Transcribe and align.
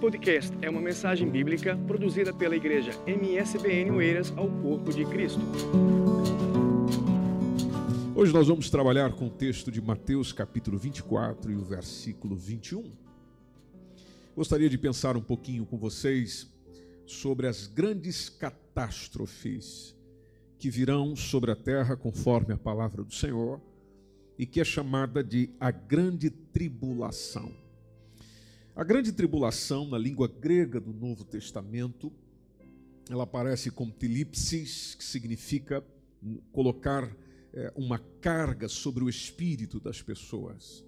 podcast 0.00 0.56
é 0.62 0.70
uma 0.70 0.80
mensagem 0.80 1.28
bíblica 1.28 1.76
produzida 1.76 2.32
pela 2.32 2.56
igreja 2.56 2.90
MSBN 3.06 3.90
Oeiras 3.90 4.32
ao 4.34 4.48
Corpo 4.48 4.90
de 4.90 5.04
Cristo. 5.04 5.40
Hoje 8.16 8.32
nós 8.32 8.48
vamos 8.48 8.70
trabalhar 8.70 9.12
com 9.12 9.26
o 9.26 9.30
texto 9.30 9.70
de 9.70 9.78
Mateus 9.78 10.32
capítulo 10.32 10.78
24 10.78 11.52
e 11.52 11.54
o 11.54 11.62
versículo 11.62 12.34
21. 12.34 12.90
Gostaria 14.34 14.70
de 14.70 14.78
pensar 14.78 15.18
um 15.18 15.22
pouquinho 15.22 15.66
com 15.66 15.76
vocês 15.76 16.50
sobre 17.06 17.46
as 17.46 17.66
grandes 17.66 18.30
catástrofes 18.30 19.94
que 20.58 20.70
virão 20.70 21.14
sobre 21.14 21.50
a 21.50 21.56
terra 21.56 21.94
conforme 21.94 22.54
a 22.54 22.58
palavra 22.58 23.04
do 23.04 23.12
Senhor 23.12 23.60
e 24.38 24.46
que 24.46 24.62
é 24.62 24.64
chamada 24.64 25.22
de 25.22 25.50
a 25.60 25.70
grande 25.70 26.30
tribulação. 26.30 27.59
A 28.74 28.84
grande 28.84 29.12
tribulação, 29.12 29.86
na 29.88 29.98
língua 29.98 30.28
grega 30.28 30.80
do 30.80 30.92
Novo 30.92 31.24
Testamento, 31.24 32.12
ela 33.10 33.24
aparece 33.24 33.70
como 33.70 33.90
tilipsis, 33.90 34.94
que 34.94 35.02
significa 35.02 35.84
colocar 36.52 37.14
é, 37.52 37.72
uma 37.74 37.98
carga 38.20 38.68
sobre 38.68 39.02
o 39.02 39.08
espírito 39.08 39.80
das 39.80 40.00
pessoas. 40.00 40.84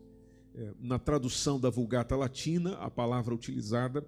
É, 0.54 0.72
na 0.80 0.96
tradução 0.98 1.58
da 1.58 1.70
Vulgata 1.70 2.14
Latina, 2.14 2.74
a 2.74 2.88
palavra 2.88 3.34
utilizada 3.34 4.06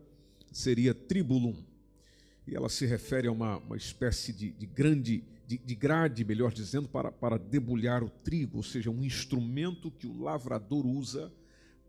seria 0.52 0.94
tribulum. 0.94 1.56
E 2.46 2.54
ela 2.54 2.68
se 2.68 2.86
refere 2.86 3.26
a 3.26 3.32
uma, 3.32 3.58
uma 3.58 3.76
espécie 3.76 4.32
de, 4.32 4.52
de 4.52 4.66
grande, 4.66 5.24
de, 5.48 5.58
de, 5.58 5.74
grade, 5.74 6.24
melhor 6.24 6.52
dizendo, 6.52 6.88
para, 6.88 7.10
para 7.10 7.38
debulhar 7.38 8.04
o 8.04 8.08
trigo, 8.08 8.58
ou 8.58 8.62
seja, 8.62 8.88
um 8.88 9.02
instrumento 9.02 9.90
que 9.90 10.06
o 10.06 10.22
lavrador 10.22 10.86
usa 10.86 11.32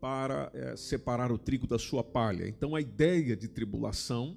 para 0.00 0.50
é, 0.54 0.76
separar 0.76 1.32
o 1.32 1.38
trigo 1.38 1.66
da 1.66 1.78
sua 1.78 2.04
palha. 2.04 2.48
Então, 2.48 2.74
a 2.74 2.80
ideia 2.80 3.36
de 3.36 3.48
tribulação, 3.48 4.36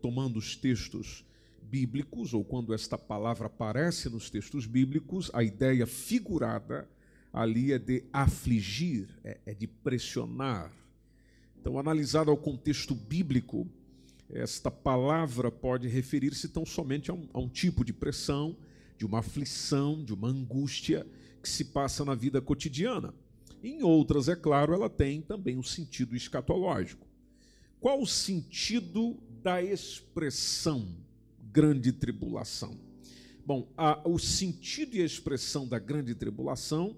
tomando 0.00 0.38
os 0.38 0.56
textos 0.56 1.24
bíblicos, 1.62 2.34
ou 2.34 2.44
quando 2.44 2.74
esta 2.74 2.96
palavra 2.96 3.46
aparece 3.46 4.08
nos 4.08 4.30
textos 4.30 4.66
bíblicos, 4.66 5.30
a 5.32 5.42
ideia 5.42 5.86
figurada 5.86 6.88
ali 7.32 7.72
é 7.72 7.78
de 7.78 8.04
afligir, 8.12 9.08
é, 9.24 9.38
é 9.46 9.54
de 9.54 9.66
pressionar. 9.66 10.72
Então, 11.58 11.78
analisado 11.78 12.30
ao 12.30 12.36
contexto 12.36 12.94
bíblico, 12.94 13.66
esta 14.30 14.70
palavra 14.70 15.50
pode 15.50 15.88
referir-se 15.88 16.48
tão 16.48 16.64
somente 16.64 17.10
a 17.10 17.14
um, 17.14 17.28
a 17.32 17.40
um 17.40 17.48
tipo 17.48 17.84
de 17.84 17.92
pressão, 17.92 18.56
de 18.96 19.04
uma 19.04 19.18
aflição, 19.18 20.04
de 20.04 20.12
uma 20.12 20.28
angústia 20.28 21.06
que 21.42 21.48
se 21.48 21.64
passa 21.64 22.04
na 22.04 22.14
vida 22.14 22.40
cotidiana. 22.40 23.12
Em 23.64 23.82
outras, 23.82 24.28
é 24.28 24.36
claro, 24.36 24.74
ela 24.74 24.90
tem 24.90 25.22
também 25.22 25.56
um 25.56 25.62
sentido 25.62 26.14
escatológico. 26.14 27.06
Qual 27.80 27.98
o 27.98 28.06
sentido 28.06 29.18
da 29.42 29.62
expressão 29.62 30.94
grande 31.50 31.90
tribulação? 31.90 32.78
Bom, 33.46 33.72
a, 33.74 34.06
o 34.06 34.18
sentido 34.18 34.96
e 34.96 35.00
a 35.00 35.04
expressão 35.06 35.66
da 35.66 35.78
grande 35.78 36.14
tribulação, 36.14 36.94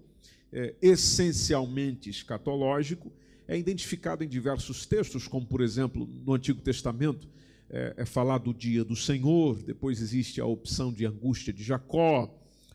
é, 0.53 0.75
essencialmente 0.83 2.11
escatológico, 2.11 3.13
é 3.47 3.57
identificado 3.57 4.25
em 4.25 4.29
diversos 4.29 4.87
textos, 4.87 5.29
como 5.29 5.47
por 5.47 5.61
exemplo 5.61 6.09
no 6.25 6.35
Antigo 6.35 6.61
Testamento 6.61 7.29
é, 7.71 7.95
é 7.99 8.05
falado 8.05 8.53
do 8.53 8.55
dia 8.55 8.85
do 8.85 8.97
Senhor, 8.97 9.63
depois 9.63 10.03
existe 10.03 10.41
a 10.41 10.47
opção 10.47 10.93
de 10.93 11.07
angústia 11.07 11.53
de 11.53 11.63
Jacó, 11.63 12.29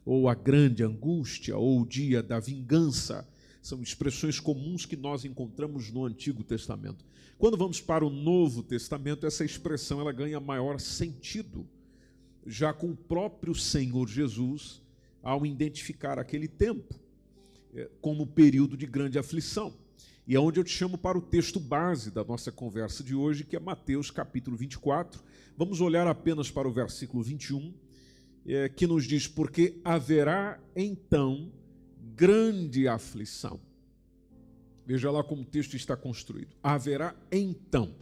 ou 0.05 0.29
a 0.29 0.33
grande 0.33 0.81
angústia, 0.81 1.57
ou 1.57 1.81
o 1.81 1.85
dia 1.85 2.23
da 2.23 2.39
vingança 2.39 3.27
são 3.61 3.81
expressões 3.81 4.39
comuns 4.39 4.85
que 4.85 4.95
nós 4.95 5.23
encontramos 5.23 5.91
no 5.91 6.05
Antigo 6.05 6.43
Testamento. 6.43 7.05
Quando 7.37 7.57
vamos 7.57 7.79
para 7.79 8.05
o 8.05 8.09
Novo 8.09 8.63
Testamento, 8.63 9.25
essa 9.25 9.45
expressão 9.45 9.99
ela 9.99 10.11
ganha 10.11 10.39
maior 10.39 10.79
sentido, 10.79 11.67
já 12.45 12.73
com 12.73 12.89
o 12.91 12.95
próprio 12.95 13.53
Senhor 13.53 14.07
Jesus, 14.07 14.81
ao 15.21 15.45
identificar 15.45 16.17
aquele 16.17 16.47
tempo 16.47 16.99
eh, 17.73 17.89
como 18.01 18.25
período 18.25 18.75
de 18.75 18.87
grande 18.87 19.19
aflição. 19.19 19.73
E 20.27 20.35
é 20.35 20.39
onde 20.39 20.59
eu 20.59 20.63
te 20.63 20.71
chamo 20.71 20.97
para 20.97 21.17
o 21.17 21.21
texto 21.21 21.59
base 21.59 22.09
da 22.09 22.23
nossa 22.23 22.51
conversa 22.51 23.03
de 23.03 23.13
hoje, 23.13 23.43
que 23.43 23.55
é 23.55 23.59
Mateus 23.59 24.09
capítulo 24.09 24.55
24. 24.55 25.21
Vamos 25.57 25.81
olhar 25.81 26.07
apenas 26.07 26.49
para 26.49 26.67
o 26.67 26.71
versículo 26.71 27.21
21, 27.23 27.73
é, 28.45 28.69
que 28.69 28.87
nos 28.87 29.05
diz: 29.05 29.27
Porque 29.27 29.79
haverá 29.83 30.59
então 30.75 31.51
grande 32.15 32.87
aflição. 32.87 33.59
Veja 34.85 35.11
lá 35.11 35.23
como 35.23 35.43
o 35.43 35.45
texto 35.45 35.75
está 35.75 35.95
construído. 35.95 36.55
Haverá 36.61 37.15
então 37.31 37.95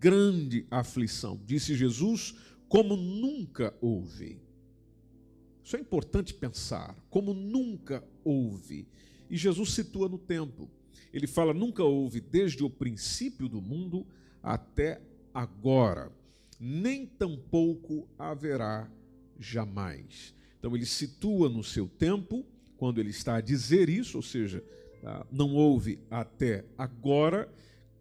grande 0.00 0.66
aflição, 0.70 1.40
disse 1.46 1.74
Jesus, 1.74 2.34
como 2.68 2.96
nunca 2.96 3.74
houve. 3.80 4.42
Isso 5.62 5.76
é 5.76 5.80
importante 5.80 6.34
pensar, 6.34 6.94
como 7.08 7.32
nunca 7.32 8.06
houve. 8.22 8.86
E 9.30 9.36
Jesus 9.36 9.72
situa 9.72 10.08
no 10.08 10.18
tempo. 10.18 10.68
Ele 11.12 11.26
fala: 11.26 11.54
nunca 11.54 11.82
houve 11.82 12.20
desde 12.20 12.62
o 12.62 12.68
princípio 12.68 13.48
do 13.48 13.62
mundo 13.62 14.06
até 14.42 15.00
agora, 15.32 16.12
nem 16.60 17.06
tampouco 17.06 18.06
haverá 18.18 18.90
jamais. 19.38 20.34
Então 20.58 20.74
ele 20.76 20.84
situa 20.84 21.48
no 21.48 21.64
seu 21.64 21.88
tempo 21.88 22.44
quando 22.84 22.98
ele 22.98 23.08
está 23.08 23.36
a 23.36 23.40
dizer 23.40 23.88
isso, 23.88 24.18
ou 24.18 24.22
seja, 24.22 24.62
ah, 25.02 25.24
não 25.32 25.54
houve 25.54 25.98
até 26.10 26.66
agora, 26.76 27.50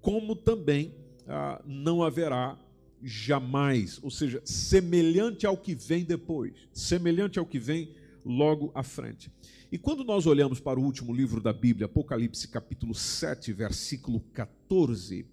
como 0.02 0.36
também 0.36 0.94
ah, 1.26 1.62
não 1.66 2.04
haverá 2.04 2.60
jamais, 3.02 3.98
ou 4.04 4.12
seja, 4.12 4.42
semelhante 4.44 5.46
ao 5.46 5.56
que 5.56 5.74
vem 5.74 6.04
depois, 6.04 6.52
semelhante 6.74 7.40
ao 7.40 7.46
que 7.46 7.58
vem 7.58 7.96
logo 8.26 8.74
à 8.76 8.84
frente. 8.84 9.32
E 9.72 9.78
quando 9.78 10.04
nós 10.04 10.26
olhamos 10.26 10.60
para 10.60 10.78
o 10.78 10.84
último 10.84 11.14
livro 11.14 11.40
da 11.40 11.54
Bíblia, 11.54 11.86
Apocalipse 11.86 12.46
capítulo 12.50 12.94
7, 12.94 13.54
versículo 13.54 14.20
14, 14.34 15.26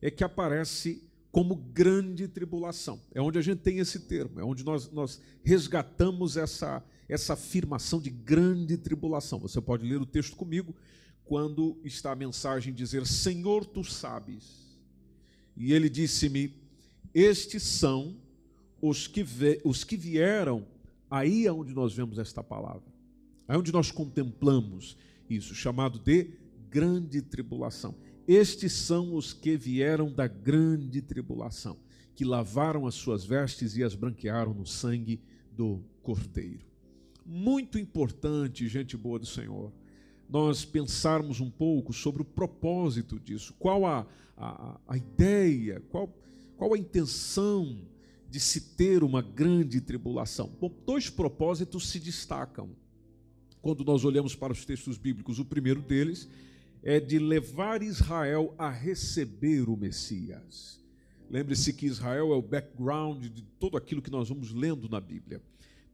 é 0.00 0.08
que 0.08 0.22
aparece 0.22 1.02
como 1.32 1.56
grande 1.56 2.28
tribulação. 2.28 3.00
É 3.12 3.20
onde 3.20 3.40
a 3.40 3.42
gente 3.42 3.58
tem 3.58 3.80
esse 3.80 3.98
termo, 3.98 4.38
é 4.38 4.44
onde 4.44 4.64
nós, 4.64 4.88
nós 4.92 5.20
resgatamos 5.42 6.36
essa, 6.36 6.80
essa 7.08 7.34
afirmação 7.34 8.00
de 8.00 8.10
grande 8.10 8.76
tribulação. 8.76 9.38
Você 9.38 9.60
pode 9.60 9.86
ler 9.86 10.00
o 10.00 10.06
texto 10.06 10.36
comigo 10.36 10.74
quando 11.24 11.78
está 11.84 12.12
a 12.12 12.16
mensagem 12.16 12.72
dizer: 12.72 13.06
Senhor, 13.06 13.64
tu 13.64 13.82
sabes. 13.82 14.78
E 15.56 15.72
ele 15.72 15.88
disse-me: 15.88 16.54
Estes 17.12 17.62
são 17.62 18.16
os 18.80 19.06
que, 19.06 19.24
os 19.64 19.84
que 19.84 19.96
vieram 19.96 20.66
aí 21.10 21.46
aonde 21.46 21.72
nós 21.72 21.94
vemos 21.94 22.18
esta 22.18 22.42
palavra, 22.42 22.92
aí 23.46 23.56
onde 23.56 23.72
nós 23.72 23.90
contemplamos 23.90 24.96
isso, 25.28 25.54
chamado 25.54 25.98
de 25.98 26.30
grande 26.70 27.22
tribulação. 27.22 27.94
Estes 28.26 28.72
são 28.72 29.14
os 29.14 29.32
que 29.32 29.56
vieram 29.56 30.10
da 30.10 30.26
grande 30.26 31.00
tribulação, 31.02 31.78
que 32.14 32.24
lavaram 32.24 32.86
as 32.86 32.94
suas 32.94 33.24
vestes 33.24 33.76
e 33.76 33.82
as 33.82 33.94
branquearam 33.94 34.54
no 34.54 34.66
sangue 34.66 35.20
do 35.52 35.82
Cordeiro. 36.02 36.73
Muito 37.24 37.78
importante, 37.78 38.68
gente 38.68 38.96
boa 38.96 39.18
do 39.18 39.26
Senhor, 39.26 39.72
nós 40.28 40.64
pensarmos 40.64 41.40
um 41.40 41.50
pouco 41.50 41.92
sobre 41.92 42.22
o 42.22 42.24
propósito 42.24 43.18
disso, 43.18 43.54
qual 43.58 43.86
a, 43.86 44.06
a, 44.36 44.80
a 44.88 44.96
ideia, 44.96 45.82
qual, 45.90 46.08
qual 46.56 46.74
a 46.74 46.78
intenção 46.78 47.78
de 48.28 48.40
se 48.40 48.60
ter 48.74 49.04
uma 49.04 49.22
grande 49.22 49.80
tribulação. 49.80 50.50
Bom, 50.60 50.72
dois 50.84 51.08
propósitos 51.08 51.88
se 51.88 52.00
destacam 52.00 52.70
quando 53.62 53.84
nós 53.84 54.04
olhamos 54.04 54.34
para 54.34 54.52
os 54.52 54.64
textos 54.64 54.98
bíblicos. 54.98 55.38
O 55.38 55.44
primeiro 55.44 55.80
deles 55.80 56.28
é 56.82 57.00
de 57.00 57.18
levar 57.18 57.82
Israel 57.82 58.54
a 58.58 58.68
receber 58.68 59.68
o 59.68 59.76
Messias. 59.76 60.82
Lembre-se 61.30 61.72
que 61.72 61.86
Israel 61.86 62.32
é 62.32 62.36
o 62.36 62.42
background 62.42 63.24
de 63.24 63.42
tudo 63.58 63.76
aquilo 63.76 64.02
que 64.02 64.10
nós 64.10 64.28
vamos 64.28 64.52
lendo 64.52 64.88
na 64.88 65.00
Bíblia. 65.00 65.40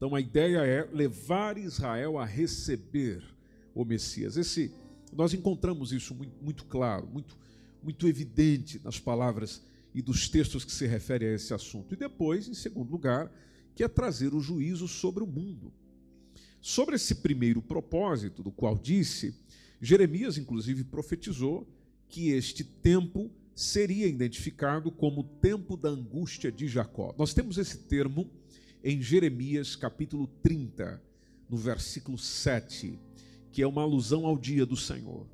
Então 0.00 0.14
a 0.14 0.20
ideia 0.20 0.64
é 0.64 0.88
levar 0.94 1.58
Israel 1.58 2.16
a 2.16 2.24
receber 2.24 3.22
o 3.74 3.84
Messias. 3.84 4.38
Esse, 4.38 4.72
nós 5.12 5.34
encontramos 5.34 5.92
isso 5.92 6.14
muito, 6.14 6.42
muito 6.42 6.64
claro, 6.64 7.06
muito, 7.06 7.36
muito 7.82 8.08
evidente 8.08 8.80
nas 8.82 8.98
palavras 8.98 9.62
e 9.94 10.00
dos 10.00 10.26
textos 10.26 10.64
que 10.64 10.72
se 10.72 10.86
referem 10.86 11.28
a 11.28 11.34
esse 11.34 11.52
assunto. 11.52 11.92
E 11.92 11.98
depois, 11.98 12.48
em 12.48 12.54
segundo 12.54 12.90
lugar, 12.90 13.30
que 13.74 13.84
é 13.84 13.88
trazer 13.88 14.32
o 14.32 14.40
juízo 14.40 14.88
sobre 14.88 15.22
o 15.22 15.26
mundo. 15.26 15.70
Sobre 16.62 16.96
esse 16.96 17.16
primeiro 17.16 17.60
propósito, 17.60 18.42
do 18.42 18.50
qual 18.50 18.78
disse, 18.78 19.34
Jeremias, 19.82 20.38
inclusive, 20.38 20.82
profetizou 20.82 21.68
que 22.08 22.30
este 22.30 22.64
tempo 22.64 23.30
seria 23.54 24.06
identificado 24.06 24.90
como 24.90 25.20
o 25.20 25.24
tempo 25.24 25.76
da 25.76 25.90
angústia 25.90 26.50
de 26.50 26.66
Jacó. 26.66 27.14
Nós 27.18 27.34
temos 27.34 27.58
esse 27.58 27.76
termo 27.80 28.30
em 28.82 29.00
Jeremias 29.00 29.76
capítulo 29.76 30.26
30, 30.42 31.02
no 31.48 31.56
versículo 31.56 32.16
7, 32.16 32.98
que 33.52 33.62
é 33.62 33.66
uma 33.66 33.82
alusão 33.82 34.24
ao 34.24 34.38
dia 34.38 34.64
do 34.64 34.76
Senhor. 34.76 35.26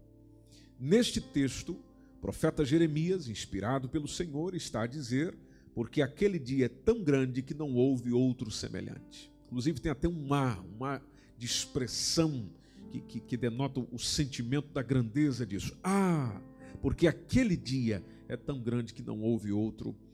Neste 0.79 1.21
texto, 1.21 1.79
profeta 2.21 2.65
Jeremias, 2.65 3.29
inspirado 3.29 3.89
pelo 3.89 4.09
Senhor, 4.09 4.55
está 4.55 4.83
a 4.83 4.87
dizer: 4.87 5.37
porque 5.75 6.03
aquele 6.03 6.39
dia 6.39 6.67
é 6.67 6.69
tão 6.69 7.03
grande 7.03 7.43
que 7.43 7.55
não 7.55 7.75
houve 7.75 8.13
outro 8.13 8.51
semelhante. 8.51 9.33
Inclusive, 9.47 9.81
tem 9.81 9.93
até 9.93 10.09
um 10.09 10.27
mar, 10.27 10.61
um 10.65 10.79
mar 10.79 11.03
de 11.39 11.47
expressão 11.47 12.51
que, 12.91 13.01
que, 13.01 13.21
que 13.21 13.37
denota 13.37 13.81
o 13.81 13.99
sentimento 13.99 14.73
da 14.73 14.83
grandeza 14.83 15.47
disso. 15.47 15.77
Ah, 15.85 16.41
porque 16.81 17.07
aquele 17.07 17.57
dia 17.57 18.03
é 18.29 18.37
tão 18.37 18.61
grande 18.61 18.93
que 18.93 19.03
não 19.03 19.21
houve 19.21 19.53
outro 19.53 19.89
semelhante. 19.89 20.06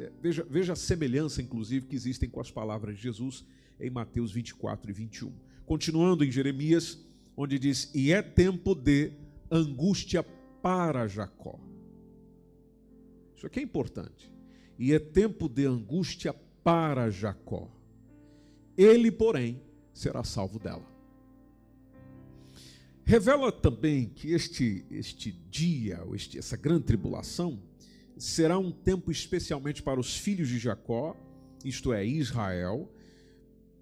É, 0.00 0.10
veja, 0.20 0.44
veja 0.50 0.72
a 0.72 0.76
semelhança, 0.76 1.40
inclusive, 1.40 1.86
que 1.86 1.94
existem 1.94 2.28
com 2.28 2.40
as 2.40 2.50
palavras 2.50 2.96
de 2.96 3.02
Jesus 3.02 3.44
em 3.78 3.88
Mateus 3.88 4.32
24 4.32 4.90
e 4.90 4.92
21. 4.92 5.32
Continuando 5.64 6.24
em 6.24 6.30
Jeremias, 6.30 6.98
onde 7.36 7.58
diz: 7.58 7.90
E 7.94 8.12
é 8.12 8.20
tempo 8.20 8.74
de 8.74 9.12
angústia 9.50 10.24
para 10.60 11.06
Jacó. 11.06 11.58
Isso 13.36 13.46
aqui 13.46 13.60
é 13.60 13.62
importante. 13.62 14.32
E 14.78 14.92
é 14.92 14.98
tempo 14.98 15.48
de 15.48 15.66
angústia 15.66 16.34
para 16.64 17.10
Jacó. 17.10 17.70
Ele, 18.76 19.12
porém, 19.12 19.62
será 19.92 20.24
salvo 20.24 20.58
dela. 20.58 20.94
Revela 23.04 23.52
também 23.52 24.08
que 24.08 24.32
este, 24.32 24.84
este 24.90 25.30
dia, 25.30 26.02
este, 26.14 26.38
essa 26.38 26.56
grande 26.56 26.84
tribulação, 26.84 27.62
será 28.16 28.58
um 28.58 28.70
tempo 28.70 29.10
especialmente 29.10 29.82
para 29.82 30.00
os 30.00 30.16
filhos 30.16 30.48
de 30.48 30.58
Jacó, 30.58 31.16
isto 31.64 31.92
é, 31.92 32.04
Israel, 32.04 32.90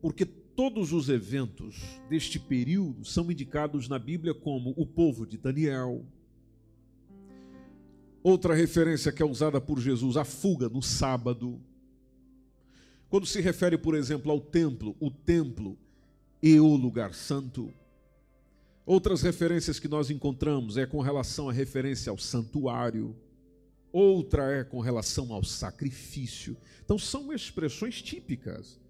porque 0.00 0.25
todos 0.25 0.93
os 0.93 1.08
eventos 1.08 1.82
deste 2.08 2.38
período 2.38 3.05
são 3.05 3.31
indicados 3.31 3.88
na 3.88 3.99
Bíblia 3.99 4.34
como 4.34 4.75
o 4.76 4.87
povo 4.87 5.26
de 5.26 5.38
Daniel. 5.38 6.05
Outra 8.23 8.55
referência 8.55 9.11
que 9.11 9.23
é 9.23 9.26
usada 9.26 9.61
por 9.61 9.81
Jesus, 9.81 10.17
a 10.17 10.25
fuga 10.25 10.69
no 10.69 10.82
sábado. 10.82 11.61
Quando 13.08 13.26
se 13.26 13.40
refere, 13.40 13.76
por 13.76 13.94
exemplo, 13.94 14.31
ao 14.31 14.40
templo, 14.40 14.96
o 15.00 15.11
templo 15.11 15.76
e 16.43 16.58
o 16.58 16.76
lugar 16.76 17.14
santo. 17.14 17.73
Outras 18.84 19.23
referências 19.23 19.79
que 19.79 19.88
nós 19.88 20.11
encontramos 20.11 20.76
é 20.76 20.87
com 20.87 21.00
relação 21.00 21.49
à 21.49 21.52
referência 21.52 22.11
ao 22.11 22.19
santuário, 22.19 23.14
outra 23.93 24.50
é 24.50 24.65
com 24.65 24.81
relação 24.81 25.33
ao 25.33 25.44
sacrifício. 25.44 26.56
Então, 26.85 26.99
são 26.99 27.33
expressões 27.33 28.00
típicas 28.00 28.81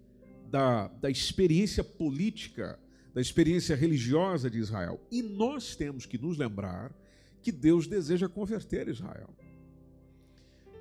da, 0.49 0.87
da 0.87 1.09
experiência 1.09 1.83
política, 1.83 2.79
da 3.13 3.19
experiência 3.21 3.75
religiosa 3.75 4.49
de 4.49 4.59
Israel. 4.59 4.99
E 5.11 5.21
nós 5.21 5.75
temos 5.75 6.05
que 6.05 6.17
nos 6.17 6.37
lembrar 6.37 6.95
que 7.41 7.51
Deus 7.51 7.87
deseja 7.87 8.29
converter 8.29 8.87
Israel. 8.87 9.29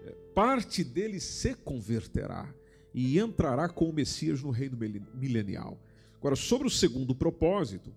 É, 0.04 0.10
parte 0.34 0.84
dele 0.84 1.18
se 1.18 1.54
converterá 1.54 2.52
e 2.94 3.18
entrará 3.18 3.68
com 3.68 3.88
o 3.88 3.92
Messias 3.92 4.42
no 4.42 4.50
reino 4.50 4.78
milenial. 5.14 5.80
Agora, 6.18 6.36
sobre 6.36 6.68
o 6.68 6.70
segundo 6.70 7.14
propósito, 7.14 7.92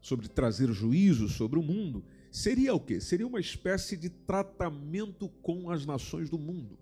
sobre 0.00 0.28
trazer 0.28 0.72
juízo 0.72 1.28
sobre 1.28 1.58
o 1.58 1.62
mundo, 1.62 2.04
seria 2.36 2.74
o 2.74 2.78
quê? 2.78 3.00
Seria 3.00 3.26
uma 3.26 3.40
espécie 3.40 3.96
de 3.96 4.10
tratamento 4.10 5.26
com 5.40 5.70
as 5.70 5.86
nações 5.86 6.28
do 6.28 6.38
mundo. 6.38 6.78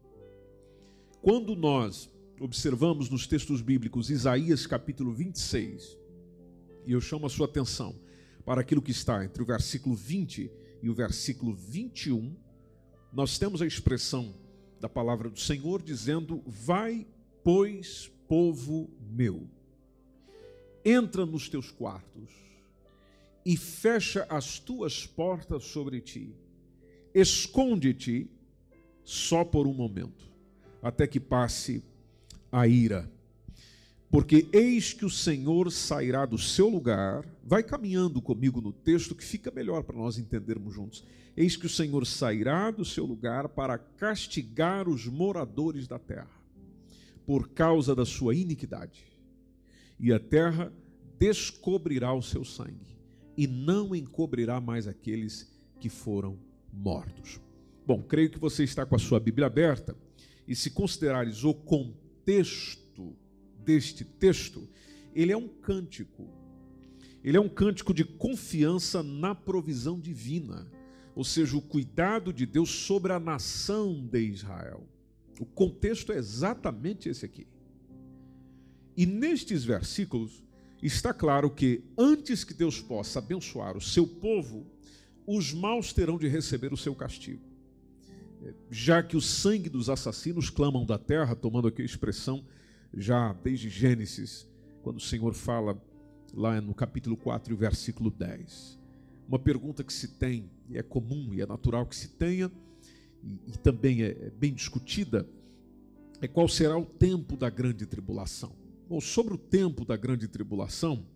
Quando 1.23 1.55
nós 1.55 2.11
observamos 2.41 3.09
nos 3.09 3.29
textos 3.29 3.63
bíblicos 3.63 4.11
Isaías 4.11 4.67
capítulo 4.67 5.13
26, 5.13 5.97
e 6.85 6.91
eu 6.91 7.01
chamo 7.01 7.27
a 7.27 7.31
sua 7.31 7.47
atenção 7.47 7.95
para 8.45 8.63
aquilo 8.63 8.83
que 8.83 8.91
está 8.91 9.25
entre 9.25 9.45
o 9.45 9.47
versículo 9.47 9.95
20 9.95 10.51
e 10.83 10.91
o 10.91 10.95
versículo 10.95 11.55
21, 11.55 12.35
nós 13.13 13.39
temos 13.39 13.63
a 13.63 13.67
expressão 13.67 14.35
da 14.81 14.89
palavra 14.89 15.31
do 15.31 15.39
Senhor 15.39 15.81
dizendo: 15.81 16.43
Vai, 16.45 17.07
pois, 17.45 18.11
povo 18.27 18.91
meu, 19.01 19.49
entra 20.85 21.25
nos 21.25 21.49
teus 21.49 21.71
quartos 21.71 22.45
e 23.45 23.57
fecha 23.57 24.27
as 24.31 24.59
tuas 24.59 25.07
portas 25.07 25.65
sobre 25.65 26.01
ti. 26.01 26.35
Esconde-te 27.15 28.29
só 29.05 29.45
por 29.45 29.67
um 29.67 29.75
momento, 29.75 30.25
até 30.83 31.07
que 31.07 31.21
passe 31.21 31.85
a 32.51 32.67
ira. 32.67 33.11
Porque 34.11 34.49
eis 34.53 34.93
que 34.93 35.05
o 35.05 35.11
Senhor 35.11 35.71
sairá 35.71 36.25
do 36.25 36.39
seu 36.39 36.69
lugar, 36.69 37.29
vai 37.45 37.63
caminhando 37.63 38.23
comigo 38.23 38.61
no 38.61 38.73
texto 38.73 39.15
que 39.15 39.25
fica 39.25 39.51
melhor 39.51 39.83
para 39.83 39.97
nós 39.97 40.19
entendermos 40.19 40.73
juntos. 40.73 41.05
Eis 41.37 41.57
que 41.57 41.67
o 41.67 41.71
Senhor 41.71 42.07
sairá 42.07 42.71
do 42.71 42.85
seu 42.85 43.05
lugar 43.05 43.49
para 43.49 43.77
castigar 43.77 44.89
os 44.89 45.07
moradores 45.07 45.89
da 45.89 45.99
terra, 45.99 46.31
por 47.27 47.49
causa 47.49 47.95
da 47.95 48.07
sua 48.07 48.35
iniquidade, 48.35 49.05
e 49.99 50.13
a 50.13 50.21
terra 50.21 50.73
descobrirá 51.19 52.15
o 52.15 52.23
seu 52.23 52.45
sangue 52.45 52.94
e 53.37 53.47
não 53.47 53.95
encobrirá 53.95 54.61
mais 54.61 54.87
aqueles 54.87 55.53
que 55.81 55.89
foram 55.89 56.39
mortos. 56.73 57.41
Bom, 57.87 58.03
creio 58.03 58.31
que 58.31 58.39
você 58.39 58.65
está 58.65 58.87
com 58.87 58.95
a 58.95 58.99
sua 58.99 59.21
Bíblia 59.21 59.47
aberta 59.47 59.97
e 60.47 60.55
se 60.55 60.71
considerares 60.71 61.45
o 61.45 61.53
contexto 61.55 63.17
deste 63.65 64.05
texto, 64.05 64.69
ele 65.15 65.33
é 65.33 65.37
um 65.37 65.49
cântico. 65.49 66.29
Ele 67.23 67.37
é 67.37 67.41
um 67.41 67.49
cântico 67.49 67.95
de 67.95 68.05
confiança 68.05 69.03
na 69.03 69.35
provisão 69.35 69.99
divina, 69.99 70.71
ou 71.15 71.25
seja, 71.25 71.57
o 71.57 71.63
cuidado 71.63 72.33
de 72.33 72.45
Deus 72.45 72.71
sobre 72.71 73.13
a 73.13 73.21
nação 73.21 74.07
de 74.07 74.21
Israel. 74.21 74.87
O 75.41 75.47
contexto 75.47 76.13
é 76.13 76.17
exatamente 76.17 77.09
esse 77.09 77.25
aqui. 77.25 77.47
E 78.97 79.07
nestes 79.07 79.65
versículos, 79.65 80.45
está 80.87 81.15
claro 81.15 81.51
que 81.51 81.83
antes 81.97 82.45
que 82.45 82.53
Deus 82.53 82.81
possa 82.81 83.19
abençoar 83.19 83.77
o 83.77 83.81
seu 83.81 84.07
povo, 84.07 84.67
os 85.27 85.53
maus 85.53 85.93
terão 85.93 86.19
de 86.19 86.29
receber 86.29 86.73
o 86.73 86.77
seu 86.77 86.95
castigo. 86.95 87.43
Já 88.71 89.03
que 89.03 89.17
o 89.17 89.21
sangue 89.21 89.71
dos 89.71 89.89
assassinos 89.89 90.51
clamam 90.51 90.85
da 90.85 90.99
terra, 90.99 91.35
tomando 91.35 91.69
aqui 91.69 91.81
a 91.81 91.85
expressão 91.87 92.45
já 92.93 93.33
desde 93.33 93.71
Gênesis, 93.71 94.47
quando 94.83 94.99
o 94.99 95.01
Senhor 95.01 95.33
fala 95.33 95.81
lá 96.35 96.61
no 96.61 96.75
capítulo 96.75 97.17
4, 97.17 97.57
versículo 97.57 98.11
10. 98.11 98.79
Uma 99.27 99.39
pergunta 99.39 99.83
que 99.83 99.93
se 99.93 100.09
tem, 100.09 100.51
e 100.69 100.77
é 100.77 100.83
comum 100.83 101.33
e 101.33 101.41
é 101.41 101.47
natural 101.47 101.87
que 101.87 101.97
se 101.97 102.09
tenha, 102.09 102.53
e, 103.23 103.41
e 103.47 103.59
também 103.59 104.03
é, 104.03 104.11
é 104.11 104.31
bem 104.31 104.53
discutida, 104.53 105.27
é 106.21 106.29
qual 106.29 106.47
será 106.47 106.77
o 106.77 106.85
tempo 106.85 107.37
da 107.37 107.49
grande 107.49 107.87
tribulação. 107.87 108.64
Bom, 108.87 109.01
sobre 109.01 109.33
o 109.33 109.39
tempo 109.39 109.83
da 109.83 109.97
grande 109.97 110.29
tribulação, 110.29 111.07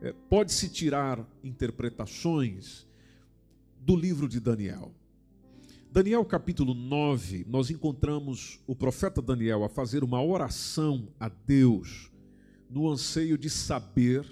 é, 0.00 0.10
pode-se 0.12 0.70
tirar 0.70 1.22
interpretações 1.42 2.86
do 3.78 3.94
livro 3.94 4.26
de 4.26 4.40
Daniel. 4.40 4.90
Daniel 5.92 6.24
capítulo 6.24 6.72
9, 6.72 7.44
nós 7.46 7.68
encontramos 7.68 8.58
o 8.66 8.74
profeta 8.74 9.20
Daniel 9.20 9.64
a 9.64 9.68
fazer 9.68 10.02
uma 10.02 10.22
oração 10.22 11.06
a 11.20 11.28
Deus 11.28 12.10
no 12.70 12.90
anseio 12.90 13.36
de 13.36 13.50
saber 13.50 14.26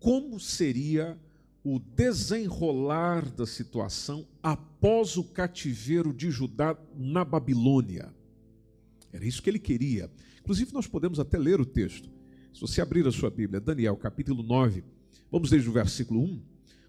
como 0.00 0.40
seria 0.40 1.16
o 1.62 1.78
desenrolar 1.78 3.24
da 3.30 3.46
situação 3.46 4.26
após 4.42 5.16
o 5.16 5.22
cativeiro 5.22 6.12
de 6.12 6.28
Judá 6.28 6.76
na 6.96 7.24
Babilônia. 7.24 8.12
Era 9.12 9.24
isso 9.24 9.40
que 9.40 9.48
ele 9.48 9.60
queria. 9.60 10.10
Inclusive, 10.48 10.72
nós 10.72 10.86
podemos 10.86 11.20
até 11.20 11.36
ler 11.36 11.60
o 11.60 11.66
texto. 11.66 12.08
Se 12.54 12.62
você 12.62 12.80
abrir 12.80 13.06
a 13.06 13.12
sua 13.12 13.28
Bíblia, 13.28 13.60
Daniel 13.60 13.94
capítulo 13.98 14.42
9, 14.42 14.82
vamos 15.30 15.50
desde 15.50 15.68
o 15.68 15.72
versículo 15.72 16.22
1. 16.22 16.40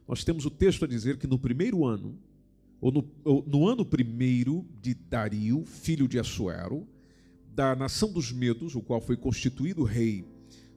Nós 0.08 0.24
temos 0.24 0.46
o 0.46 0.50
texto 0.50 0.86
a 0.86 0.88
dizer 0.88 1.18
que 1.18 1.28
no 1.28 1.38
primeiro 1.38 1.86
ano, 1.86 2.18
ou 2.80 2.90
no, 2.90 3.12
ou 3.22 3.44
no 3.46 3.68
ano 3.68 3.84
primeiro 3.84 4.66
de 4.82 4.94
Dario, 4.94 5.66
filho 5.66 6.08
de 6.08 6.18
Assuero, 6.18 6.88
da 7.54 7.76
nação 7.76 8.14
dos 8.14 8.32
Medos, 8.32 8.76
o 8.76 8.82
qual 8.82 9.02
foi 9.02 9.18
constituído 9.18 9.84
rei 9.84 10.24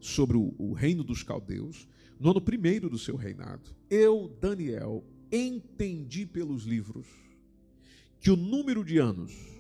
sobre 0.00 0.36
o, 0.36 0.52
o 0.58 0.72
reino 0.72 1.04
dos 1.04 1.22
caldeus, 1.22 1.86
no 2.18 2.32
ano 2.32 2.40
primeiro 2.40 2.90
do 2.90 2.98
seu 2.98 3.14
reinado, 3.14 3.70
eu, 3.88 4.36
Daniel, 4.40 5.04
entendi 5.30 6.26
pelos 6.26 6.64
livros 6.64 7.06
que 8.18 8.28
o 8.28 8.36
número 8.36 8.84
de 8.84 8.98
anos 8.98 9.51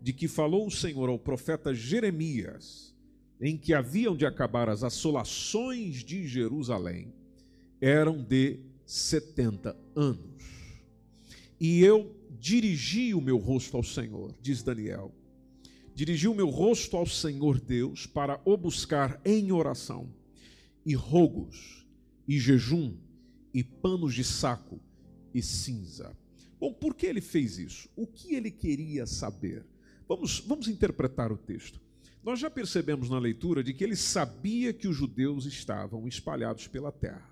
de 0.00 0.12
que 0.12 0.28
falou 0.28 0.66
o 0.66 0.70
Senhor 0.70 1.08
ao 1.08 1.18
profeta 1.18 1.74
Jeremias, 1.74 2.94
em 3.40 3.56
que 3.56 3.74
haviam 3.74 4.16
de 4.16 4.26
acabar 4.26 4.68
as 4.68 4.82
assolações 4.82 6.04
de 6.04 6.26
Jerusalém, 6.26 7.12
eram 7.80 8.22
de 8.22 8.60
setenta 8.84 9.76
anos. 9.94 10.44
E 11.58 11.80
eu 11.82 12.14
dirigi 12.38 13.14
o 13.14 13.20
meu 13.20 13.36
rosto 13.36 13.76
ao 13.76 13.82
Senhor, 13.82 14.34
diz 14.40 14.62
Daniel. 14.62 15.14
Dirigi 15.94 16.28
o 16.28 16.34
meu 16.34 16.48
rosto 16.48 16.96
ao 16.96 17.06
Senhor 17.06 17.60
Deus 17.60 18.06
para 18.06 18.40
o 18.44 18.56
buscar 18.56 19.20
em 19.24 19.52
oração, 19.52 20.08
e 20.84 20.94
rogos, 20.94 21.86
e 22.26 22.38
jejum, 22.38 22.96
e 23.52 23.62
panos 23.62 24.14
de 24.14 24.24
saco, 24.24 24.80
e 25.34 25.42
cinza 25.42 26.16
Bom, 26.60 26.74
por 26.74 26.94
que 26.94 27.06
ele 27.06 27.22
fez 27.22 27.58
isso? 27.58 27.88
O 27.96 28.06
que 28.06 28.34
ele 28.34 28.50
queria 28.50 29.06
saber? 29.06 29.64
Vamos, 30.10 30.40
vamos 30.40 30.66
interpretar 30.66 31.30
o 31.30 31.36
texto. 31.36 31.80
Nós 32.20 32.40
já 32.40 32.50
percebemos 32.50 33.08
na 33.08 33.20
leitura 33.20 33.62
de 33.62 33.72
que 33.72 33.84
ele 33.84 33.94
sabia 33.94 34.72
que 34.72 34.88
os 34.88 34.96
judeus 34.96 35.46
estavam 35.46 36.08
espalhados 36.08 36.66
pela 36.66 36.90
terra. 36.90 37.30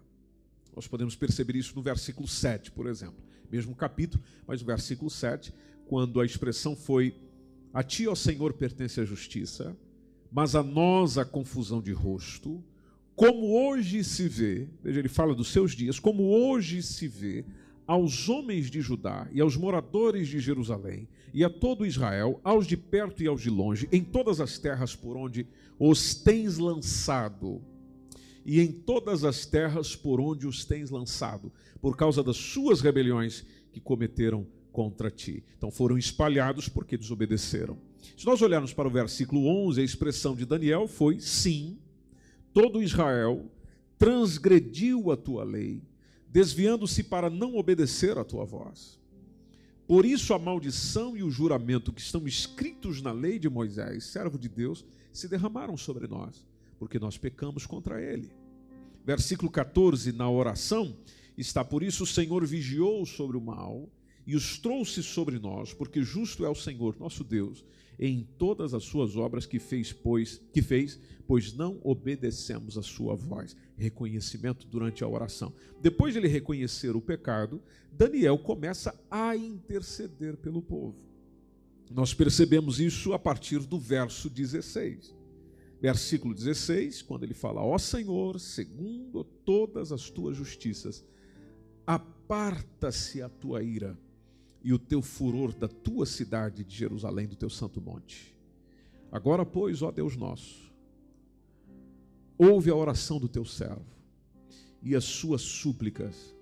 Nós 0.76 0.86
podemos 0.86 1.16
perceber 1.16 1.56
isso 1.56 1.74
no 1.74 1.82
versículo 1.82 2.28
7, 2.28 2.70
por 2.70 2.86
exemplo. 2.86 3.16
Mesmo 3.50 3.74
capítulo, 3.74 4.22
mas 4.46 4.60
no 4.60 4.66
versículo 4.68 5.10
7, 5.10 5.52
quando 5.88 6.20
a 6.20 6.24
expressão 6.24 6.76
foi: 6.76 7.16
A 7.74 7.82
ti, 7.82 8.06
ó 8.06 8.14
Senhor, 8.14 8.52
pertence 8.52 9.00
a 9.00 9.04
justiça, 9.04 9.76
mas 10.30 10.54
a 10.54 10.62
nós 10.62 11.18
a 11.18 11.24
confusão 11.24 11.82
de 11.82 11.90
rosto, 11.90 12.62
como 13.16 13.58
hoje 13.60 14.04
se 14.04 14.28
vê, 14.28 14.68
veja, 14.84 15.00
ele 15.00 15.08
fala 15.08 15.34
dos 15.34 15.48
seus 15.48 15.72
dias, 15.72 15.98
como 15.98 16.22
hoje 16.22 16.80
se 16.84 17.08
vê 17.08 17.44
aos 17.88 18.28
homens 18.28 18.70
de 18.70 18.82
Judá 18.82 19.26
e 19.32 19.40
aos 19.40 19.56
moradores 19.56 20.28
de 20.28 20.38
Jerusalém 20.38 21.08
e 21.32 21.42
a 21.42 21.48
todo 21.48 21.86
Israel, 21.86 22.38
aos 22.44 22.66
de 22.66 22.76
perto 22.76 23.22
e 23.22 23.26
aos 23.26 23.40
de 23.40 23.48
longe, 23.48 23.88
em 23.90 24.04
todas 24.04 24.42
as 24.42 24.58
terras 24.58 24.94
por 24.94 25.16
onde 25.16 25.46
os 25.78 26.14
tens 26.14 26.58
lançado, 26.58 27.62
e 28.44 28.60
em 28.60 28.70
todas 28.70 29.24
as 29.24 29.46
terras 29.46 29.96
por 29.96 30.20
onde 30.20 30.46
os 30.46 30.66
tens 30.66 30.90
lançado, 30.90 31.50
por 31.80 31.96
causa 31.96 32.22
das 32.22 32.36
suas 32.36 32.82
rebeliões 32.82 33.44
que 33.72 33.80
cometeram 33.80 34.46
contra 34.70 35.10
ti. 35.10 35.42
Então 35.56 35.70
foram 35.70 35.96
espalhados 35.96 36.68
porque 36.68 36.96
desobedeceram. 36.96 37.78
Se 38.16 38.26
nós 38.26 38.42
olharmos 38.42 38.72
para 38.74 38.88
o 38.88 38.90
versículo 38.90 39.46
11, 39.46 39.80
a 39.80 39.84
expressão 39.84 40.36
de 40.36 40.44
Daniel 40.44 40.86
foi: 40.86 41.20
sim, 41.20 41.78
todo 42.52 42.82
Israel 42.82 43.50
transgrediu 43.98 45.10
a 45.10 45.16
tua 45.16 45.42
lei, 45.42 45.82
desviando-se 46.30 47.02
para 47.02 47.30
não 47.30 47.56
obedecer 47.56 48.18
à 48.18 48.24
tua 48.24 48.44
voz. 48.44 48.98
Por 49.86 50.04
isso 50.04 50.34
a 50.34 50.38
maldição 50.38 51.16
e 51.16 51.22
o 51.22 51.30
juramento 51.30 51.92
que 51.92 52.00
estão 52.00 52.26
escritos 52.28 53.00
na 53.00 53.10
lei 53.10 53.38
de 53.38 53.48
Moisés, 53.48 54.04
servo 54.04 54.38
de 54.38 54.48
Deus, 54.48 54.84
se 55.12 55.26
derramaram 55.26 55.76
sobre 55.76 56.06
nós, 56.06 56.46
porque 56.78 56.98
nós 56.98 57.16
pecamos 57.16 57.64
contra 57.64 58.02
ele. 58.02 58.30
Versículo 59.04 59.50
14, 59.50 60.12
na 60.12 60.28
oração, 60.28 60.94
está 61.38 61.64
por 61.64 61.82
isso 61.82 62.04
o 62.04 62.06
Senhor 62.06 62.44
vigiou 62.44 63.06
sobre 63.06 63.38
o 63.38 63.40
mal 63.40 63.88
e 64.26 64.36
os 64.36 64.58
trouxe 64.58 65.02
sobre 65.02 65.38
nós, 65.38 65.72
porque 65.72 66.02
justo 66.02 66.44
é 66.44 66.50
o 66.50 66.54
Senhor, 66.54 66.94
nosso 67.00 67.24
Deus, 67.24 67.64
em 67.98 68.28
todas 68.36 68.74
as 68.74 68.84
suas 68.84 69.16
obras 69.16 69.46
que 69.46 69.58
fez, 69.58 69.90
pois 69.90 70.38
que 70.52 70.60
fez, 70.60 71.00
pois 71.26 71.54
não 71.54 71.80
obedecemos 71.82 72.76
a 72.76 72.82
sua 72.82 73.14
voz. 73.14 73.56
Reconhecimento 73.78 74.66
durante 74.66 75.02
a 75.02 75.08
oração. 75.08 75.54
Depois 75.80 76.12
de 76.12 76.18
ele 76.18 76.28
reconhecer 76.28 76.94
o 76.94 77.00
pecado, 77.00 77.62
Daniel 77.90 78.36
começa 78.36 78.94
a 79.10 79.34
interceder 79.34 80.36
pelo 80.36 80.60
povo. 80.60 80.96
Nós 81.90 82.12
percebemos 82.12 82.80
isso 82.80 83.14
a 83.14 83.18
partir 83.18 83.60
do 83.60 83.78
verso 83.78 84.28
16. 84.28 85.16
Versículo 85.80 86.34
16, 86.34 87.02
quando 87.02 87.22
ele 87.22 87.34
fala: 87.34 87.62
Ó 87.62 87.78
Senhor, 87.78 88.38
segundo 88.40 89.22
todas 89.22 89.92
as 89.92 90.10
tuas 90.10 90.36
justiças, 90.36 91.04
aparta-se 91.86 93.22
a 93.22 93.28
tua 93.28 93.62
ira 93.62 93.96
e 94.62 94.72
o 94.72 94.78
teu 94.78 95.00
furor 95.00 95.54
da 95.54 95.68
tua 95.68 96.04
cidade 96.04 96.64
de 96.64 96.76
Jerusalém, 96.76 97.26
do 97.26 97.36
teu 97.36 97.48
santo 97.48 97.80
monte. 97.80 98.36
Agora, 99.10 99.46
pois, 99.46 99.80
ó 99.80 99.90
Deus 99.90 100.16
nosso, 100.16 100.67
ouve 102.38 102.70
a 102.70 102.74
oração 102.74 103.18
do 103.18 103.28
teu 103.28 103.44
servo 103.44 103.84
e 104.82 104.94
as 104.94 105.04
suas 105.04 105.42
súplicas, 105.42 106.34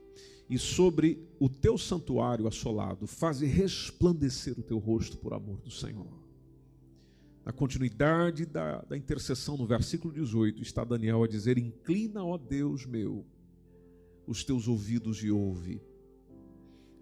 e 0.49 0.59
sobre 0.59 1.27
o 1.41 1.49
teu 1.49 1.77
santuário 1.77 2.47
assolado, 2.47 3.07
faze 3.07 3.47
resplandecer 3.47 4.59
o 4.59 4.63
teu 4.63 4.79
rosto 4.79 5.17
por 5.17 5.33
amor 5.33 5.59
do 5.61 5.71
Senhor. 5.71 6.25
Na 7.45 7.53
continuidade 7.53 8.45
da, 8.45 8.83
da 8.83 8.97
intercessão, 8.97 9.57
no 9.57 9.67
versículo 9.67 10.13
18, 10.13 10.63
está 10.63 10.85
Daniel 10.85 11.25
a 11.25 11.29
dizer: 11.29 11.59
Inclina, 11.59 12.25
ó 12.25 12.37
Deus 12.37 12.85
meu, 12.85 13.25
os 14.27 14.45
teus 14.45 14.69
ouvidos 14.69 15.23
e 15.25 15.31
ouve 15.31 15.81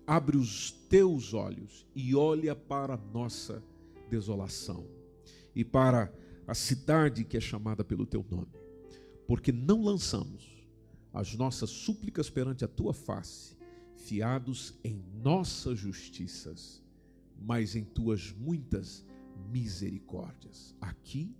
abre 0.06 0.36
os 0.36 0.70
teus 0.70 1.32
olhos 1.32 1.86
e 1.94 2.14
olha 2.14 2.54
para 2.54 2.94
a 2.94 2.96
nossa 3.12 3.62
desolação 4.08 4.86
e 5.54 5.64
para 5.64 6.12
a 6.46 6.54
cidade 6.54 7.24
que 7.24 7.36
é 7.36 7.40
chamada 7.40 7.82
pelo 7.82 8.04
teu 8.04 8.24
nome, 8.30 8.52
porque 9.26 9.52
não 9.52 9.82
lançamos 9.82 10.66
as 11.12 11.34
nossas 11.34 11.70
súplicas 11.70 12.28
perante 12.28 12.64
a 12.64 12.68
tua 12.68 12.92
face, 12.92 13.56
fiados 13.96 14.74
em 14.82 15.02
nossas 15.22 15.78
justiças, 15.78 16.82
mas 17.40 17.76
em 17.76 17.84
tuas 17.84 18.32
muitas 18.32 19.04
misericórdias. 19.50 20.74
Aqui 20.80 21.34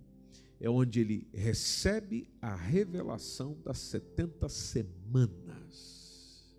é 0.59 0.69
onde 0.69 1.01
ele 1.01 1.27
recebe 1.33 2.29
a 2.41 2.55
revelação 2.55 3.57
das 3.63 3.77
70 3.79 4.47
semanas. 4.47 6.55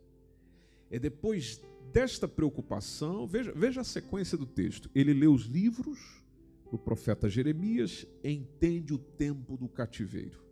É 0.91 0.99
depois 0.99 1.63
desta 1.93 2.29
preocupação, 2.29 3.27
veja, 3.27 3.53
veja 3.53 3.81
a 3.81 3.85
sequência 3.85 4.37
do 4.37 4.47
texto. 4.47 4.91
Ele 4.95 5.15
lê 5.15 5.27
os 5.27 5.45
livros 5.45 6.23
do 6.71 6.79
profeta 6.79 7.29
Jeremias, 7.29 8.07
entende 8.23 8.93
o 8.93 8.99
tempo 8.99 9.57
do 9.57 9.69
cativeiro. 9.69 10.46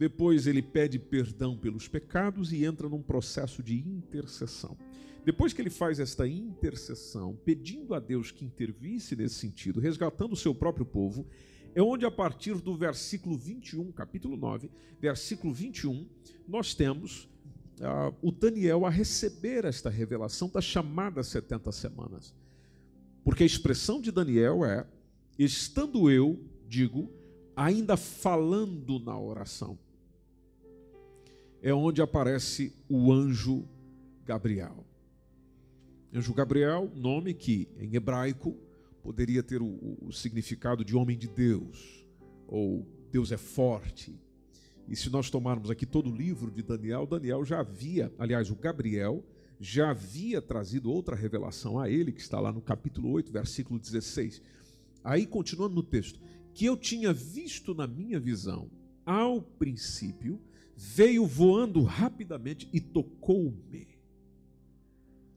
Depois 0.00 0.46
ele 0.46 0.62
pede 0.62 0.98
perdão 0.98 1.58
pelos 1.58 1.86
pecados 1.86 2.54
e 2.54 2.64
entra 2.64 2.88
num 2.88 3.02
processo 3.02 3.62
de 3.62 3.76
intercessão. 3.78 4.74
Depois 5.26 5.52
que 5.52 5.60
ele 5.60 5.68
faz 5.68 6.00
esta 6.00 6.26
intercessão, 6.26 7.38
pedindo 7.44 7.92
a 7.92 8.00
Deus 8.00 8.30
que 8.30 8.42
intervisse 8.42 9.14
nesse 9.14 9.34
sentido, 9.34 9.78
resgatando 9.78 10.32
o 10.32 10.36
seu 10.36 10.54
próprio 10.54 10.86
povo, 10.86 11.26
é 11.74 11.82
onde 11.82 12.06
a 12.06 12.10
partir 12.10 12.54
do 12.62 12.74
versículo 12.74 13.36
21, 13.36 13.92
capítulo 13.92 14.38
9, 14.38 14.70
versículo 14.98 15.52
21, 15.52 16.08
nós 16.48 16.72
temos 16.72 17.24
uh, 17.80 18.16
o 18.22 18.32
Daniel 18.32 18.86
a 18.86 18.88
receber 18.88 19.66
esta 19.66 19.90
revelação 19.90 20.48
das 20.48 20.64
chamadas 20.64 21.26
70 21.26 21.70
semanas. 21.72 22.34
Porque 23.22 23.42
a 23.42 23.46
expressão 23.46 24.00
de 24.00 24.10
Daniel 24.10 24.64
é: 24.64 24.86
estando 25.38 26.10
eu, 26.10 26.42
digo, 26.66 27.12
ainda 27.54 27.98
falando 27.98 28.98
na 28.98 29.20
oração. 29.20 29.78
É 31.62 31.72
onde 31.72 32.00
aparece 32.00 32.72
o 32.88 33.12
anjo 33.12 33.68
Gabriel. 34.24 34.84
Anjo 36.12 36.34
Gabriel, 36.34 36.90
nome 36.94 37.34
que 37.34 37.68
em 37.78 37.94
hebraico 37.94 38.56
poderia 39.02 39.42
ter 39.42 39.62
o, 39.62 39.98
o 40.00 40.12
significado 40.12 40.84
de 40.84 40.96
homem 40.96 41.16
de 41.16 41.28
Deus, 41.28 42.06
ou 42.46 42.86
Deus 43.10 43.30
é 43.32 43.36
forte, 43.36 44.18
e 44.90 44.96
se 44.96 45.08
nós 45.08 45.30
tomarmos 45.30 45.70
aqui 45.70 45.86
todo 45.86 46.10
o 46.10 46.14
livro 46.14 46.50
de 46.50 46.64
Daniel, 46.64 47.06
Daniel 47.06 47.44
já 47.44 47.60
havia, 47.60 48.12
aliás, 48.18 48.50
o 48.50 48.56
Gabriel 48.56 49.24
já 49.60 49.90
havia 49.90 50.42
trazido 50.42 50.90
outra 50.90 51.14
revelação 51.14 51.78
a 51.78 51.88
ele, 51.88 52.10
que 52.10 52.20
está 52.20 52.40
lá 52.40 52.50
no 52.50 52.60
capítulo 52.60 53.08
8, 53.12 53.30
versículo 53.30 53.78
16. 53.78 54.42
Aí, 55.04 55.26
continuando 55.26 55.76
no 55.76 55.82
texto, 55.84 56.18
que 56.52 56.64
eu 56.64 56.76
tinha 56.76 57.12
visto 57.12 57.72
na 57.72 57.86
minha 57.86 58.18
visão, 58.18 58.68
ao 59.06 59.40
princípio, 59.40 60.40
veio 60.82 61.26
voando 61.26 61.82
rapidamente 61.82 62.66
e 62.72 62.80
tocou-me. 62.80 63.86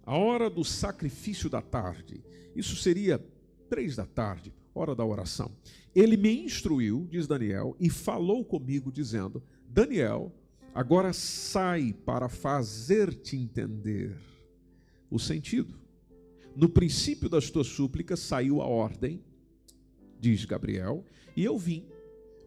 A 0.06 0.16
hora 0.16 0.50
do 0.50 0.64
sacrifício 0.64 1.50
da 1.50 1.62
tarde, 1.62 2.24
isso 2.56 2.78
seria 2.78 3.22
três 3.68 3.98
da 3.98 4.06
tarde, 4.06 4.54
hora 4.74 4.96
da 4.96 5.04
oração. 5.04 5.52
Ele 5.94 6.16
me 6.16 6.46
instruiu, 6.46 7.06
diz 7.12 7.28
Daniel, 7.28 7.76
e 7.78 7.90
falou 7.90 8.46
comigo, 8.46 8.90
dizendo: 8.90 9.44
Daniel, 9.68 10.34
agora 10.74 11.12
sai 11.12 11.92
para 11.92 12.30
fazer-te 12.30 13.36
entender 13.36 14.16
o 15.12 15.20
sentido. 15.20 15.78
No 16.56 16.70
princípio 16.70 17.28
das 17.28 17.50
tuas 17.50 17.68
súplicas 17.68 18.22
saiu 18.22 18.62
a 18.62 18.66
ordem, 18.66 19.22
diz 20.22 20.46
Gabriel, 20.46 21.04
e 21.36 21.44
eu 21.44 21.58
vim 21.58 21.86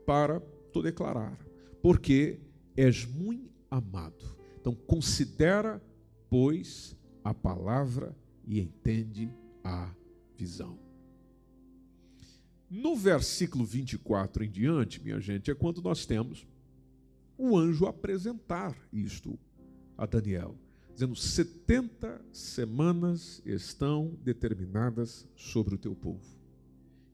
para 0.06 0.40
te 0.72 0.80
declarar, 0.80 1.38
porque 1.82 2.40
és 2.76 3.06
muito 3.06 3.50
amado. 3.70 4.36
Então 4.60 4.74
considera, 4.74 5.82
pois, 6.28 6.96
a 7.24 7.32
palavra 7.32 8.14
e 8.46 8.60
entende 8.60 9.32
a 9.64 9.92
visão. 10.36 10.78
No 12.68 12.96
versículo 12.96 13.64
24 13.64 14.44
em 14.44 14.50
diante, 14.50 15.02
minha 15.02 15.20
gente, 15.20 15.50
é 15.50 15.54
quando 15.54 15.80
nós 15.80 16.04
temos 16.04 16.46
o 17.38 17.56
anjo 17.56 17.86
apresentar 17.86 18.76
isto 18.92 19.38
a 19.96 20.04
Daniel, 20.04 20.56
dizendo: 20.92 21.14
70 21.14 22.24
semanas 22.32 23.40
estão 23.44 24.16
determinadas 24.22 25.26
sobre 25.36 25.74
o 25.74 25.78
teu 25.78 25.94
povo 25.94 26.26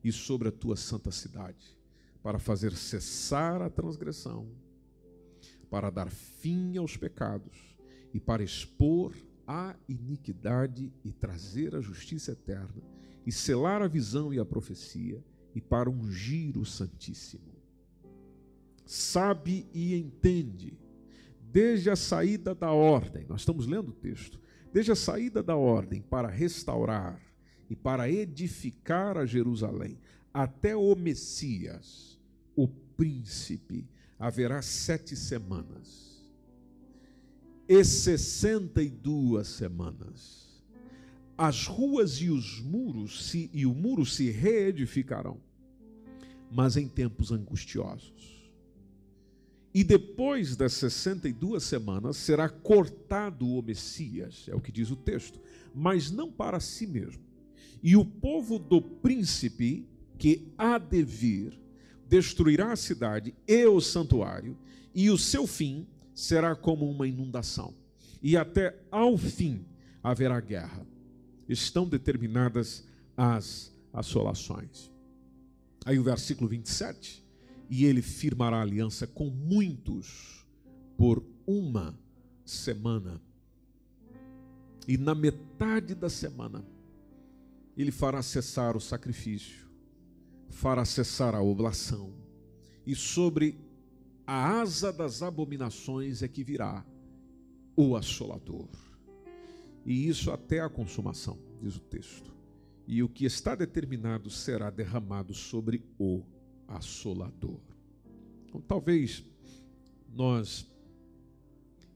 e 0.03 0.11
sobre 0.11 0.49
a 0.49 0.51
tua 0.51 0.75
santa 0.75 1.11
cidade, 1.11 1.77
para 2.21 2.39
fazer 2.39 2.73
cessar 2.73 3.61
a 3.61 3.69
transgressão, 3.69 4.47
para 5.73 5.89
dar 5.89 6.11
fim 6.11 6.77
aos 6.77 6.95
pecados 6.95 7.75
e 8.13 8.19
para 8.19 8.43
expor 8.43 9.11
a 9.47 9.75
iniquidade 9.89 10.93
e 11.03 11.11
trazer 11.11 11.73
a 11.73 11.81
justiça 11.81 12.33
eterna, 12.33 12.83
e 13.25 13.31
selar 13.31 13.81
a 13.81 13.87
visão 13.87 14.31
e 14.31 14.37
a 14.37 14.45
profecia, 14.45 15.19
e 15.55 15.59
para 15.59 15.89
ungir 15.89 16.59
o 16.59 16.63
Santíssimo. 16.63 17.55
Sabe 18.85 19.65
e 19.73 19.95
entende, 19.95 20.77
desde 21.51 21.89
a 21.89 21.95
saída 21.95 22.53
da 22.53 22.71
ordem, 22.71 23.25
nós 23.27 23.41
estamos 23.41 23.65
lendo 23.65 23.89
o 23.89 23.95
texto, 23.95 24.39
desde 24.71 24.91
a 24.91 24.95
saída 24.95 25.41
da 25.41 25.55
ordem 25.55 26.03
para 26.03 26.27
restaurar 26.27 27.19
e 27.67 27.75
para 27.75 28.07
edificar 28.07 29.17
a 29.17 29.25
Jerusalém, 29.25 29.97
até 30.31 30.75
o 30.75 30.95
Messias, 30.95 32.19
o 32.55 32.67
príncipe, 32.67 33.87
haverá 34.23 34.61
sete 34.61 35.17
semanas 35.17 36.23
e 37.67 37.83
sessenta 37.83 38.81
e 38.81 38.89
duas 38.89 39.49
semanas. 39.49 40.63
As 41.37 41.67
ruas 41.67 42.21
e 42.21 42.29
os 42.29 42.61
muros 42.61 43.25
se, 43.25 43.49
e 43.53 43.65
o 43.65 43.73
muro 43.73 44.05
se 44.05 44.31
reedificarão, 44.31 45.41
mas 46.49 46.77
em 46.77 46.87
tempos 46.87 47.33
angustiosos. 47.33 48.49
E 49.73 49.83
depois 49.83 50.55
das 50.55 50.71
62 50.71 51.61
semanas 51.61 52.15
será 52.15 52.47
cortado 52.47 53.45
o 53.45 53.61
Messias, 53.61 54.47
é 54.47 54.55
o 54.55 54.61
que 54.61 54.71
diz 54.71 54.89
o 54.89 54.95
texto, 54.95 55.37
mas 55.75 56.09
não 56.09 56.31
para 56.31 56.61
si 56.61 56.87
mesmo. 56.87 57.23
E 57.81 57.97
o 57.97 58.05
povo 58.05 58.57
do 58.57 58.81
príncipe 58.81 59.85
que 60.17 60.47
há 60.57 60.77
de 60.77 61.03
vir 61.03 61.62
destruirá 62.07 62.71
a 62.71 62.75
cidade 62.75 63.33
e 63.47 63.65
o 63.65 63.79
santuário, 63.79 64.57
e 64.93 65.09
o 65.09 65.17
seu 65.17 65.47
fim 65.47 65.87
será 66.13 66.55
como 66.55 66.89
uma 66.89 67.07
inundação, 67.07 67.73
e 68.21 68.37
até 68.37 68.79
ao 68.91 69.17
fim 69.17 69.65
haverá 70.01 70.39
guerra. 70.39 70.85
Estão 71.47 71.87
determinadas 71.87 72.85
as 73.17 73.73
assolações. 73.91 74.91
Aí 75.85 75.99
o 75.99 76.03
versículo 76.03 76.49
27, 76.49 77.23
e 77.69 77.85
ele 77.85 78.01
firmará 78.01 78.61
aliança 78.61 79.05
com 79.07 79.29
muitos 79.29 80.45
por 80.97 81.23
uma 81.45 81.97
semana. 82.45 83.21
E 84.87 84.97
na 84.97 85.15
metade 85.15 85.95
da 85.95 86.09
semana, 86.09 86.63
ele 87.75 87.91
fará 87.91 88.21
cessar 88.21 88.77
o 88.77 88.81
sacrifício, 88.81 89.62
fará 90.53 90.85
cessar 90.85 91.35
a 91.35 91.41
oblação, 91.41 92.13
e 92.85 92.95
sobre 92.95 93.57
a 94.25 94.61
asa 94.61 94.93
das 94.93 95.21
abominações 95.21 96.23
é 96.23 96.27
que 96.27 96.43
virá 96.43 96.85
o 97.75 97.95
assolador. 97.95 98.69
E 99.85 100.07
isso 100.07 100.31
até 100.31 100.61
a 100.61 100.69
consumação, 100.69 101.37
diz 101.61 101.75
o 101.75 101.79
texto. 101.81 102.33
E 102.87 103.03
o 103.03 103.09
que 103.09 103.25
está 103.25 103.55
determinado 103.55 104.29
será 104.29 104.69
derramado 104.69 105.33
sobre 105.33 105.83
o 105.99 106.21
assolador. 106.67 107.59
Então, 108.45 108.61
talvez 108.61 109.23
nós, 110.13 110.65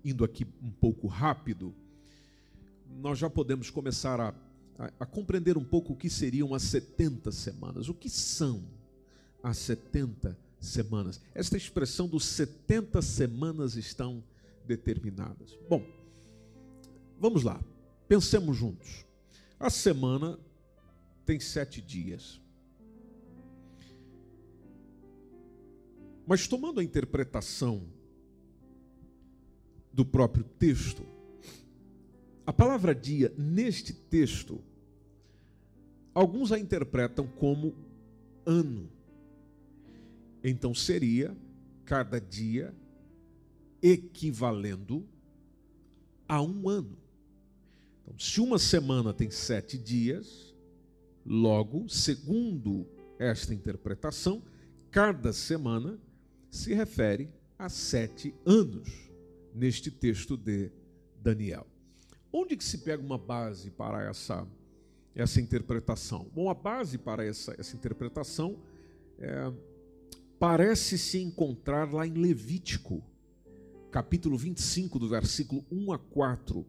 indo 0.03 0.23
aqui 0.23 0.45
um 0.61 0.71
pouco 0.71 1.07
rápido, 1.07 1.73
nós 2.99 3.19
já 3.19 3.29
podemos 3.29 3.69
começar 3.69 4.19
a, 4.19 4.33
a, 4.77 5.05
compreender 5.05 5.57
um 5.57 5.63
pouco 5.63 5.93
o 5.93 5.95
que 5.95 6.09
seriam 6.09 6.53
as 6.53 6.63
70 6.63 7.31
semanas. 7.31 7.89
O 7.89 7.93
que 7.93 8.09
são 8.09 8.63
as 9.43 9.57
70 9.57 10.29
semanas? 10.29 10.47
semanas. 10.59 11.21
Esta 11.33 11.57
expressão 11.57 12.07
dos 12.07 12.25
70 12.25 13.01
semanas 13.01 13.75
estão 13.75 14.23
determinadas. 14.65 15.57
Bom, 15.69 15.85
vamos 17.19 17.43
lá, 17.43 17.61
pensemos 18.07 18.57
juntos. 18.57 19.05
A 19.59 19.69
semana 19.69 20.39
tem 21.25 21.39
sete 21.39 21.81
dias. 21.81 22.39
Mas 26.25 26.47
tomando 26.47 26.79
a 26.79 26.83
interpretação 26.83 27.87
do 29.93 30.05
próprio 30.05 30.43
texto, 30.43 31.03
a 32.45 32.51
palavra 32.51 32.93
dia 32.93 33.33
neste 33.37 33.93
texto, 33.93 34.61
alguns 36.17 36.51
a 36.51 36.57
interpretam 36.57 37.27
como 37.27 37.75
ano. 38.43 38.89
Então 40.43 40.73
seria 40.73 41.37
cada 41.85 42.19
dia 42.19 42.73
equivalendo 43.83 45.07
a 46.27 46.41
um 46.41 46.67
ano. 46.67 46.97
Então, 48.01 48.17
se 48.17 48.41
uma 48.41 48.57
semana 48.57 49.13
tem 49.13 49.29
sete 49.29 49.77
dias, 49.77 50.55
logo, 51.23 51.87
segundo 51.87 52.87
esta 53.19 53.53
interpretação, 53.53 54.41
cada 54.89 55.31
semana 55.31 55.99
se 56.49 56.73
refere 56.73 57.29
a 57.59 57.69
sete 57.69 58.33
anos 58.43 58.89
neste 59.53 59.91
texto 59.91 60.35
de 60.35 60.71
Daniel. 61.21 61.67
Onde 62.33 62.57
que 62.57 62.63
se 62.63 62.79
pega 62.79 63.03
uma 63.03 63.19
base 63.19 63.69
para 63.69 64.09
essa, 64.09 64.47
essa 65.17 65.41
interpretação? 65.41 66.29
Bom, 66.33 66.49
a 66.49 66.53
base 66.53 66.97
para 66.97 67.25
essa, 67.25 67.55
essa 67.57 67.75
interpretação 67.75 68.57
é 69.19 69.51
parece 70.39 70.97
se 70.97 71.19
encontrar 71.19 71.91
lá 71.91 72.05
em 72.05 72.13
Levítico, 72.13 73.03
capítulo 73.91 74.37
25, 74.37 74.99
do 74.99 75.09
versículo 75.09 75.65
1 75.71 75.91
a 75.91 75.97
4, 75.97 76.65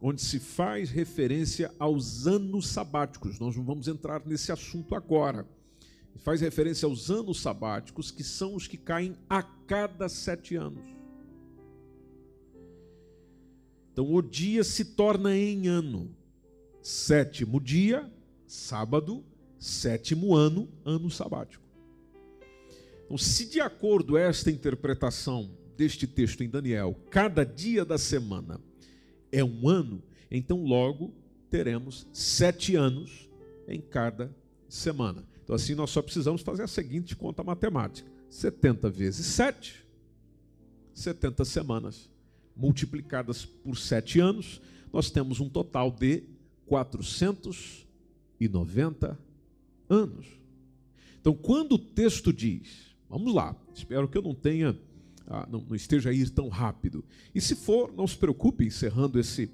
onde 0.00 0.20
se 0.20 0.40
faz 0.40 0.90
referência 0.90 1.72
aos 1.78 2.26
anos 2.26 2.66
sabáticos. 2.68 3.38
Nós 3.38 3.56
não 3.56 3.64
vamos 3.64 3.86
entrar 3.86 4.26
nesse 4.26 4.50
assunto 4.50 4.94
agora. 4.94 5.46
Faz 6.16 6.40
referência 6.40 6.86
aos 6.86 7.10
anos 7.10 7.40
sabáticos, 7.40 8.10
que 8.10 8.24
são 8.24 8.56
os 8.56 8.66
que 8.66 8.76
caem 8.76 9.16
a 9.28 9.42
cada 9.42 10.08
sete 10.08 10.56
anos. 10.56 10.84
Então, 13.92 14.12
o 14.12 14.20
dia 14.20 14.64
se 14.64 14.84
torna 14.84 15.36
em 15.36 15.68
ano. 15.68 16.14
Sétimo 16.82 17.60
dia, 17.60 18.10
sábado, 18.46 19.24
sétimo 19.58 20.34
ano, 20.34 20.68
ano 20.84 21.10
sabático. 21.10 21.62
Então, 23.04 23.18
se 23.18 23.44
de 23.46 23.60
acordo 23.60 24.16
esta 24.16 24.50
interpretação 24.50 25.50
deste 25.76 26.06
texto 26.06 26.42
em 26.42 26.48
Daniel, 26.48 26.96
cada 27.10 27.44
dia 27.44 27.84
da 27.84 27.98
semana 27.98 28.60
é 29.32 29.44
um 29.44 29.68
ano, 29.68 30.02
então 30.30 30.62
logo 30.62 31.12
teremos 31.50 32.06
sete 32.12 32.76
anos 32.76 33.28
em 33.66 33.80
cada 33.80 34.34
semana. 34.68 35.24
Então, 35.42 35.56
assim, 35.56 35.74
nós 35.74 35.90
só 35.90 36.00
precisamos 36.00 36.42
fazer 36.42 36.62
a 36.62 36.68
seguinte 36.68 37.16
conta 37.16 37.42
matemática: 37.42 38.08
70 38.28 38.88
vezes 38.88 39.26
7, 39.26 39.84
70 40.94 41.44
semanas, 41.44 42.08
multiplicadas 42.56 43.44
por 43.44 43.76
sete 43.76 44.20
anos, 44.20 44.60
nós 44.92 45.10
temos 45.10 45.40
um 45.40 45.48
total 45.48 45.90
de 45.90 46.22
490 46.70 49.18
anos. 49.88 50.26
Então, 51.20 51.34
quando 51.34 51.72
o 51.72 51.78
texto 51.78 52.32
diz 52.32 52.90
Vamos 53.10 53.34
lá, 53.34 53.56
espero 53.74 54.06
que 54.06 54.16
eu 54.16 54.22
não 54.22 54.36
tenha, 54.36 54.78
ah, 55.26 55.44
não, 55.50 55.60
não, 55.68 55.74
esteja 55.74 56.10
a 56.10 56.12
ir 56.12 56.30
tão 56.30 56.48
rápido. 56.48 57.04
E 57.34 57.40
se 57.40 57.56
for, 57.56 57.92
não 57.92 58.06
se 58.06 58.16
preocupe, 58.16 58.64
encerrando 58.64 59.18
esse, 59.18 59.50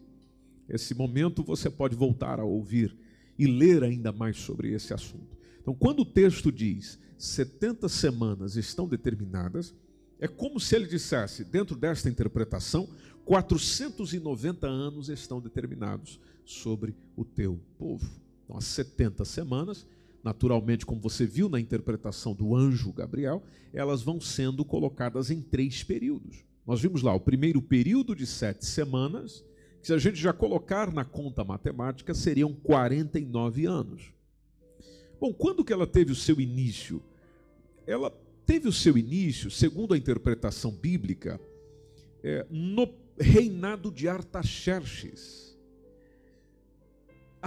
esse 0.68 0.94
momento, 0.94 1.42
você 1.42 1.70
pode 1.70 1.96
voltar 1.96 2.38
a 2.38 2.44
ouvir 2.44 2.94
e 3.38 3.46
ler 3.46 3.82
ainda 3.82 4.12
mais 4.12 4.36
sobre 4.36 4.74
esse 4.74 4.92
assunto. 4.92 5.38
Então, 5.62 5.74
quando 5.74 6.00
o 6.00 6.04
texto 6.04 6.52
diz 6.52 6.98
70 7.16 7.88
semanas 7.88 8.56
estão 8.56 8.86
determinadas, 8.86 9.74
é 10.20 10.28
como 10.28 10.60
se 10.60 10.76
ele 10.76 10.86
dissesse, 10.86 11.42
dentro 11.42 11.76
desta 11.76 12.10
interpretação, 12.10 12.86
490 13.24 14.66
anos 14.66 15.08
estão 15.08 15.40
determinados 15.40 16.20
sobre 16.46 16.94
o 17.14 17.24
teu 17.24 17.60
povo. 17.78 18.08
Então, 18.44 18.56
as 18.56 18.64
70 18.64 19.24
semanas 19.24 19.86
naturalmente, 20.26 20.84
como 20.84 21.00
você 21.00 21.24
viu 21.24 21.48
na 21.48 21.60
interpretação 21.60 22.34
do 22.34 22.56
anjo 22.56 22.92
Gabriel, 22.92 23.44
elas 23.72 24.02
vão 24.02 24.20
sendo 24.20 24.64
colocadas 24.64 25.30
em 25.30 25.40
três 25.40 25.84
períodos. 25.84 26.44
Nós 26.66 26.80
vimos 26.80 27.00
lá 27.00 27.14
o 27.14 27.20
primeiro 27.20 27.62
período 27.62 28.12
de 28.12 28.26
sete 28.26 28.66
semanas, 28.66 29.44
que 29.80 29.86
se 29.86 29.92
a 29.92 29.98
gente 29.98 30.16
já 30.16 30.32
colocar 30.32 30.92
na 30.92 31.04
conta 31.04 31.44
matemática, 31.44 32.12
seriam 32.12 32.52
49 32.52 33.66
anos. 33.66 34.12
Bom, 35.20 35.32
quando 35.32 35.64
que 35.64 35.72
ela 35.72 35.86
teve 35.86 36.10
o 36.10 36.16
seu 36.16 36.40
início? 36.40 37.00
Ela 37.86 38.12
teve 38.44 38.66
o 38.66 38.72
seu 38.72 38.98
início, 38.98 39.48
segundo 39.48 39.94
a 39.94 39.96
interpretação 39.96 40.72
bíblica, 40.72 41.40
é, 42.24 42.44
no 42.50 42.92
reinado 43.16 43.92
de 43.92 44.08
Artaxerxes 44.08 45.45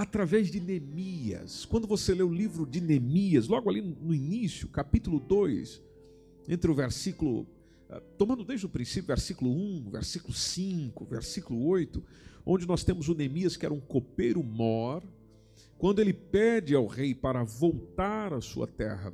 através 0.01 0.49
de 0.49 0.61
Neemias. 0.61 1.65
Quando 1.65 1.85
você 1.85 2.13
lê 2.13 2.23
o 2.23 2.33
livro 2.33 2.65
de 2.65 2.79
Neemias, 2.79 3.49
logo 3.49 3.69
ali 3.69 3.81
no 3.81 4.13
início, 4.15 4.69
capítulo 4.69 5.19
2, 5.19 5.81
entre 6.47 6.71
o 6.71 6.73
versículo 6.73 7.45
ah, 7.89 8.01
tomando 8.17 8.45
desde 8.45 8.65
o 8.65 8.69
princípio, 8.69 9.07
versículo 9.07 9.51
1, 9.51 9.89
versículo 9.89 10.33
5, 10.33 11.05
versículo 11.05 11.65
8, 11.65 12.01
onde 12.45 12.65
nós 12.65 12.83
temos 12.85 13.09
o 13.09 13.13
Neemias, 13.13 13.57
que 13.57 13.65
era 13.65 13.73
um 13.73 13.79
copeiro 13.79 14.41
mor, 14.41 15.03
quando 15.77 15.99
ele 15.99 16.13
pede 16.13 16.73
ao 16.73 16.87
rei 16.87 17.13
para 17.13 17.43
voltar 17.43 18.33
à 18.33 18.39
sua 18.39 18.67
terra 18.67 19.13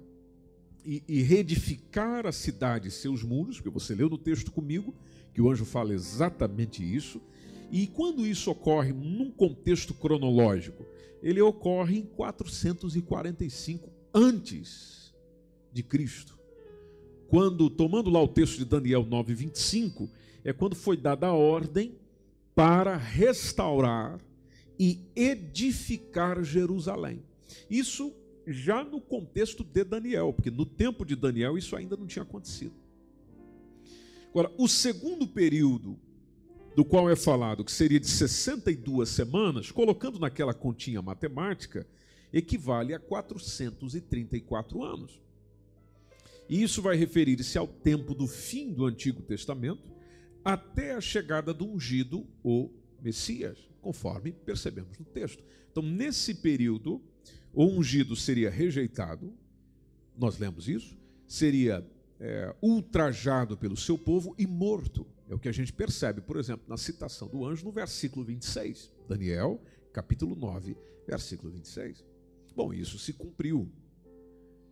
e, 0.85 1.01
e 1.07 1.23
reedificar 1.23 2.27
a 2.27 2.31
cidade 2.31 2.89
e 2.89 2.91
seus 2.91 3.23
muros, 3.23 3.55
porque 3.57 3.71
você 3.71 3.95
leu 3.95 4.07
no 4.07 4.19
texto 4.19 4.51
comigo 4.51 4.93
que 5.33 5.41
o 5.41 5.49
anjo 5.49 5.65
fala 5.65 5.93
exatamente 5.95 6.83
isso, 6.83 7.19
e 7.77 7.87
quando 7.87 8.25
isso 8.25 8.49
ocorre 8.49 8.93
num 8.93 9.29
contexto 9.29 9.93
cronológico, 9.93 10.85
ele 11.21 11.41
ocorre 11.41 11.97
em 11.97 12.05
445 12.05 13.89
antes 14.13 15.13
de 15.73 15.83
Cristo. 15.83 16.39
Quando, 17.27 17.69
tomando 17.69 18.09
lá 18.09 18.23
o 18.23 18.29
texto 18.29 18.59
de 18.59 18.63
Daniel 18.63 19.03
9:25, 19.03 20.09
é 20.45 20.53
quando 20.53 20.73
foi 20.73 20.95
dada 20.95 21.27
a 21.27 21.33
ordem 21.33 21.97
para 22.55 22.95
restaurar 22.95 24.21
e 24.79 25.01
edificar 25.13 26.45
Jerusalém. 26.45 27.21
Isso 27.69 28.13
já 28.47 28.85
no 28.85 29.01
contexto 29.01 29.65
de 29.65 29.83
Daniel, 29.83 30.31
porque 30.31 30.49
no 30.49 30.65
tempo 30.65 31.03
de 31.03 31.13
Daniel 31.17 31.57
isso 31.57 31.75
ainda 31.75 31.97
não 31.97 32.07
tinha 32.07 32.23
acontecido. 32.23 32.75
Agora, 34.29 34.49
o 34.57 34.65
segundo 34.65 35.27
período 35.27 35.99
do 36.75 36.83
qual 36.83 37.09
é 37.09 37.15
falado 37.15 37.63
que 37.63 37.71
seria 37.71 37.99
de 37.99 38.07
62 38.07 39.07
semanas, 39.07 39.71
colocando 39.71 40.19
naquela 40.19 40.53
continha 40.53 41.01
matemática, 41.01 41.87
equivale 42.33 42.93
a 42.93 42.99
434 42.99 44.83
anos. 44.83 45.21
E 46.49 46.61
isso 46.61 46.81
vai 46.81 46.97
referir-se 46.97 47.57
ao 47.57 47.67
tempo 47.67 48.13
do 48.13 48.27
fim 48.27 48.73
do 48.73 48.85
Antigo 48.85 49.21
Testamento 49.21 49.89
até 50.43 50.93
a 50.93 51.01
chegada 51.01 51.53
do 51.53 51.65
ungido, 51.65 52.27
o 52.43 52.69
Messias, 53.01 53.57
conforme 53.81 54.31
percebemos 54.31 54.99
no 54.99 55.05
texto. 55.05 55.43
Então, 55.71 55.81
nesse 55.81 56.35
período, 56.35 57.01
o 57.53 57.65
ungido 57.65 58.15
seria 58.15 58.49
rejeitado, 58.49 59.33
nós 60.15 60.37
lemos 60.37 60.67
isso, 60.67 60.95
seria 61.27 61.85
é, 62.19 62.53
ultrajado 62.61 63.57
pelo 63.57 63.77
seu 63.77 63.97
povo 63.97 64.35
e 64.37 64.45
morto. 64.45 65.07
É 65.27 65.33
o 65.33 65.39
que 65.39 65.49
a 65.49 65.51
gente 65.51 65.73
percebe, 65.73 66.21
por 66.21 66.37
exemplo, 66.37 66.65
na 66.67 66.77
citação 66.77 67.27
do 67.27 67.45
anjo 67.45 67.65
no 67.65 67.71
versículo 67.71 68.23
26. 68.23 68.91
Daniel, 69.07 69.61
capítulo 69.91 70.35
9, 70.35 70.77
versículo 71.07 71.51
26. 71.51 72.03
Bom, 72.55 72.73
isso 72.73 72.99
se 72.99 73.13
cumpriu. 73.13 73.71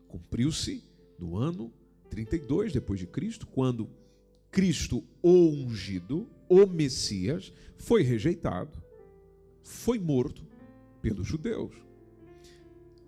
Cumpriu-se 0.07 0.83
no 1.17 1.37
ano 1.37 1.73
32 2.09 2.71
depois 2.71 2.99
de 2.99 3.07
Cristo, 3.07 3.47
quando 3.47 3.89
Cristo, 4.51 5.03
o 5.21 5.49
ungido, 5.49 6.29
o 6.47 6.67
Messias, 6.67 7.51
foi 7.77 8.03
rejeitado, 8.03 8.81
foi 9.63 9.97
morto 9.97 10.45
pelos 11.01 11.25
judeus. 11.25 11.75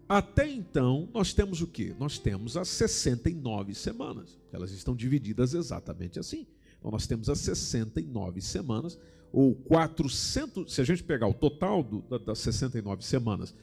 Até 0.10 0.48
então, 0.48 1.10
nós 1.14 1.34
temos 1.34 1.62
o 1.62 1.68
que? 1.68 1.94
Nós 1.94 2.18
temos 2.18 2.58
as 2.58 2.68
69 2.70 3.76
semanas. 3.76 4.40
Elas 4.52 4.72
estão 4.72 4.96
divididas 4.96 5.54
exatamente 5.54 6.20
assim. 6.20 6.48
Então 6.86 6.92
nós 6.92 7.08
temos 7.08 7.28
as 7.30 7.40
69 7.40 8.42
semanas, 8.42 9.00
ou 9.32 9.56
400, 9.56 10.72
se 10.72 10.82
a 10.82 10.84
gente 10.84 11.04
pegar 11.04 11.28
o 11.28 11.34
total 11.34 11.82
do, 11.82 12.02
das 12.20 12.38
69 12.38 13.04
semanas 13.04 13.56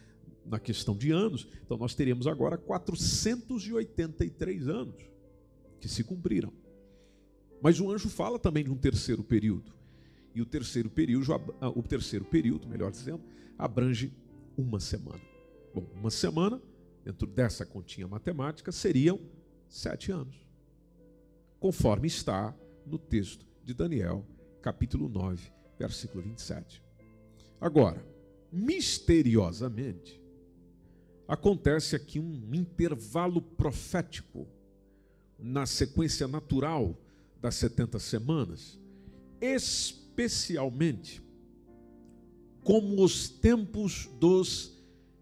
na 0.44 0.58
questão 0.58 0.96
de 0.96 1.12
anos, 1.12 1.46
então 1.64 1.76
nós 1.76 1.94
teríamos 1.94 2.26
agora 2.26 2.58
483 2.58 4.66
anos 4.66 4.96
que 5.78 5.88
se 5.88 6.02
cumpriram. 6.02 6.52
Mas 7.62 7.78
o 7.78 7.92
anjo 7.92 8.08
fala 8.08 8.40
também 8.40 8.64
de 8.64 8.72
um 8.72 8.76
terceiro 8.76 9.22
período. 9.22 9.72
E 10.34 10.42
o 10.42 10.44
terceiro 10.44 10.90
período, 10.90 11.32
o 11.76 11.82
terceiro 11.84 12.24
período, 12.24 12.66
melhor 12.66 12.90
dizendo, 12.90 13.22
abrange 13.56 14.12
uma 14.58 14.80
semana. 14.80 15.22
Bom, 15.72 15.86
uma 15.94 16.10
semana, 16.10 16.60
dentro 17.04 17.28
dessa 17.28 17.64
continha 17.64 18.08
matemática, 18.08 18.72
seriam 18.72 19.20
sete 19.68 20.10
anos. 20.10 20.34
Conforme 21.60 22.08
está 22.08 22.52
no 22.86 22.98
texto 22.98 23.46
de 23.64 23.74
Daniel, 23.74 24.24
capítulo 24.60 25.08
9, 25.08 25.50
versículo 25.78 26.22
27. 26.22 26.82
Agora, 27.60 28.04
misteriosamente, 28.50 30.20
acontece 31.26 31.96
aqui 31.96 32.20
um 32.20 32.54
intervalo 32.54 33.40
profético 33.40 34.46
na 35.38 35.66
sequência 35.66 36.28
natural 36.28 36.96
das 37.40 37.54
70 37.56 37.98
semanas, 37.98 38.78
especialmente 39.40 41.22
como 42.62 43.02
os 43.02 43.28
tempos 43.28 44.08
dos 44.20 44.80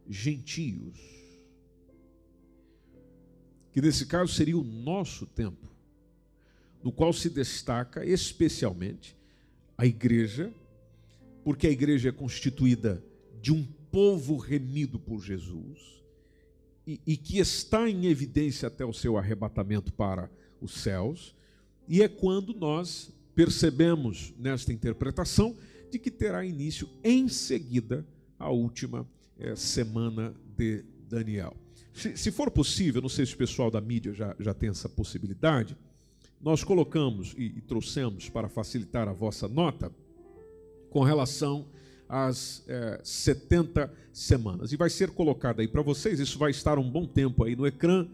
gentios, 0.09 0.99
que 3.73 3.81
nesse 3.81 4.05
caso 4.05 4.35
seria 4.35 4.59
o 4.59 4.64
nosso 4.64 5.25
tempo 5.27 5.69
no 6.83 6.90
qual 6.90 7.12
se 7.12 7.29
destaca 7.29 8.05
especialmente 8.05 9.16
a 9.77 9.87
igreja, 9.87 10.53
porque 11.45 11.66
a 11.66 11.71
igreja 11.71 12.11
é 12.11 12.12
constituída 12.12 13.03
de 13.40 13.53
um 13.53 13.64
povo 13.90 14.37
remido 14.37 14.99
por 14.99 15.23
Jesus 15.23 16.03
e, 16.87 17.01
e, 17.07 17.16
que 17.16 17.38
está 17.38 17.88
em 17.88 18.07
evidência 18.07 18.69
até 18.69 18.85
o 18.85 18.93
seu 18.93 19.16
arrebatamento 19.16 19.93
para 19.93 20.31
os 20.61 20.75
céus, 20.83 21.35
e 21.88 22.03
é 22.03 22.09
quando 22.09 22.55
nós 22.55 23.12
percebemos 23.35 24.35
nesta 24.38 24.73
interpretação 24.73 25.57
de 25.90 25.99
que 25.99 26.11
terá 26.11 26.45
início 26.45 26.88
em 27.03 27.29
seguida 27.29 28.07
a 28.38 28.51
última 28.51 29.09
é, 29.38 29.55
semana 29.57 30.35
de 30.57 30.85
Daniel. 31.09 31.57
Se, 31.93 32.16
se, 32.16 32.31
for 32.31 32.51
possível, 32.51 33.03
não 33.03 33.09
sei 33.09 33.27
se 33.27 33.35
o 33.35 33.38
pessoal 33.38 33.71
da 33.71 33.81
mídia 33.81 34.12
já, 34.12 34.37
já 34.38 34.55
tem 34.55 34.69
essa 34.69 34.88
possibilidade 34.88 35.77
nós 36.40 36.64
colocamos 36.64 37.35
e, 37.37 37.46
e 37.57 37.61
trouxemos 37.61 38.29
para 38.29 38.48
facilitar 38.48 39.09
a 39.09 39.12
vossa 39.12 39.46
nota 39.46 39.92
com 40.90 41.03
relação 41.03 41.66
às 42.09 42.64
é, 42.66 43.00
70 43.05 43.92
semanas. 44.12 44.72
E 44.72 44.76
vai 44.76 44.90
ser 44.90 45.11
colocado 45.11 45.61
aí 45.61 45.68
para 45.68 45.83
vocês, 45.83 46.18
isso 46.18 46.38
vai 46.38 46.50
estar 46.50 46.79
um 46.79 46.90
bom 46.90 47.07
tempo 47.07 47.44
aí 47.44 47.55
no 47.55 47.66
ecrã, 47.66 48.07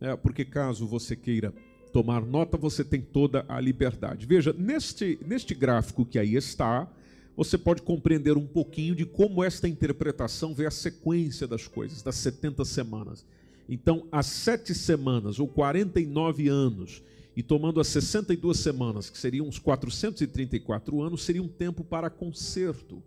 é, 0.00 0.16
porque 0.16 0.44
caso 0.44 0.86
você 0.86 1.14
queira 1.14 1.52
tomar 1.92 2.24
nota, 2.24 2.56
você 2.56 2.82
tem 2.82 3.00
toda 3.00 3.44
a 3.48 3.60
liberdade. 3.60 4.26
Veja, 4.26 4.52
neste, 4.52 5.18
neste 5.24 5.54
gráfico 5.54 6.04
que 6.04 6.18
aí 6.18 6.34
está, 6.34 6.88
você 7.36 7.58
pode 7.58 7.82
compreender 7.82 8.36
um 8.36 8.46
pouquinho 8.46 8.94
de 8.94 9.04
como 9.04 9.44
esta 9.44 9.68
interpretação 9.68 10.54
vê 10.54 10.66
a 10.66 10.70
sequência 10.70 11.46
das 11.46 11.68
coisas, 11.68 12.02
das 12.02 12.16
70 12.16 12.64
semanas. 12.64 13.24
Então, 13.68 14.06
as 14.10 14.26
sete 14.26 14.74
semanas, 14.74 15.38
ou 15.38 15.48
49 15.48 16.48
anos, 16.48 17.02
e 17.36 17.42
tomando 17.42 17.80
as 17.80 17.88
62 17.88 18.58
semanas, 18.58 19.10
que 19.10 19.18
seriam 19.18 19.46
uns 19.46 19.58
434 19.58 21.02
anos, 21.02 21.22
seria 21.22 21.42
um 21.42 21.48
tempo 21.48 21.82
para 21.82 22.08
conserto. 22.08 23.02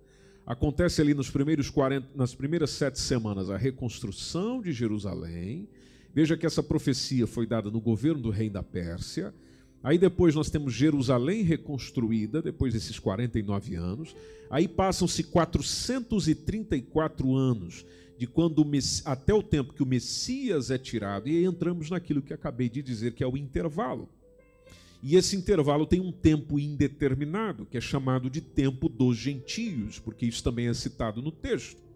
Acontece 0.46 1.02
ali 1.02 1.14
nos 1.14 1.30
primeiros 1.30 1.70
40, 1.70 2.10
nas 2.16 2.34
primeiras 2.34 2.72
sete 2.72 3.00
semanas 3.00 3.50
a 3.50 3.58
reconstrução 3.58 4.62
de 4.62 4.72
Jerusalém. 4.72 5.68
Veja 6.14 6.38
que 6.38 6.46
essa 6.46 6.64
profecia 6.64 7.28
foi 7.28 7.46
dada 7.46 7.70
no 7.70 7.82
governo 7.82 8.22
do 8.22 8.30
rei 8.30 8.50
da 8.50 8.64
Pérsia. 8.64 9.34
Aí 9.84 9.98
depois 9.98 10.36
nós 10.36 10.50
temos 10.50 10.74
Jerusalém 10.74 11.44
reconstruída, 11.44 12.42
depois 12.42 12.74
desses 12.74 12.98
49 12.98 13.76
anos. 13.76 14.16
Aí 14.50 14.68
passam-se 14.68 15.24
434 15.24 17.36
anos 17.36 17.86
de 18.18 18.26
quando 18.26 18.66
até 19.06 19.34
o 19.34 19.44
tempo 19.44 19.74
que 19.74 19.84
o 19.84 19.86
Messias 19.86 20.72
é 20.72 20.78
tirado, 20.78 21.30
e 21.30 21.38
aí 21.38 21.46
entramos 21.46 21.92
naquilo 21.92 22.22
que 22.22 22.34
acabei 22.34 22.68
de 22.68 22.82
dizer, 22.82 23.14
que 23.14 23.24
é 23.24 23.28
o 23.28 23.38
intervalo. 23.38 24.10
E 25.02 25.16
esse 25.16 25.36
intervalo 25.36 25.86
tem 25.86 26.00
um 26.00 26.12
tempo 26.12 26.60
indeterminado, 26.60 27.66
que 27.66 27.78
é 27.78 27.82
chamado 27.82 28.30
de 28.30 28.42
tempo 28.42 28.90
dos 28.90 29.18
gentios, 29.18 30.00
porque 30.00 30.26
isso 30.26 30.44
também 30.44 30.68
é 30.68 30.74
citado 30.74 31.22
no 31.22 31.32
texto. 31.32 31.88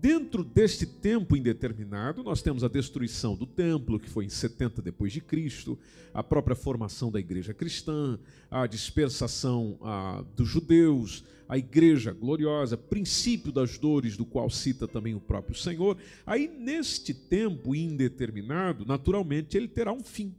Dentro 0.00 0.44
deste 0.44 0.86
tempo 0.86 1.36
indeterminado, 1.36 2.22
nós 2.22 2.40
temos 2.40 2.62
a 2.62 2.68
destruição 2.68 3.34
do 3.34 3.44
templo, 3.44 3.98
que 3.98 4.08
foi 4.08 4.24
em 4.24 4.28
70 4.28 4.80
depois 4.80 5.12
de 5.12 5.20
Cristo, 5.20 5.76
a 6.14 6.22
própria 6.22 6.54
formação 6.54 7.10
da 7.10 7.18
igreja 7.18 7.52
cristã, 7.52 8.16
a 8.48 8.64
dispersação 8.68 9.76
a, 9.82 10.24
dos 10.36 10.48
judeus, 10.48 11.24
a 11.48 11.58
igreja 11.58 12.12
gloriosa, 12.12 12.76
princípio 12.76 13.50
das 13.50 13.76
dores, 13.76 14.16
do 14.16 14.24
qual 14.24 14.48
cita 14.48 14.86
também 14.86 15.16
o 15.16 15.20
próprio 15.20 15.56
Senhor. 15.56 15.96
Aí, 16.24 16.46
neste 16.46 17.12
tempo 17.12 17.74
indeterminado, 17.74 18.86
naturalmente, 18.86 19.56
ele 19.56 19.66
terá 19.66 19.92
um 19.92 20.04
fim 20.04 20.32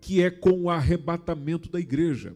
que 0.00 0.22
é 0.22 0.30
com 0.30 0.62
o 0.62 0.70
arrebatamento 0.70 1.70
da 1.70 1.78
igreja, 1.78 2.34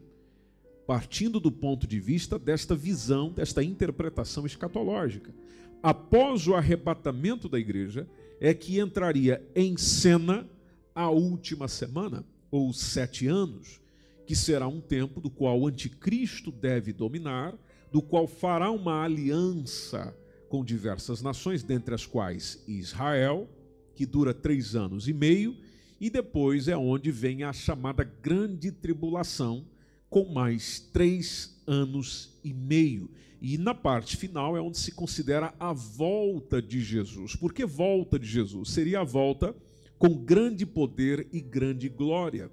partindo 0.86 1.40
do 1.40 1.50
ponto 1.50 1.86
de 1.86 1.98
vista 1.98 2.38
desta 2.38 2.74
visão, 2.74 3.30
desta 3.30 3.62
interpretação 3.62 4.44
escatológica. 4.44 5.34
Após 5.82 6.46
o 6.46 6.54
arrebatamento 6.54 7.48
da 7.48 7.58
igreja, 7.58 8.06
é 8.40 8.52
que 8.52 8.78
entraria 8.78 9.42
em 9.54 9.76
cena 9.76 10.46
a 10.94 11.10
última 11.10 11.68
semana, 11.68 12.24
ou 12.50 12.72
sete 12.72 13.26
anos, 13.26 13.80
que 14.26 14.36
será 14.36 14.68
um 14.68 14.80
tempo 14.80 15.20
do 15.20 15.30
qual 15.30 15.60
o 15.60 15.66
anticristo 15.66 16.50
deve 16.50 16.92
dominar, 16.92 17.54
do 17.90 18.00
qual 18.00 18.26
fará 18.26 18.70
uma 18.70 19.02
aliança 19.02 20.16
com 20.48 20.64
diversas 20.64 21.20
nações, 21.20 21.62
dentre 21.62 21.94
as 21.94 22.06
quais 22.06 22.62
Israel, 22.66 23.48
que 23.94 24.06
dura 24.06 24.32
três 24.32 24.74
anos 24.74 25.08
e 25.08 25.12
meio, 25.12 25.56
e 26.00 26.10
depois 26.10 26.68
é 26.68 26.76
onde 26.76 27.10
vem 27.10 27.42
a 27.42 27.52
chamada 27.52 28.04
grande 28.04 28.70
tribulação, 28.70 29.64
com 30.10 30.32
mais 30.32 30.78
três 30.78 31.60
anos 31.66 32.38
e 32.44 32.52
meio. 32.52 33.10
E 33.40 33.58
na 33.58 33.74
parte 33.74 34.16
final 34.16 34.56
é 34.56 34.60
onde 34.60 34.78
se 34.78 34.92
considera 34.92 35.54
a 35.58 35.72
volta 35.72 36.62
de 36.62 36.80
Jesus. 36.80 37.36
Por 37.36 37.52
que 37.52 37.64
volta 37.64 38.18
de 38.18 38.26
Jesus? 38.26 38.70
Seria 38.70 39.00
a 39.00 39.04
volta 39.04 39.54
com 39.98 40.14
grande 40.14 40.64
poder 40.64 41.28
e 41.32 41.40
grande 41.40 41.88
glória, 41.88 42.50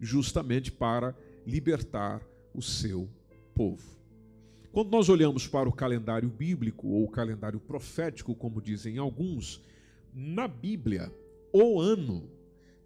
justamente 0.00 0.70
para 0.70 1.14
libertar 1.46 2.22
o 2.54 2.62
seu 2.62 3.08
povo. 3.54 3.98
Quando 4.70 4.90
nós 4.90 5.08
olhamos 5.08 5.46
para 5.46 5.68
o 5.68 5.72
calendário 5.72 6.28
bíblico 6.28 6.88
ou 6.88 7.04
o 7.04 7.10
calendário 7.10 7.58
profético, 7.58 8.34
como 8.34 8.60
dizem 8.60 8.98
alguns, 8.98 9.62
na 10.14 10.46
Bíblia, 10.46 11.12
o 11.52 11.80
ano 11.80 12.28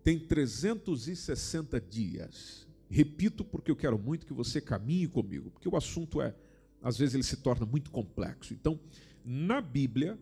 tem 0.05 0.19
360 0.19 1.81
dias. 1.81 2.67
Repito 2.91 3.45
porque 3.45 3.71
eu 3.71 3.77
quero 3.77 3.99
muito 3.99 4.27
que 4.27 4.33
você 4.33 4.61
caminhe 4.61 5.07
comigo, 5.07 5.51
porque 5.51 5.69
o 5.69 5.77
assunto 5.77 6.21
é, 6.21 6.35
às 6.83 6.99
vezes 6.99 7.15
ele 7.15 7.23
se 7.23 7.37
torna 7.37 7.65
muito 7.65 7.91
complexo. 7.91 8.53
Então, 8.53 8.79
na 9.25 9.61
Bíblia, 9.61 10.19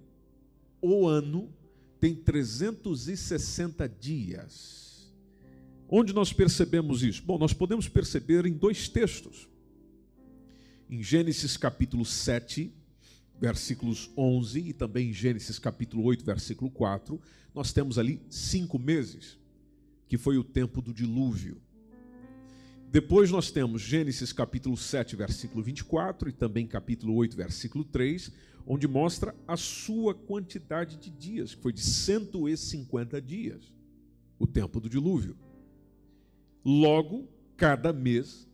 o 0.81 1.07
ano 1.07 1.53
tem 1.99 2.15
360 2.15 3.89
dias. 3.89 5.13
Onde 5.89 6.13
nós 6.13 6.33
percebemos 6.33 7.03
isso? 7.03 7.23
Bom, 7.23 7.39
nós 7.39 7.53
podemos 7.53 7.89
perceber 7.89 8.47
em 8.47 8.53
dois 8.53 8.89
textos. 8.89 9.49
Em 10.89 11.03
Gênesis 11.03 11.57
capítulo 11.57 12.05
7, 12.05 12.73
versículos 13.41 14.11
11, 14.17 14.61
e 14.61 14.73
também 14.73 15.11
em 15.11 15.13
Gênesis 15.13 15.59
capítulo 15.59 16.05
8, 16.05 16.25
versículo 16.25 16.71
4, 16.71 17.21
nós 17.55 17.73
temos 17.73 17.99
ali 17.99 18.21
cinco 18.29 18.79
meses, 18.79 19.40
que 20.11 20.19
foi 20.19 20.37
o 20.37 20.43
tempo 20.43 20.83
do 20.83 20.93
dilúvio. 20.93 21.63
Depois 22.91 23.31
nós 23.31 23.53
temos 23.53 23.81
Gênesis 23.81 24.33
capítulo 24.33 24.77
7, 24.77 25.15
versículo 25.15 25.63
24, 25.63 26.29
e 26.29 26.33
também 26.33 26.67
capítulo 26.67 27.15
8, 27.15 27.37
versículo 27.37 27.85
3, 27.85 28.33
onde 28.67 28.89
mostra 28.89 29.33
a 29.47 29.57
sua 29.57 30.13
quantidade 30.13 30.97
de 30.97 31.11
dias, 31.11 31.55
que 31.55 31.63
foi 31.63 31.73
de 31.73 31.81
150 31.83 33.23
dias, 33.23 33.73
o 34.37 34.49
tempo 34.49 34.81
do 34.81 34.89
dilúvio. 34.89 35.37
Logo, 36.65 37.29
cada 37.57 37.93
mês 37.93 38.49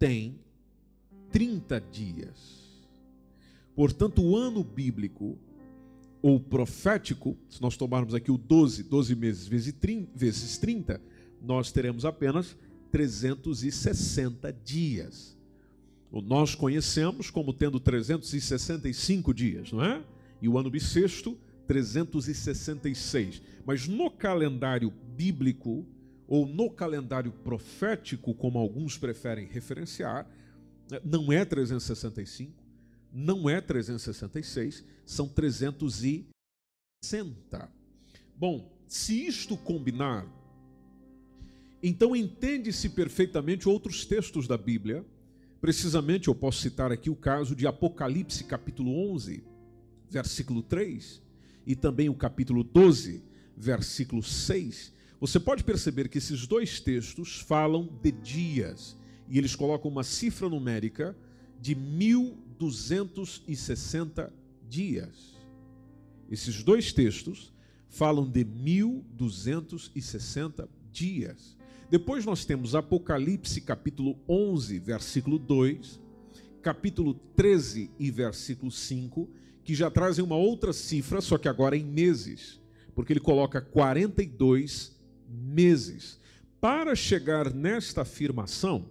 tem 0.00 0.40
30 1.30 1.80
dias. 1.82 2.82
Portanto, 3.76 4.24
o 4.24 4.36
ano 4.36 4.64
bíblico 4.64 5.38
ou 6.26 6.40
profético, 6.40 7.36
se 7.48 7.62
nós 7.62 7.76
tomarmos 7.76 8.14
aqui 8.14 8.32
o 8.32 8.38
12, 8.38 8.82
12 8.82 9.14
meses 9.14 9.46
vezes 9.46 10.58
30, 10.58 11.00
nós 11.40 11.70
teremos 11.70 12.04
apenas 12.04 12.56
360 12.90 14.52
dias 14.52 15.36
nós 16.22 16.54
conhecemos 16.54 17.30
como 17.30 17.52
tendo 17.52 17.78
365 17.78 19.34
dias, 19.34 19.72
não 19.72 19.84
é? 19.84 20.02
E 20.40 20.48
o 20.48 20.58
ano 20.58 20.70
bissexto, 20.70 21.36
366. 21.66 23.42
Mas 23.64 23.86
no 23.86 24.10
calendário 24.10 24.92
bíblico, 25.16 25.84
ou 26.26 26.46
no 26.46 26.70
calendário 26.70 27.30
profético, 27.30 28.34
como 28.34 28.58
alguns 28.58 28.96
preferem 28.96 29.46
referenciar, 29.46 30.26
não 31.04 31.32
é 31.32 31.44
365, 31.44 32.52
não 33.16 33.48
é 33.48 33.60
366, 33.60 34.84
são 35.04 35.28
360. 35.28 37.70
Bom, 38.36 38.72
se 38.86 39.26
isto 39.26 39.56
combinar, 39.56 40.24
então 41.82 42.14
entende-se 42.14 42.90
perfeitamente 42.90 43.68
outros 43.68 44.04
textos 44.04 44.46
da 44.46 44.58
Bíblia 44.58 45.04
Precisamente 45.60 46.28
eu 46.28 46.34
posso 46.34 46.60
citar 46.60 46.92
aqui 46.92 47.08
o 47.08 47.16
caso 47.16 47.56
de 47.56 47.66
Apocalipse, 47.66 48.44
capítulo 48.44 49.10
11, 49.12 49.42
versículo 50.08 50.62
3, 50.62 51.22
e 51.66 51.74
também 51.74 52.08
o 52.08 52.14
capítulo 52.14 52.62
12, 52.62 53.24
versículo 53.56 54.22
6. 54.22 54.92
Você 55.18 55.40
pode 55.40 55.64
perceber 55.64 56.08
que 56.08 56.18
esses 56.18 56.46
dois 56.46 56.78
textos 56.78 57.40
falam 57.40 57.88
de 58.02 58.12
dias 58.12 58.96
e 59.28 59.38
eles 59.38 59.56
colocam 59.56 59.90
uma 59.90 60.04
cifra 60.04 60.48
numérica 60.48 61.16
de 61.60 61.74
1260 62.58 64.32
dias. 64.68 65.36
Esses 66.30 66.62
dois 66.62 66.92
textos 66.92 67.52
falam 67.88 68.28
de 68.28 68.44
1260 68.44 70.68
dias. 70.90 71.56
Depois 71.88 72.24
nós 72.24 72.44
temos 72.44 72.74
Apocalipse 72.74 73.60
capítulo 73.60 74.18
11, 74.28 74.76
versículo 74.78 75.38
2, 75.38 76.00
capítulo 76.62 77.14
13 77.36 77.90
e 77.98 78.10
versículo 78.10 78.72
5, 78.72 79.28
que 79.62 79.74
já 79.74 79.90
trazem 79.90 80.24
uma 80.24 80.36
outra 80.36 80.72
cifra, 80.72 81.20
só 81.20 81.36
que 81.38 81.48
agora 81.48 81.76
em 81.76 81.84
meses, 81.84 82.60
porque 82.94 83.12
ele 83.12 83.20
coloca 83.20 83.60
42 83.60 84.96
meses. 85.28 86.18
Para 86.60 86.94
chegar 86.94 87.52
nesta 87.54 88.02
afirmação, 88.02 88.88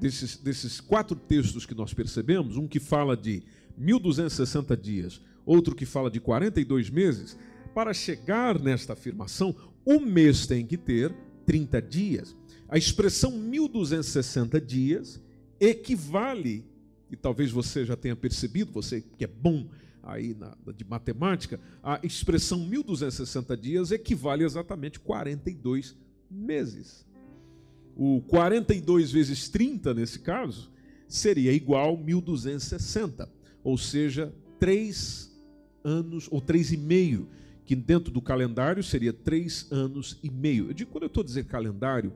desses, 0.00 0.36
desses 0.36 0.80
quatro 0.80 1.14
textos 1.14 1.66
que 1.66 1.74
nós 1.74 1.92
percebemos, 1.92 2.56
um 2.56 2.66
que 2.66 2.80
fala 2.80 3.16
de 3.16 3.42
1260 3.76 4.76
dias, 4.76 5.20
outro 5.44 5.74
que 5.74 5.86
fala 5.86 6.10
de 6.10 6.20
42 6.20 6.90
meses, 6.90 7.36
para 7.74 7.92
chegar 7.92 8.58
nesta 8.58 8.94
afirmação, 8.94 9.54
o 9.84 10.00
mês 10.00 10.46
tem 10.46 10.66
que 10.66 10.76
ter 10.76 11.14
30 11.46 11.82
dias. 11.82 12.36
A 12.68 12.78
expressão 12.78 13.32
1260 13.32 14.60
dias 14.60 15.20
equivale, 15.58 16.64
e 17.10 17.16
talvez 17.16 17.50
você 17.50 17.84
já 17.84 17.96
tenha 17.96 18.16
percebido, 18.16 18.72
você 18.72 19.02
que 19.18 19.24
é 19.24 19.28
bom 19.28 19.68
aí 20.02 20.34
na, 20.34 20.56
de 20.74 20.84
matemática, 20.84 21.60
a 21.82 22.00
expressão 22.02 22.60
1260 22.60 23.56
dias 23.56 23.90
equivale 23.90 24.44
exatamente 24.44 24.98
42 24.98 25.96
meses. 26.30 27.04
O 27.96 28.22
42 28.22 29.12
vezes 29.12 29.48
30, 29.48 29.94
nesse 29.94 30.20
caso, 30.20 30.70
seria 31.08 31.52
igual 31.52 31.94
a 31.94 31.98
1260, 31.98 33.28
ou 33.62 33.76
seja, 33.76 34.32
3 34.58 35.30
anos 35.84 36.28
ou 36.30 36.40
3,5 36.40 37.26
que 37.70 37.76
dentro 37.76 38.10
do 38.10 38.20
calendário 38.20 38.82
seria 38.82 39.12
três 39.12 39.70
anos 39.70 40.18
e 40.24 40.28
meio. 40.28 40.70
Eu 40.70 40.72
digo, 40.72 40.90
quando 40.90 41.04
eu 41.04 41.06
estou 41.06 41.22
dizendo 41.22 41.46
calendário, 41.46 42.12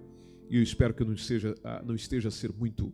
e 0.50 0.56
eu 0.56 0.62
espero 0.64 0.92
que 0.92 1.04
não, 1.04 1.16
seja, 1.16 1.54
ah, 1.62 1.80
não 1.86 1.94
esteja 1.94 2.26
a 2.26 2.32
ser 2.32 2.52
muito 2.52 2.92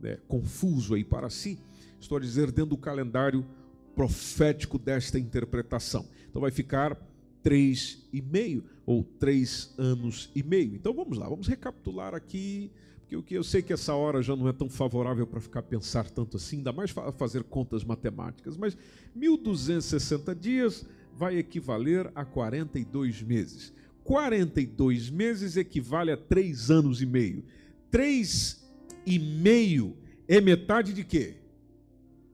né, 0.00 0.16
confuso 0.28 0.94
aí 0.94 1.02
para 1.02 1.28
si, 1.28 1.58
estou 1.98 2.16
a 2.16 2.20
dizer 2.20 2.52
dentro 2.52 2.66
do 2.66 2.76
calendário 2.76 3.44
profético 3.92 4.78
desta 4.78 5.18
interpretação. 5.18 6.06
Então 6.30 6.40
vai 6.40 6.52
ficar 6.52 6.96
três 7.42 8.08
e 8.12 8.22
meio 8.22 8.62
ou 8.86 9.02
três 9.02 9.74
anos 9.76 10.30
e 10.34 10.42
meio. 10.42 10.74
Então 10.74 10.94
vamos 10.94 11.18
lá, 11.18 11.28
vamos 11.28 11.48
recapitular 11.48 12.14
aqui, 12.14 12.70
porque 13.10 13.36
eu 13.36 13.44
sei 13.44 13.60
que 13.60 13.72
essa 13.72 13.94
hora 13.94 14.22
já 14.22 14.34
não 14.36 14.48
é 14.48 14.52
tão 14.52 14.68
favorável 14.68 15.26
para 15.26 15.40
ficar 15.40 15.62
pensar 15.62 16.08
tanto 16.08 16.36
assim, 16.36 16.58
ainda 16.58 16.72
mais 16.72 16.92
fazer 17.18 17.42
contas 17.42 17.84
matemáticas, 17.84 18.56
mas 18.56 18.76
1260 19.14 20.34
dias 20.34 20.86
vai 21.12 21.36
equivaler 21.36 22.10
a 22.14 22.24
42 22.24 23.22
meses. 23.22 23.72
42 24.04 25.10
meses 25.10 25.56
equivale 25.56 26.12
a 26.12 26.16
3 26.16 26.70
anos 26.70 27.02
e 27.02 27.06
meio. 27.06 27.44
3 27.90 28.64
e 29.04 29.18
meio 29.18 29.96
é 30.28 30.40
metade 30.40 30.92
de 30.92 31.02
quê? 31.02 31.34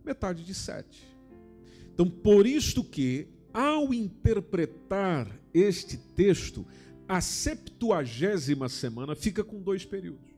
Metade 0.04 0.44
de 0.44 0.52
7. 0.52 0.86
Então, 1.94 2.08
por 2.08 2.46
isto 2.46 2.82
que, 2.82 3.28
ao 3.52 3.92
interpretar 3.92 5.28
este 5.52 5.96
texto, 5.96 6.66
a 7.08 7.20
septuagésima 7.20 8.68
semana 8.68 9.14
fica 9.14 9.44
com 9.44 9.60
dois 9.60 9.84
períodos. 9.84 10.32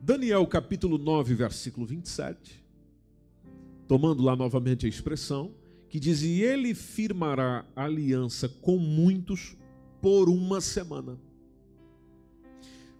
Daniel 0.00 0.46
capítulo 0.46 0.96
9, 0.96 1.34
versículo 1.34 1.84
27 1.84 2.68
tomando 3.88 4.22
lá 4.22 4.36
novamente 4.36 4.84
a 4.84 4.88
expressão, 4.88 5.50
que 5.88 5.98
diz: 5.98 6.22
E 6.22 6.42
ele 6.42 6.74
firmará 6.74 7.64
aliança 7.74 8.48
com 8.48 8.76
muitos 8.76 9.56
por 10.02 10.28
uma 10.28 10.60
semana. 10.60 11.18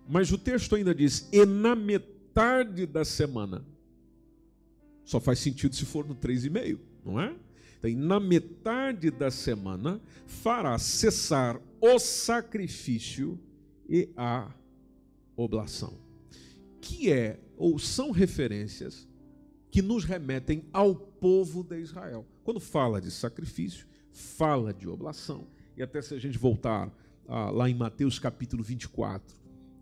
Mas 0.09 0.33
o 0.33 0.39
texto 0.39 0.75
ainda 0.75 0.95
diz: 0.95 1.29
E 1.31 1.45
na 1.45 1.77
metade 1.77 2.87
da 2.87 3.05
semana. 3.05 3.63
Só 5.09 5.19
faz 5.19 5.39
sentido 5.39 5.75
se 5.75 5.87
for 5.87 6.07
no 6.07 6.15
três 6.15 6.45
e 6.45 6.51
meio, 6.51 6.79
não 7.03 7.19
é? 7.19 7.35
Então, 7.79 7.91
na 8.07 8.21
metade 8.21 9.11
da 9.11 9.31
semana, 9.31 10.03
fará 10.27 10.79
cessar 10.79 11.59
o 11.81 11.99
sacrifício 11.99 13.41
e 13.89 14.11
a 14.15 14.53
oblação, 15.35 15.99
que 16.79 17.11
é 17.11 17.41
ou 17.57 17.79
são 17.79 18.11
referências 18.11 19.09
que 19.71 19.81
nos 19.81 20.05
remetem 20.05 20.67
ao 20.75 20.95
povo 20.95 21.65
de 21.65 21.81
Israel. 21.81 22.27
Quando 22.45 22.61
fala 22.61 23.01
de 23.01 23.11
sacrifício, 23.11 23.87
fala 24.13 24.75
de 24.75 24.87
oblação. 24.87 25.47
E 25.75 25.83
até 25.83 26.03
se 26.03 26.13
a 26.13 26.19
gente 26.19 26.37
voltar 26.37 26.95
ah, 27.27 27.49
lá 27.49 27.71
em 27.71 27.75
Mateus 27.75 28.19
capítulo 28.19 28.63
24, 28.63 29.35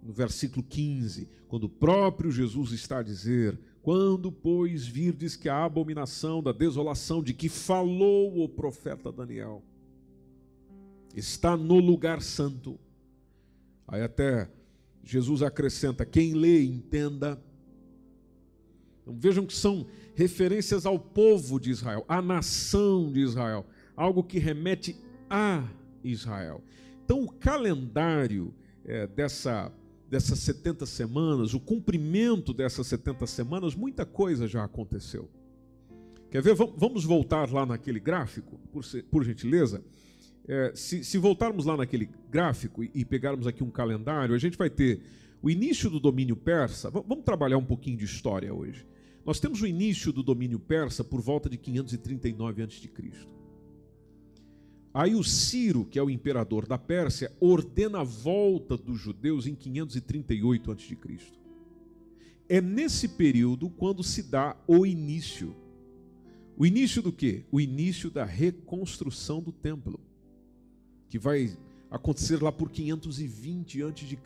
no 0.05 0.13
versículo 0.13 0.63
15, 0.63 1.29
quando 1.49 1.65
o 1.65 1.69
próprio 1.69 2.31
Jesus 2.31 2.71
está 2.71 2.99
a 2.99 3.03
dizer: 3.03 3.59
Quando, 3.87 4.33
pois, 4.33 4.85
virdes 4.85 5.37
que 5.37 5.49
a 5.49 5.65
abominação 5.65 6.43
da 6.43 6.51
desolação 6.51 7.23
de 7.23 7.33
que 7.33 7.49
falou 7.49 8.43
o 8.43 8.49
profeta 8.49 9.13
Daniel 9.13 9.63
está 11.15 11.57
no 11.57 11.79
lugar 11.79 12.21
santo. 12.21 12.81
Aí 13.87 14.03
até 14.03 14.51
Jesus 15.05 15.41
acrescenta: 15.41 16.05
quem 16.05 16.35
lê, 16.35 16.65
entenda. 16.65 17.41
Então, 19.03 19.17
vejam 19.17 19.47
que 19.47 19.55
são 19.55 19.87
referências 20.17 20.85
ao 20.85 20.99
povo 20.99 21.61
de 21.61 21.71
Israel, 21.71 22.05
à 22.09 22.21
nação 22.21 23.13
de 23.13 23.21
Israel, 23.21 23.65
algo 23.95 24.25
que 24.25 24.41
remete 24.41 24.97
a 25.31 25.65
Israel. 26.03 26.61
Então, 27.05 27.23
o 27.23 27.31
calendário 27.31 28.53
é, 28.85 29.07
dessa, 29.07 29.73
dessas 30.09 30.39
70 30.41 30.87
semanas, 30.87 31.55
o 31.55 31.61
cumprimento 31.61 32.53
dessas 32.53 32.87
70 32.87 33.27
semanas, 33.27 33.75
muita 33.75 34.07
coisa 34.07 34.47
já 34.47 34.65
aconteceu. 34.65 35.29
Quer 36.31 36.43
ver? 36.43 36.55
Vamos 36.55 37.05
voltar 37.05 37.51
lá 37.53 37.65
naquele 37.65 38.01
gráfico, 38.01 38.59
por, 39.11 39.25
gentileza. 39.25 39.83
É, 40.47 40.73
se, 40.75 41.03
se, 41.03 41.19
voltarmos 41.19 41.65
lá 41.65 41.77
naquele 41.77 42.09
gráfico 42.31 42.85
e, 42.85 43.05
pegarmos 43.05 43.47
aqui 43.47 43.65
um 43.65 43.71
calendário, 43.71 44.35
a 44.35 44.39
gente 44.39 44.57
vai 44.57 44.71
ter 44.71 45.01
o 45.43 45.51
início 45.51 45.89
do 45.91 45.99
domínio 45.99 46.37
persa. 46.37 46.91
Vamos 46.91 47.25
trabalhar 47.25 47.59
um 47.59 47.65
pouquinho 47.65 47.97
de 47.97 48.05
história 48.05 48.53
hoje. 48.53 48.87
Nós 49.25 49.41
temos 49.41 49.61
o 49.61 49.67
início 49.67 50.13
do 50.13 50.23
domínio 50.23 50.59
persa 50.59 51.03
por 51.03 51.21
volta 51.21 51.49
de 51.49 51.57
539 51.57 52.63
a.C. 52.63 52.89
Aí 54.97 55.15
o 55.15 55.23
Ciro, 55.23 55.85
que 55.85 55.99
é 55.99 56.03
o 56.03 56.09
imperador 56.09 56.67
da 56.67 56.79
Pérsia, 56.79 57.31
ordena 57.39 58.01
a 58.01 58.03
volta 58.03 58.79
dos 58.79 58.99
judeus 58.99 59.47
em 59.47 59.55
538 59.55 60.73
a.C. 60.73 60.97
É 62.49 62.63
nesse 62.63 63.07
período 63.07 63.69
quando 63.69 64.03
se 64.03 64.23
dá 64.23 64.57
o 64.67 64.87
início. 64.87 65.55
O 66.57 66.65
início 66.65 67.03
do 67.03 67.13
quê? 67.13 67.45
O 67.53 67.61
início 67.61 68.11
da 68.11 68.25
reconstrução 68.25 69.43
do 69.43 69.53
templo 69.53 70.01
que 71.11 71.19
vai 71.19 71.55
acontecer 71.91 72.43
lá 72.43 72.51
por 72.51 72.71
520 72.71 73.83
a.C. 73.83 74.19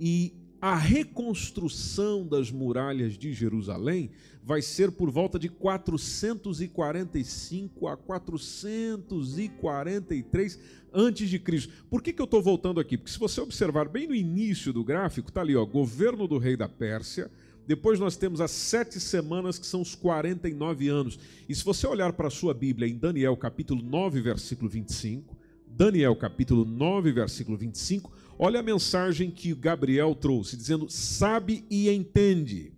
E 0.00 0.32
a 0.60 0.74
reconstrução 0.74 2.26
das 2.26 2.50
muralhas 2.50 3.16
de 3.18 3.32
Jerusalém 3.32 4.10
vai 4.42 4.60
ser 4.62 4.90
por 4.92 5.10
volta 5.10 5.38
de 5.38 5.48
445 5.48 7.88
a 7.88 7.96
443 7.96 10.58
antes 10.92 11.28
de 11.28 11.38
Cristo. 11.38 11.72
Por 11.90 12.02
que, 12.02 12.12
que 12.12 12.22
eu 12.22 12.26
estou 12.26 12.40
voltando 12.40 12.80
aqui? 12.80 12.96
Porque 12.96 13.12
se 13.12 13.18
você 13.18 13.40
observar 13.40 13.88
bem 13.88 14.06
no 14.06 14.14
início 14.14 14.72
do 14.72 14.84
gráfico, 14.84 15.28
está 15.28 15.40
ali, 15.40 15.56
ó, 15.56 15.64
governo 15.64 16.28
do 16.28 16.38
rei 16.38 16.56
da 16.56 16.68
Pérsia. 16.68 17.28
Depois 17.66 17.98
nós 17.98 18.16
temos 18.16 18.40
as 18.40 18.52
sete 18.52 19.00
semanas, 19.00 19.58
que 19.58 19.66
são 19.66 19.82
os 19.82 19.96
49 19.96 20.88
anos. 20.88 21.18
E 21.48 21.54
se 21.54 21.64
você 21.64 21.86
olhar 21.86 22.12
para 22.12 22.28
a 22.28 22.30
sua 22.30 22.54
Bíblia 22.54 22.88
em 22.88 22.96
Daniel 22.96 23.36
capítulo 23.36 23.82
9, 23.82 24.20
versículo 24.20 24.70
25, 24.70 25.36
Daniel 25.66 26.14
capítulo 26.14 26.64
9, 26.64 27.12
versículo 27.12 27.58
25, 27.58 28.12
olha 28.38 28.60
a 28.60 28.62
mensagem 28.62 29.30
que 29.30 29.54
Gabriel 29.54 30.14
trouxe, 30.14 30.56
dizendo: 30.56 30.88
Sabe 30.90 31.64
e 31.70 31.90
entende, 31.90 32.72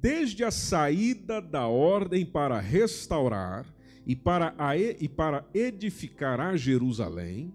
desde 0.00 0.44
a 0.44 0.50
saída 0.50 1.40
da 1.40 1.66
ordem 1.66 2.24
para 2.24 2.58
restaurar 2.60 3.66
e 4.06 4.16
para, 4.16 4.54
a, 4.58 4.76
e 4.76 5.08
para 5.08 5.44
edificar 5.52 6.40
a 6.40 6.56
Jerusalém, 6.56 7.52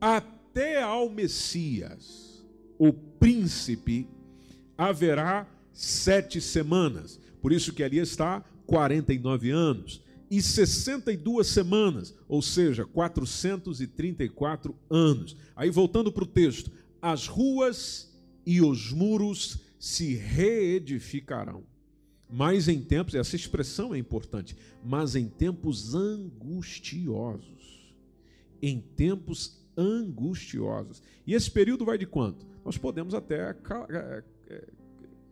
até 0.00 0.82
ao 0.82 1.08
Messias, 1.10 2.44
o 2.78 2.92
príncipe, 2.92 4.08
haverá 4.76 5.46
sete 5.72 6.40
semanas. 6.40 7.18
Por 7.40 7.52
isso 7.52 7.72
que 7.72 7.82
ali 7.82 7.98
está 7.98 8.44
49 8.66 9.50
anos 9.50 10.02
e 10.32 10.40
62 10.40 11.46
semanas, 11.46 12.14
ou 12.26 12.40
seja, 12.40 12.86
434 12.86 14.74
anos. 14.88 15.36
Aí 15.54 15.68
voltando 15.68 16.10
para 16.10 16.24
o 16.24 16.26
texto, 16.26 16.72
as 17.02 17.26
ruas 17.26 18.10
e 18.46 18.62
os 18.62 18.90
muros 18.90 19.60
se 19.78 20.14
reedificarão. 20.14 21.64
Mas 22.30 22.66
em 22.66 22.80
tempos, 22.80 23.14
essa 23.14 23.36
expressão 23.36 23.94
é 23.94 23.98
importante, 23.98 24.56
mas 24.82 25.14
em 25.14 25.28
tempos 25.28 25.94
angustiosos. 25.94 27.94
Em 28.62 28.80
tempos 28.80 29.60
angustiosos. 29.76 31.02
E 31.26 31.34
esse 31.34 31.50
período 31.50 31.84
vai 31.84 31.98
de 31.98 32.06
quanto? 32.06 32.46
Nós 32.64 32.78
podemos 32.78 33.12
até 33.12 33.50
é, 33.50 34.24
é, 34.48 34.64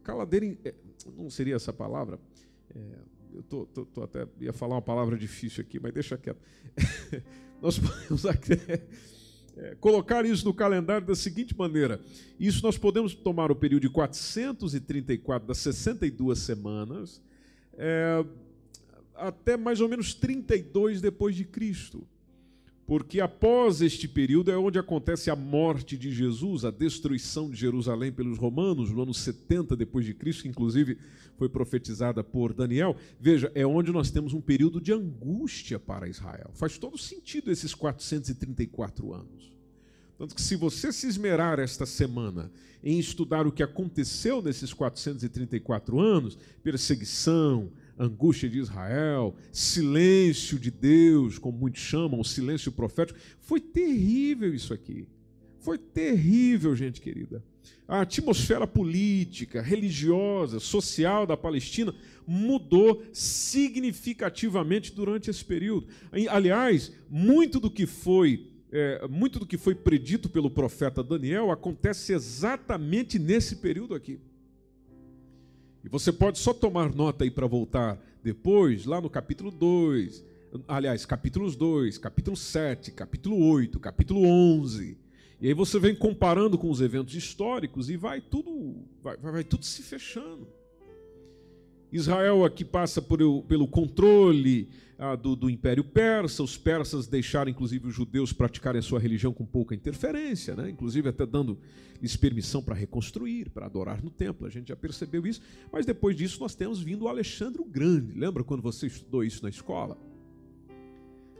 caladeira, 0.02 0.58
é, 0.62 0.74
não 1.16 1.30
seria 1.30 1.54
essa 1.54 1.72
palavra? 1.72 2.20
É, 2.74 3.19
eu 3.34 3.42
tô, 3.42 3.66
tô, 3.66 3.84
tô, 3.86 4.02
até 4.02 4.26
ia 4.40 4.52
falar 4.52 4.76
uma 4.76 4.82
palavra 4.82 5.16
difícil 5.16 5.62
aqui, 5.62 5.78
mas 5.80 5.92
deixa 5.92 6.16
quieto. 6.16 6.40
nós 7.60 7.78
podemos 7.78 8.24
é, 9.56 9.74
colocar 9.80 10.24
isso 10.24 10.44
no 10.44 10.54
calendário 10.54 11.06
da 11.06 11.14
seguinte 11.14 11.56
maneira: 11.56 12.00
isso 12.38 12.62
nós 12.62 12.78
podemos 12.78 13.14
tomar 13.14 13.50
o 13.50 13.56
período 13.56 13.82
de 13.82 13.90
434 13.90 15.46
das 15.46 15.58
62 15.58 16.38
semanas 16.38 17.22
é, 17.74 18.24
até 19.14 19.56
mais 19.56 19.80
ou 19.80 19.88
menos 19.88 20.14
32 20.14 21.00
depois 21.00 21.34
de 21.36 21.44
Cristo 21.44 22.06
porque 22.90 23.20
após 23.20 23.80
este 23.82 24.08
período 24.08 24.50
é 24.50 24.58
onde 24.58 24.76
acontece 24.76 25.30
a 25.30 25.36
morte 25.36 25.96
de 25.96 26.10
Jesus, 26.10 26.64
a 26.64 26.72
destruição 26.72 27.48
de 27.48 27.54
Jerusalém 27.54 28.10
pelos 28.10 28.36
romanos, 28.36 28.90
no 28.90 29.04
ano 29.04 29.14
70 29.14 29.76
depois 29.76 30.04
de 30.04 30.12
Cristo, 30.12 30.48
inclusive 30.48 30.98
foi 31.36 31.48
profetizada 31.48 32.24
por 32.24 32.52
Daniel. 32.52 32.96
Veja, 33.20 33.52
é 33.54 33.64
onde 33.64 33.92
nós 33.92 34.10
temos 34.10 34.32
um 34.32 34.40
período 34.40 34.80
de 34.80 34.92
angústia 34.92 35.78
para 35.78 36.08
Israel. 36.08 36.50
Faz 36.52 36.78
todo 36.78 36.98
sentido 36.98 37.52
esses 37.52 37.76
434 37.76 39.14
anos. 39.14 39.52
Tanto 40.18 40.34
que 40.34 40.42
se 40.42 40.56
você 40.56 40.92
se 40.92 41.06
esmerar 41.06 41.60
esta 41.60 41.86
semana 41.86 42.50
em 42.82 42.98
estudar 42.98 43.46
o 43.46 43.52
que 43.52 43.62
aconteceu 43.62 44.42
nesses 44.42 44.72
434 44.72 46.00
anos, 46.00 46.36
perseguição, 46.60 47.70
angústia 48.00 48.48
de 48.48 48.58
Israel, 48.58 49.36
silêncio 49.52 50.58
de 50.58 50.70
Deus, 50.70 51.38
como 51.38 51.58
muitos 51.58 51.82
chamam, 51.82 52.18
o 52.18 52.24
silêncio 52.24 52.72
profético. 52.72 53.18
Foi 53.38 53.60
terrível 53.60 54.54
isso 54.54 54.72
aqui. 54.72 55.06
Foi 55.58 55.76
terrível, 55.76 56.74
gente 56.74 57.00
querida. 57.00 57.44
A 57.86 58.00
atmosfera 58.00 58.66
política, 58.66 59.60
religiosa, 59.60 60.58
social 60.58 61.26
da 61.26 61.36
Palestina 61.36 61.94
mudou 62.26 63.02
significativamente 63.12 64.94
durante 64.94 65.28
esse 65.28 65.44
período. 65.44 65.88
Aliás, 66.30 66.92
muito 67.10 67.60
do 67.60 67.70
que 67.70 67.86
foi 67.86 68.46
é, 68.72 69.04
muito 69.08 69.40
do 69.40 69.46
que 69.46 69.58
foi 69.58 69.74
predito 69.74 70.28
pelo 70.28 70.48
profeta 70.48 71.02
Daniel 71.02 71.50
acontece 71.50 72.12
exatamente 72.12 73.18
nesse 73.18 73.56
período 73.56 73.96
aqui. 73.96 74.20
E 75.84 75.88
você 75.88 76.12
pode 76.12 76.38
só 76.38 76.52
tomar 76.52 76.94
nota 76.94 77.24
aí 77.24 77.30
para 77.30 77.46
voltar 77.46 77.98
depois, 78.22 78.84
lá 78.84 79.00
no 79.00 79.08
capítulo 79.08 79.50
2, 79.50 80.22
aliás, 80.68 81.06
capítulos 81.06 81.56
2, 81.56 81.96
capítulo 81.98 82.36
7, 82.36 82.90
capítulo 82.92 83.42
8, 83.50 83.80
capítulo 83.80 84.24
11. 84.24 84.96
E 85.40 85.48
aí 85.48 85.54
você 85.54 85.78
vem 85.78 85.94
comparando 85.94 86.58
com 86.58 86.70
os 86.70 86.80
eventos 86.80 87.14
históricos 87.14 87.88
e 87.88 87.96
vai 87.96 88.20
tudo, 88.20 88.76
vai, 89.02 89.16
vai 89.16 89.44
tudo 89.44 89.64
se 89.64 89.82
fechando. 89.82 90.46
Israel 91.92 92.44
aqui 92.44 92.64
passa 92.64 93.02
por, 93.02 93.18
pelo 93.42 93.66
controle 93.66 94.68
ah, 94.98 95.16
do, 95.16 95.34
do, 95.34 95.50
Império 95.50 95.82
Persa, 95.82 96.42
os 96.42 96.56
persas 96.56 97.06
deixaram 97.06 97.50
inclusive 97.50 97.88
os 97.88 97.94
judeus 97.94 98.32
praticarem 98.32 98.78
a 98.78 98.82
sua 98.82 99.00
religião 99.00 99.32
com 99.32 99.44
pouca 99.44 99.74
interferência, 99.74 100.54
né? 100.54 100.70
inclusive 100.70 101.08
até 101.08 101.24
dando-lhes 101.26 102.16
permissão 102.16 102.62
para 102.62 102.74
reconstruir, 102.74 103.48
para 103.50 103.66
adorar 103.66 104.04
no 104.04 104.10
templo, 104.10 104.46
a 104.46 104.50
gente 104.50 104.68
já 104.68 104.76
percebeu 104.76 105.26
isso, 105.26 105.40
mas 105.72 105.86
depois 105.86 106.14
disso 106.16 106.38
nós 106.40 106.54
temos 106.54 106.80
vindo 106.80 107.06
o 107.06 107.08
Alexandre 107.08 107.60
o 107.60 107.64
Grande, 107.64 108.12
lembra 108.12 108.44
quando 108.44 108.62
você 108.62 108.86
estudou 108.86 109.24
isso 109.24 109.42
na 109.42 109.48
escola? 109.48 109.98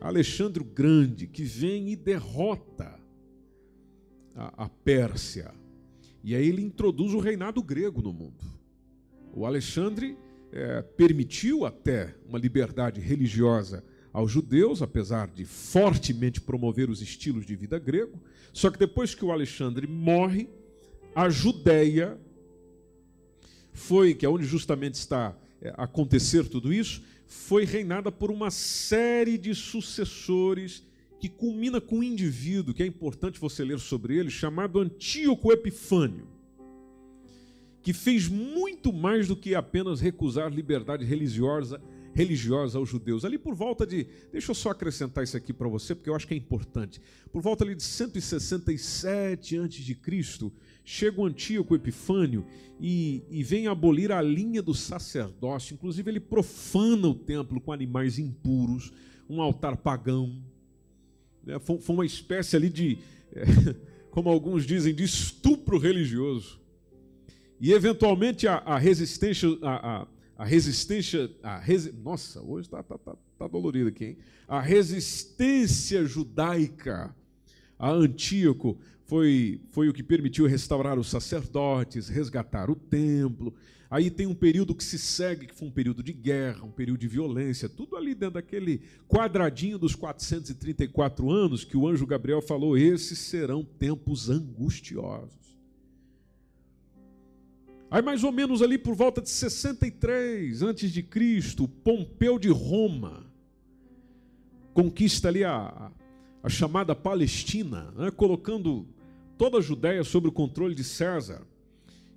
Alexandre 0.01 0.63
o 0.63 0.65
Grande, 0.65 1.27
que 1.27 1.45
vem 1.45 1.91
e 1.91 1.97
derrota 1.97 2.99
a, 4.35 4.65
a 4.65 4.69
Pérsia, 4.69 5.53
e 6.25 6.35
aí 6.35 6.49
ele 6.49 6.63
introduz 6.63 7.13
o 7.13 7.19
reinado 7.19 7.63
grego 7.63 8.01
no 8.01 8.13
mundo. 8.13 8.45
O 9.35 9.47
Alexandre 9.47 10.17
é, 10.53 10.83
permitiu 10.83 11.65
até 11.65 12.15
uma 12.27 12.39
liberdade 12.39 13.01
religiosa 13.01 13.85
aos 14.13 14.31
judeus, 14.31 14.83
apesar 14.83 15.29
de 15.29 15.45
fortemente 15.45 16.41
promover 16.41 16.91
os 16.91 17.01
estilos 17.01 17.47
de 17.47 17.55
vida 17.55 17.79
grego. 17.79 18.21
Só 18.53 18.71
que 18.71 18.79
depois 18.79 19.15
que 19.15 19.25
o 19.25 19.31
Alexandre 19.31 19.87
morre, 19.87 20.49
a 21.15 21.29
Judéia 21.29 22.19
foi, 23.73 24.15
que 24.15 24.27
é 24.27 24.29
onde 24.29 24.45
justamente 24.45 24.95
está 24.95 25.37
é, 25.61 25.73
acontecer 25.77 26.49
tudo 26.49 26.73
isso, 26.73 27.03
foi 27.27 27.65
reinada 27.65 28.11
por 28.11 28.31
uma 28.31 28.51
série 28.51 29.39
de 29.39 29.55
sucessores 29.55 30.83
que 31.21 31.29
culmina 31.29 31.81
com 31.81 31.99
um 31.99 32.03
indivíduo 32.03 32.75
que 32.75 32.83
é 32.83 32.87
importante 32.87 33.39
você 33.39 33.63
ler 33.63 33.79
sobre 33.79 34.17
ele, 34.17 34.31
chamado 34.31 34.81
Antíoco 34.81 35.53
Epifânio, 35.53 36.27
que 37.83 37.93
fez 37.93 38.29
muito 38.29 38.93
mais 38.93 39.29
do 39.29 39.37
que 39.37 39.55
apenas 39.55 40.01
recusar 40.01 40.53
liberdade 40.53 41.05
religiosa 41.05 41.81
religiosa 42.13 42.79
aos 42.79 42.89
judeus. 42.89 43.25
Ali 43.25 43.39
por 43.39 43.55
volta 43.55 43.87
de, 43.87 44.07
deixa 44.33 44.51
eu 44.51 44.55
só 44.55 44.71
acrescentar 44.71 45.25
isso 45.25 45.37
aqui 45.37 45.53
para 45.53 45.69
você, 45.69 45.95
porque 45.95 46.11
eu 46.11 46.15
acho 46.15 46.27
que 46.27 46.35
é 46.35 46.37
importante. 46.37 47.01
Por 47.33 47.41
volta 47.41 47.65
ali 47.65 47.75
de 47.75 47.83
167 47.83 49.59
a.C., 49.59 50.53
chega 50.85 51.21
o 51.21 51.27
Antíoco 51.27 51.75
Epifânio 51.75 52.45
e, 52.81 53.23
e 53.31 53.43
vem 53.43 53.69
abolir 53.69 54.11
a 54.11 54.21
linha 54.21 54.63
do 54.63 54.75
sacerdócio. 54.75 55.75
Inclusive, 55.75 56.11
ele 56.11 56.21
profana 56.21 57.09
o 57.09 57.15
templo 57.15 57.61
com 57.61 57.73
animais 57.73 58.19
impuros, 58.19 58.93
um 59.29 59.41
altar 59.41 59.77
pagão. 59.77 60.43
Né? 61.45 61.59
Foi, 61.61 61.79
uma 61.89 62.07
espécie 62.07 62.57
ali 62.57 62.69
de, 62.69 62.99
como 64.11 64.29
alguns 64.29 64.67
dizem, 64.67 64.95
de 64.95 65.05
estupro 65.05 65.79
religioso. 65.79 66.60
E, 67.61 67.73
eventualmente, 67.73 68.49
a, 68.49 68.57
a 68.59 68.79
resistência, 68.79 69.49
a, 69.63 70.03
a 70.03 70.07
a 70.41 70.45
resistência, 70.47 71.31
a 71.43 71.59
resi... 71.59 71.93
nossa, 72.03 72.41
hoje 72.41 72.67
está 72.67 72.83
tá, 72.83 72.97
tá, 72.97 73.15
tá 73.39 73.47
dolorido 73.47 73.91
aqui, 73.91 74.05
hein? 74.07 74.19
A 74.49 74.59
resistência 74.59 76.07
judaica 76.07 77.15
a 77.79 77.91
Antíoco 77.91 78.79
foi, 79.05 79.61
foi 79.71 79.91
o 79.91 79.93
que 79.93 80.03
permitiu 80.03 80.47
restaurar 80.47 80.99
os 80.99 81.11
sacerdotes, 81.11 82.09
resgatar 82.09 82.71
o 82.71 82.75
templo. 82.75 83.53
Aí 83.91 84.11
tem 84.11 84.27
um 84.27 84.35
período 84.35 84.75
que 84.75 84.83
se 84.83 84.99
segue, 84.99 85.47
que 85.47 85.55
foi 85.55 85.69
um 85.69 85.71
período 85.71 86.03
de 86.03 86.15
guerra, 86.15 86.65
um 86.65 86.71
período 86.71 87.01
de 87.01 87.09
violência, 87.09 87.69
tudo 87.69 87.95
ali 87.95 88.15
dentro 88.15 88.35
daquele 88.35 88.81
quadradinho 89.07 89.79
dos 89.79 89.95
434 89.95 91.31
anos 91.31 91.65
que 91.65 91.77
o 91.77 91.87
anjo 91.87 92.07
Gabriel 92.07 92.41
falou: 92.41 92.79
esses 92.79 93.19
serão 93.19 93.63
tempos 93.63 94.31
angustiosos. 94.31 95.60
Aí 97.91 98.01
mais 98.03 98.23
ou 98.23 98.31
menos 98.31 98.63
ali 98.63 98.79
por 98.79 98.95
volta 98.95 99.21
de 99.21 99.29
63 99.29 100.63
antes 100.63 100.93
de 100.93 101.03
Cristo, 101.03 101.67
Pompeu 101.67 102.39
de 102.39 102.49
Roma 102.49 103.31
conquista 104.73 105.29
ali 105.29 105.45
a, 105.45 105.91
a 106.43 106.49
chamada 106.49 106.95
Palestina, 106.95 107.91
né, 107.97 108.11
colocando 108.11 108.87
toda 109.37 109.59
a 109.59 109.61
Judéia 109.61 110.05
sob 110.05 110.29
o 110.29 110.33
controle 110.33 110.75
de 110.75 110.85
César. 110.85 111.43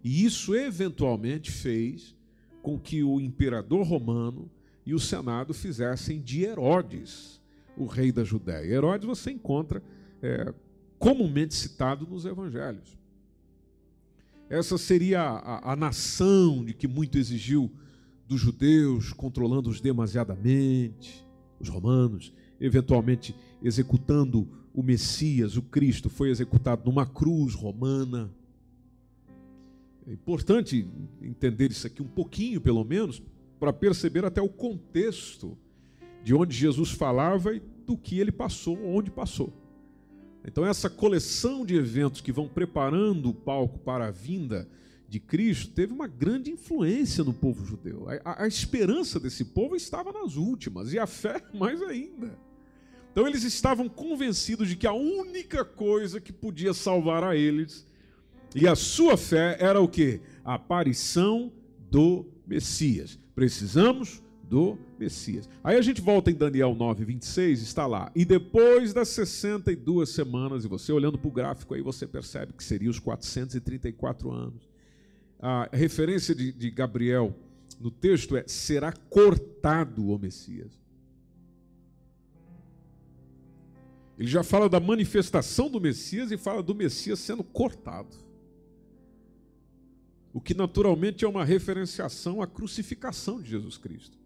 E 0.04 0.26
isso 0.26 0.56
eventualmente 0.56 1.52
fez 1.52 2.16
com 2.62 2.80
que 2.80 3.04
o 3.04 3.20
imperador 3.20 3.86
romano 3.86 4.50
e 4.86 4.94
o 4.94 5.00
senado 5.00 5.54
fizessem 5.54 6.22
de 6.22 6.44
Herodes 6.44 7.42
o 7.76 7.86
rei 7.86 8.12
da 8.12 8.24
Judéia. 8.24 8.76
Herodes 8.76 9.08
você 9.08 9.32
encontra 9.32 9.82
é, 10.22 10.54
comumente 11.00 11.54
citado 11.54 12.06
nos 12.06 12.26
evangelhos. 12.26 12.98
Essa 14.50 14.78
seria 14.78 15.22
a, 15.22 15.74
a, 15.74 15.76
nação 15.76 16.64
de 16.64 16.74
que 16.74 16.88
muito 16.88 17.18
exigiu 17.18 17.72
dos 18.28 18.39
judeus, 18.39 19.12
controlando-os 19.14 19.82
demasiadamente, 19.82 21.26
os 21.60 21.70
romanos, 21.70 22.34
eventualmente 22.60 23.36
executando 23.62 24.48
o 24.74 24.84
Messias, 24.84 25.56
o 25.56 25.62
Cristo, 25.62 26.10
foi 26.10 26.30
executado 26.30 26.84
numa 26.86 27.06
cruz 27.06 27.54
romana. 27.54 28.34
É 30.06 30.12
importante 30.12 30.88
entender 31.22 31.72
isso 31.72 31.88
aqui 31.88 32.02
um 32.02 32.08
pouquinho, 32.08 32.60
pelo 32.60 32.84
menos, 32.84 33.22
para 33.60 33.72
perceber 33.72 34.26
até 34.26 34.41
o 34.41 34.50
contexto 34.50 35.58
de 36.24 36.34
onde 36.34 36.56
Jesus 36.56 36.91
falava 36.91 37.54
e 37.56 37.62
do 37.86 37.98
que 37.98 38.20
ele 38.20 38.32
passou, 38.32 38.78
onde 38.86 39.10
passou. 39.10 39.54
Então, 40.46 40.66
essa 40.66 40.89
coleção 40.89 41.66
de 41.66 41.76
eventos 41.76 42.22
que 42.22 42.32
vão 42.32 42.48
preparando 42.48 43.30
o 43.30 43.34
palco 43.34 43.80
para 43.80 44.08
a 44.08 44.12
vinda 44.12 44.68
de 45.08 45.20
Cristo 45.20 45.74
teve 45.74 45.94
uma 45.94 46.08
grande 46.08 46.52
influência 46.52 47.24
no 47.24 47.34
povo 47.34 47.66
judeu. 47.66 48.08
A, 48.26 48.44
a, 48.44 48.48
esperança 48.48 49.20
desse 49.20 49.46
povo 49.46 49.76
estava 49.76 50.12
nas 50.12 50.36
últimas 50.36 50.91
e 50.91 51.00
a 51.00 51.08
fé 51.08 51.41
mais 51.54 51.82
ainda. 51.82 52.38
Então, 53.12 53.28
eles 53.28 53.44
estavam 53.44 53.88
convencidos 53.88 54.68
de 54.68 54.76
que 54.76 54.88
a 54.88 54.94
única 54.94 55.64
coisa 55.64 56.20
que 56.20 56.34
podia 56.34 56.74
salvar 56.74 57.24
a 57.24 57.36
eles 57.36 57.86
e 58.56 58.68
a 58.68 58.76
sua 58.76 59.16
fé 59.16 59.56
era 59.60 59.80
o 59.80 59.88
que? 59.88 60.20
A 60.44 60.56
aparição 60.56 61.52
do 61.89 62.26
Messias. 62.46 63.18
Precisamos 63.34 64.22
do 64.54 64.78
Messias. 64.99 65.49
Aí 65.64 65.76
a 65.76 65.82
gente 65.82 65.99
volta 65.99 66.30
em 66.30 66.36
Daniel 66.36 66.76
9, 66.76 67.04
26, 67.06 67.60
está 67.64 67.88
lá. 67.88 68.12
E 68.14 68.24
depois 68.24 68.93
das 68.93 69.10
62 69.10 70.10
semanas, 70.10 70.64
e 70.64 70.68
você 70.68 70.91
olhando 70.91 71.18
para 71.18 71.28
o 71.28 71.32
gráfico 71.32 71.74
aí, 71.74 71.82
você 71.82 72.06
percebe 72.06 72.54
que 72.54 72.64
seria 72.64 72.88
os 72.88 72.99
434 72.99 74.32
anos. 74.32 74.70
A 75.39 75.68
referência 75.74 76.36
de, 76.36 76.51
de 76.51 76.70
Gabriel 76.70 77.36
no 77.80 77.89
texto 77.89 78.38
é: 78.38 78.43
será 78.45 78.91
cortado 78.91 80.08
o 80.08 80.20
Messias. 80.20 80.80
Ele 84.20 84.30
já 84.30 84.43
fala 84.43 84.70
da 84.70 84.80
manifestação 84.80 85.68
do 85.68 85.82
Messias 85.82 86.32
e 86.32 86.38
fala 86.38 86.62
do 86.62 86.76
Messias 86.76 87.18
sendo 87.18 87.43
cortado. 87.43 88.16
O 90.32 90.39
que 90.39 90.54
naturalmente 90.54 91.26
é 91.26 91.28
uma 91.28 91.43
referenciação 91.43 92.39
à 92.39 92.45
crucificação 92.45 93.41
de 93.41 93.49
Jesus 93.49 93.80
Cristo. 93.80 94.23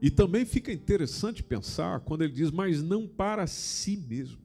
E 0.00 0.10
também 0.10 0.44
fica 0.44 0.72
interessante 0.72 1.42
pensar 1.42 2.00
quando 2.00 2.22
ele 2.22 2.32
diz, 2.32 2.50
mas 2.50 2.82
não 2.82 3.06
para 3.06 3.46
si 3.46 3.96
mesmo. 3.96 4.40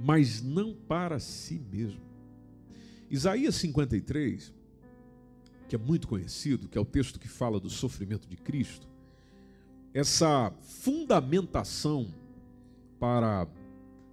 Mas 0.00 0.42
não 0.42 0.74
para 0.74 1.18
si 1.18 1.58
mesmo. 1.58 2.00
Isaías 3.10 3.54
53, 3.56 4.52
que 5.68 5.76
é 5.76 5.78
muito 5.78 6.08
conhecido, 6.08 6.68
que 6.68 6.78
é 6.78 6.80
o 6.80 6.86
texto 6.86 7.20
que 7.20 7.28
fala 7.28 7.60
do 7.60 7.68
sofrimento 7.68 8.26
de 8.26 8.36
Cristo, 8.36 8.88
essa 9.92 10.52
fundamentação 10.62 12.12
para 12.98 13.46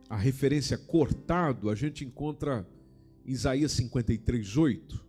a 0.10 0.18
referência 0.18 0.78
cortado, 0.78 1.70
a 1.70 1.76
gente 1.76 2.04
encontra 2.04 2.68
Isaías 3.26 3.72
53, 3.72 4.58
8, 4.58 5.06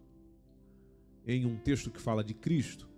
em 1.26 1.44
um 1.44 1.56
texto 1.56 1.90
que 1.90 2.00
fala 2.00 2.22
de 2.22 2.34
Cristo. 2.34 2.88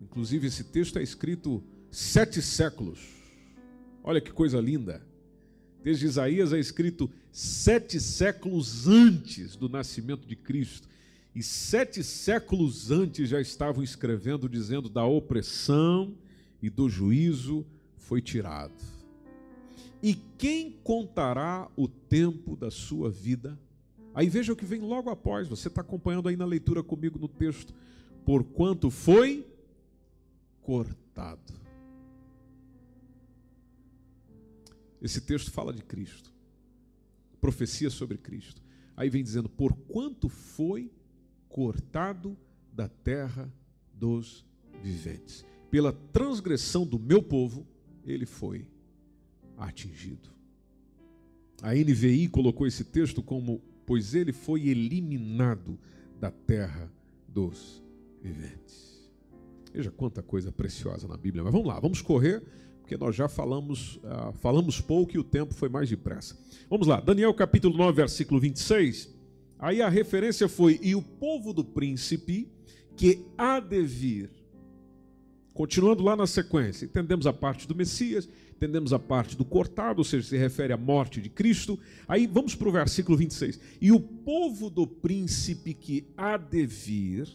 Inclusive, 0.00 0.46
esse 0.46 0.64
texto 0.64 0.98
é 0.98 1.02
escrito 1.02 1.62
sete 1.90 2.40
séculos. 2.40 3.00
Olha 4.02 4.20
que 4.20 4.32
coisa 4.32 4.60
linda. 4.60 5.06
Desde 5.82 6.06
Isaías 6.06 6.52
é 6.52 6.58
escrito 6.58 7.10
sete 7.30 8.00
séculos 8.00 8.86
antes 8.86 9.56
do 9.56 9.68
nascimento 9.68 10.26
de 10.26 10.36
Cristo. 10.36 10.88
E 11.34 11.42
sete 11.42 12.02
séculos 12.02 12.90
antes 12.90 13.28
já 13.28 13.40
estavam 13.40 13.84
escrevendo, 13.84 14.48
dizendo 14.48 14.88
da 14.88 15.04
opressão 15.04 16.14
e 16.62 16.68
do 16.68 16.88
juízo 16.88 17.64
foi 17.96 18.20
tirado. 18.20 18.72
E 20.02 20.14
quem 20.38 20.72
contará 20.82 21.68
o 21.76 21.86
tempo 21.86 22.56
da 22.56 22.70
sua 22.70 23.10
vida? 23.10 23.58
Aí 24.14 24.28
veja 24.28 24.52
o 24.52 24.56
que 24.56 24.64
vem 24.64 24.80
logo 24.80 25.08
após, 25.08 25.46
você 25.46 25.68
está 25.68 25.82
acompanhando 25.82 26.28
aí 26.28 26.36
na 26.36 26.44
leitura 26.44 26.82
comigo 26.82 27.18
no 27.18 27.28
texto. 27.28 27.72
Porquanto 28.24 28.90
foi 28.90 29.46
cortado. 30.62 31.54
Esse 35.00 35.20
texto 35.20 35.50
fala 35.50 35.72
de 35.72 35.82
Cristo, 35.82 36.32
profecia 37.40 37.88
sobre 37.88 38.18
Cristo. 38.18 38.62
Aí 38.96 39.08
vem 39.08 39.22
dizendo: 39.22 39.48
por 39.48 39.72
quanto 39.72 40.28
foi 40.28 40.92
cortado 41.48 42.36
da 42.72 42.88
terra 42.88 43.52
dos 43.94 44.44
viventes. 44.82 45.44
Pela 45.70 45.92
transgressão 45.92 46.86
do 46.86 46.98
meu 46.98 47.22
povo, 47.22 47.66
ele 48.04 48.26
foi 48.26 48.66
atingido. 49.56 50.30
A 51.62 51.74
NVI 51.74 52.28
colocou 52.28 52.66
esse 52.66 52.84
texto 52.84 53.22
como: 53.22 53.60
pois 53.86 54.14
ele 54.14 54.32
foi 54.32 54.68
eliminado 54.68 55.78
da 56.18 56.30
terra 56.30 56.92
dos 57.28 57.82
viventes. 58.22 58.99
Veja 59.72 59.90
quanta 59.90 60.22
coisa 60.22 60.50
preciosa 60.50 61.06
na 61.06 61.16
Bíblia. 61.16 61.44
Mas 61.44 61.52
vamos 61.52 61.68
lá, 61.68 61.78
vamos 61.78 62.02
correr, 62.02 62.42
porque 62.80 62.96
nós 62.96 63.14
já 63.14 63.28
falamos, 63.28 63.96
uh, 63.96 64.32
falamos 64.40 64.80
pouco 64.80 65.16
e 65.16 65.18
o 65.18 65.24
tempo 65.24 65.54
foi 65.54 65.68
mais 65.68 65.88
depressa. 65.88 66.36
Vamos 66.68 66.86
lá, 66.86 67.00
Daniel 67.00 67.32
capítulo 67.32 67.76
9, 67.76 67.92
versículo 67.92 68.40
26. 68.40 69.14
Aí 69.58 69.80
a 69.80 69.88
referência 69.88 70.48
foi: 70.48 70.80
E 70.82 70.94
o 70.94 71.02
povo 71.02 71.52
do 71.52 71.64
príncipe 71.64 72.50
que 72.96 73.24
há 73.38 73.60
de 73.60 73.82
vir. 73.82 74.30
Continuando 75.54 76.02
lá 76.02 76.16
na 76.16 76.26
sequência, 76.26 76.86
entendemos 76.86 77.26
a 77.26 77.32
parte 77.32 77.68
do 77.68 77.74
Messias, 77.74 78.28
entendemos 78.56 78.92
a 78.92 78.98
parte 78.98 79.36
do 79.36 79.44
cortado, 79.44 79.98
ou 79.98 80.04
seja, 80.04 80.28
se 80.28 80.36
refere 80.36 80.72
à 80.72 80.76
morte 80.76 81.20
de 81.20 81.28
Cristo. 81.28 81.78
Aí 82.08 82.26
vamos 82.26 82.54
para 82.54 82.68
o 82.68 82.72
versículo 82.72 83.16
26. 83.16 83.60
E 83.80 83.92
o 83.92 84.00
povo 84.00 84.70
do 84.70 84.86
príncipe 84.86 85.74
que 85.74 86.06
há 86.16 86.36
de 86.36 86.66
vir 86.66 87.28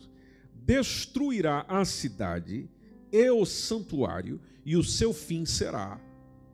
destruirá 0.66 1.66
a 1.68 1.86
cidade 1.86 2.68
e 3.12 3.30
o 3.30 3.46
santuário, 3.46 4.42
e 4.66 4.76
o 4.76 4.84
seu 4.84 5.14
fim 5.14 5.46
será 5.46 6.02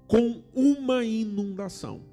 com 0.05 0.43
uma 0.53 1.03
inundação. 1.03 2.03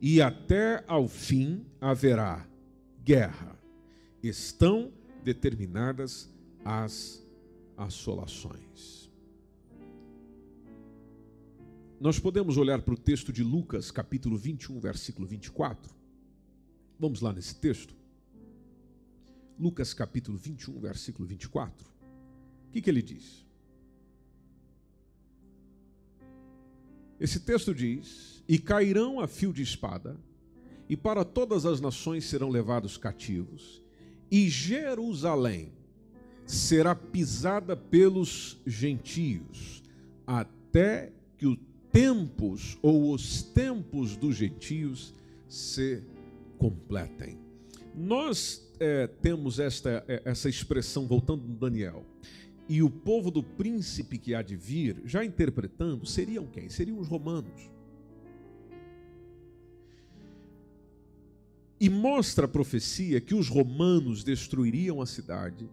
E 0.00 0.20
até 0.20 0.84
ao 0.86 1.08
fim 1.08 1.64
haverá 1.80 2.46
guerra. 3.02 3.58
Estão 4.22 4.92
determinadas 5.24 6.30
as 6.64 7.26
assolações. 7.76 9.10
Nós 12.00 12.18
podemos 12.18 12.56
olhar 12.56 12.82
para 12.82 12.94
o 12.94 12.98
texto 12.98 13.32
de 13.32 13.42
Lucas, 13.42 13.90
capítulo 13.90 14.36
21, 14.36 14.78
versículo 14.78 15.26
24. 15.26 15.92
Vamos 16.98 17.20
lá 17.20 17.32
nesse 17.32 17.56
texto. 17.56 17.97
Lucas, 19.58 19.92
capítulo 19.92 20.38
21, 20.38 20.78
versículo 20.78 21.26
24. 21.26 21.84
O 22.68 22.70
que, 22.70 22.80
que 22.80 22.88
ele 22.88 23.02
diz? 23.02 23.44
Esse 27.18 27.40
texto 27.40 27.74
diz: 27.74 28.42
E 28.46 28.58
cairão 28.58 29.18
a 29.18 29.26
fio 29.26 29.52
de 29.52 29.62
espada, 29.62 30.16
e 30.88 30.96
para 30.96 31.24
todas 31.24 31.66
as 31.66 31.80
nações 31.80 32.24
serão 32.24 32.48
levados 32.48 32.96
cativos, 32.96 33.82
e 34.30 34.48
Jerusalém 34.48 35.72
será 36.46 36.94
pisada 36.94 37.76
pelos 37.76 38.60
gentios, 38.64 39.82
até 40.26 41.12
que 41.36 41.46
os 41.46 41.58
tempos 41.90 42.78
ou 42.80 43.12
os 43.12 43.42
tempos 43.42 44.16
dos 44.16 44.36
gentios 44.36 45.12
se 45.48 46.02
completem. 46.58 47.47
Nós 47.98 48.64
é, 48.78 49.08
temos 49.08 49.58
esta, 49.58 50.04
é, 50.06 50.22
essa 50.24 50.48
expressão, 50.48 51.08
voltando 51.08 51.42
no 51.42 51.56
Daniel, 51.56 52.06
e 52.68 52.80
o 52.80 52.88
povo 52.88 53.28
do 53.28 53.42
príncipe 53.42 54.18
que 54.18 54.34
há 54.34 54.42
de 54.42 54.54
vir, 54.54 55.02
já 55.04 55.24
interpretando, 55.24 56.06
seriam 56.06 56.46
quem? 56.46 56.68
Seriam 56.68 56.98
os 56.98 57.08
romanos. 57.08 57.68
E 61.80 61.88
mostra 61.88 62.44
a 62.44 62.48
profecia 62.48 63.20
que 63.20 63.34
os 63.34 63.48
romanos 63.48 64.22
destruiriam 64.22 65.00
a 65.00 65.06
cidade, 65.06 65.68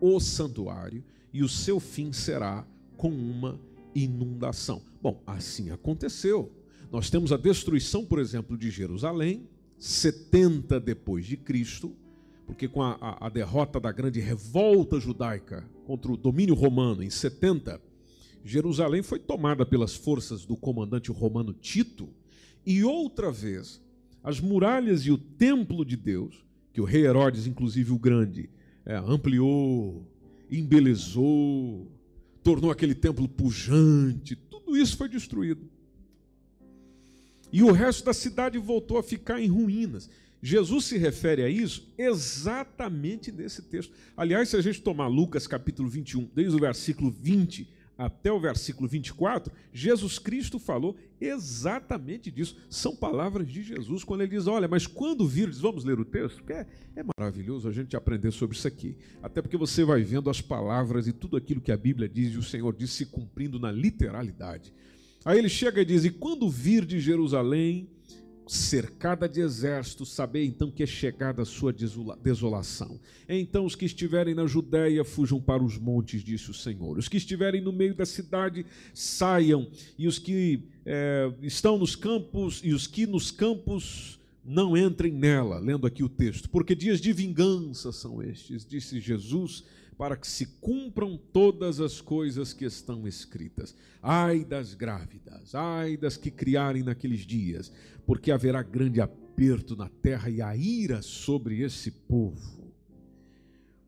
o 0.00 0.18
santuário, 0.18 1.04
e 1.32 1.42
o 1.42 1.48
seu 1.48 1.78
fim 1.78 2.12
será 2.12 2.66
com 2.96 3.10
uma 3.10 3.60
inundação. 3.94 4.82
Bom, 5.00 5.22
assim 5.24 5.70
aconteceu. 5.70 6.50
Nós 6.90 7.10
temos 7.10 7.32
a 7.32 7.36
destruição, 7.36 8.04
por 8.04 8.18
exemplo, 8.18 8.56
de 8.58 8.70
Jerusalém, 8.70 9.48
70 9.80 10.78
depois 10.78 11.24
de 11.24 11.38
Cristo, 11.38 11.96
porque 12.46 12.68
com 12.68 12.82
a, 12.82 12.98
a, 13.00 13.26
a, 13.26 13.28
derrota 13.30 13.80
da 13.80 13.90
grande 13.90 14.20
revolta 14.20 15.00
judaica 15.00 15.66
contra 15.86 16.12
o 16.12 16.18
domínio 16.18 16.54
romano 16.54 17.02
em 17.02 17.08
70, 17.08 17.80
Jerusalém 18.44 19.02
foi 19.02 19.18
tomada 19.18 19.64
pelas 19.64 19.94
forças 19.94 20.44
do 20.44 20.54
comandante 20.54 21.10
romano 21.10 21.54
Tito, 21.54 22.10
e 22.66 22.84
outra 22.84 23.32
vez 23.32 23.80
as 24.22 24.38
muralhas 24.38 25.06
e 25.06 25.10
o 25.10 25.16
templo 25.16 25.82
de 25.82 25.96
Deus, 25.96 26.44
que 26.74 26.80
o 26.80 26.84
rei 26.84 27.06
Herodes, 27.06 27.46
inclusive 27.46 27.90
o 27.90 27.98
Grande, 27.98 28.50
é, 28.84 28.96
ampliou, 28.96 30.06
embelezou, 30.50 31.90
tornou 32.42 32.70
aquele 32.70 32.94
templo 32.94 33.26
pujante, 33.26 34.36
tudo 34.36 34.76
isso 34.76 34.94
foi 34.98 35.08
destruído. 35.08 35.66
E 37.52 37.62
o 37.62 37.72
resto 37.72 38.04
da 38.04 38.12
cidade 38.12 38.58
voltou 38.58 38.98
a 38.98 39.02
ficar 39.02 39.40
em 39.40 39.48
ruínas. 39.48 40.08
Jesus 40.42 40.86
se 40.86 40.96
refere 40.96 41.42
a 41.42 41.48
isso 41.48 41.92
exatamente 41.98 43.30
nesse 43.30 43.62
texto. 43.62 43.92
Aliás, 44.16 44.48
se 44.48 44.56
a 44.56 44.60
gente 44.60 44.80
tomar 44.80 45.06
Lucas 45.06 45.46
capítulo 45.46 45.88
21, 45.88 46.30
desde 46.34 46.56
o 46.56 46.60
versículo 46.60 47.10
20 47.10 47.68
até 47.98 48.32
o 48.32 48.40
versículo 48.40 48.88
24, 48.88 49.52
Jesus 49.74 50.18
Cristo 50.18 50.58
falou 50.58 50.96
exatamente 51.20 52.30
disso. 52.30 52.56
São 52.70 52.96
palavras 52.96 53.46
de 53.46 53.62
Jesus 53.62 54.02
quando 54.02 54.22
ele 54.22 54.30
diz: 54.30 54.46
Olha, 54.46 54.66
mas 54.66 54.86
quando 54.86 55.28
virdes, 55.28 55.58
vamos 55.58 55.84
ler 55.84 56.00
o 56.00 56.04
texto, 56.06 56.36
porque 56.36 56.54
é, 56.54 56.66
é 56.96 57.02
maravilhoso 57.18 57.68
a 57.68 57.72
gente 57.72 57.94
aprender 57.94 58.30
sobre 58.30 58.56
isso 58.56 58.66
aqui. 58.66 58.96
Até 59.22 59.42
porque 59.42 59.58
você 59.58 59.84
vai 59.84 60.02
vendo 60.02 60.30
as 60.30 60.40
palavras 60.40 61.06
e 61.06 61.12
tudo 61.12 61.36
aquilo 61.36 61.60
que 61.60 61.70
a 61.70 61.76
Bíblia 61.76 62.08
diz 62.08 62.32
e 62.32 62.38
o 62.38 62.42
Senhor 62.42 62.74
diz 62.74 62.90
se 62.92 63.04
cumprindo 63.04 63.60
na 63.60 63.70
literalidade. 63.70 64.72
Aí 65.24 65.38
ele 65.38 65.48
chega 65.48 65.82
e 65.82 65.84
diz: 65.84 66.04
E 66.04 66.10
quando 66.10 66.48
vir 66.48 66.84
de 66.84 66.98
Jerusalém 66.98 67.88
cercada 68.50 69.28
de 69.28 69.40
exércitos, 69.40 70.12
sabei 70.12 70.44
então 70.44 70.72
que 70.72 70.82
é 70.82 70.86
chegada 70.86 71.42
a 71.42 71.44
sua 71.44 71.72
desolação. 71.72 72.98
Então 73.28 73.64
os 73.64 73.76
que 73.76 73.84
estiverem 73.84 74.34
na 74.34 74.44
Judéia 74.44 75.04
fujam 75.04 75.40
para 75.40 75.62
os 75.62 75.78
montes, 75.78 76.24
disse 76.24 76.50
o 76.50 76.54
Senhor. 76.54 76.98
Os 76.98 77.06
que 77.06 77.16
estiverem 77.16 77.60
no 77.60 77.72
meio 77.72 77.94
da 77.94 78.04
cidade 78.04 78.66
saiam, 78.92 79.68
e 79.96 80.08
os 80.08 80.18
que 80.18 80.64
é, 80.84 81.32
estão 81.42 81.78
nos 81.78 81.94
campos, 81.94 82.60
e 82.64 82.72
os 82.72 82.88
que 82.88 83.06
nos 83.06 83.30
campos 83.30 84.18
não 84.44 84.76
entrem 84.76 85.12
nela. 85.12 85.60
Lendo 85.60 85.86
aqui 85.86 86.02
o 86.02 86.08
texto, 86.08 86.50
porque 86.50 86.74
dias 86.74 87.00
de 87.00 87.12
vingança 87.12 87.92
são 87.92 88.20
estes, 88.20 88.66
disse 88.66 88.98
Jesus 88.98 89.62
para 90.00 90.16
que 90.16 90.26
se 90.26 90.46
cumpram 90.62 91.18
todas 91.18 91.78
as 91.78 92.00
coisas 92.00 92.54
que 92.54 92.64
estão 92.64 93.06
escritas. 93.06 93.76
Ai 94.02 94.46
das 94.46 94.72
grávidas, 94.72 95.54
ai 95.54 95.94
das 95.94 96.16
que 96.16 96.30
criarem 96.30 96.82
naqueles 96.82 97.20
dias, 97.20 97.70
porque 98.06 98.32
haverá 98.32 98.62
grande 98.62 98.98
aperto 98.98 99.76
na 99.76 99.90
terra 99.90 100.30
e 100.30 100.40
a 100.40 100.56
ira 100.56 101.02
sobre 101.02 101.60
esse 101.60 101.90
povo. 101.90 102.72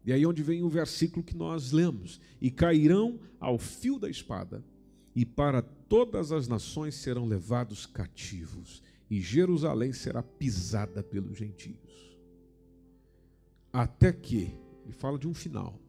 E 0.04 0.12
aí 0.12 0.26
onde 0.26 0.42
vem 0.42 0.62
o 0.62 0.68
versículo 0.68 1.24
que 1.24 1.34
nós 1.34 1.72
lemos: 1.72 2.20
e 2.42 2.50
cairão 2.50 3.18
ao 3.40 3.58
fio 3.58 3.98
da 3.98 4.10
espada, 4.10 4.62
e 5.16 5.24
para 5.24 5.62
todas 5.62 6.30
as 6.30 6.46
nações 6.46 6.94
serão 6.94 7.24
levados 7.24 7.86
cativos, 7.86 8.82
e 9.08 9.18
Jerusalém 9.18 9.94
será 9.94 10.22
pisada 10.22 11.02
pelos 11.02 11.38
gentios. 11.38 12.18
Até 13.72 14.12
que, 14.12 14.54
ele 14.84 14.92
fala 14.92 15.18
de 15.18 15.26
um 15.26 15.32
final, 15.32 15.81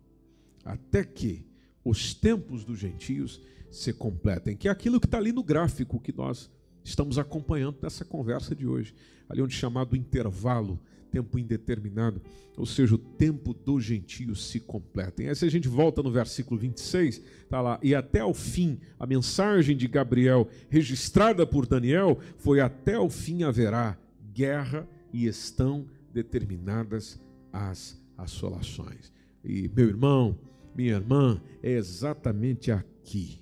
até 0.64 1.04
que 1.04 1.46
os 1.84 2.14
tempos 2.14 2.64
dos 2.64 2.80
gentios 2.80 3.42
se 3.70 3.92
completem, 3.92 4.56
que 4.56 4.68
é 4.68 4.72
aquilo 4.72 5.00
que 5.00 5.08
está 5.08 5.18
ali 5.18 5.32
no 5.32 5.44
gráfico 5.44 6.00
que 6.00 6.16
nós 6.16 6.50
estamos 6.84 7.18
acompanhando 7.18 7.78
nessa 7.82 8.06
conversa 8.06 8.56
de 8.56 8.68
hoje, 8.68 8.94
ali 9.28 9.42
onde 9.42 9.54
chamado 9.56 9.96
intervalo, 9.96 10.80
tempo 11.12 11.38
indeterminado, 11.38 12.22
ou 12.58 12.66
seja, 12.66 12.96
o 12.96 12.98
tempo 12.98 13.54
dos 13.54 13.84
gentios 13.84 14.48
se 14.50 14.60
completem. 14.60 15.30
Aí 15.30 15.36
se 15.36 15.46
a 15.46 15.50
gente 15.50 15.68
volta 15.68 16.02
no 16.02 16.12
versículo 16.12 16.60
26, 16.60 17.22
está 17.44 17.62
lá, 17.62 17.80
e 17.84 17.94
até 17.94 18.20
ao 18.20 18.34
fim, 18.34 18.80
a 19.00 19.06
mensagem 19.06 19.78
de 19.78 19.88
Gabriel, 19.88 20.48
registrada 20.70 21.46
por 21.46 21.68
Daniel, 21.68 22.20
foi 22.38 22.60
até 22.60 22.96
ao 22.96 23.10
fim 23.10 23.44
haverá 23.44 23.98
guerra 24.34 24.88
e 25.12 25.28
estão 25.28 25.88
determinadas 26.12 27.20
as 27.52 28.00
assolações. 28.18 29.12
E 29.44 29.70
meu 29.76 29.88
irmão, 29.88 30.38
minha 30.76 30.94
irmã, 30.94 31.42
é 31.62 31.72
exatamente 31.72 32.72
aqui 32.72 33.40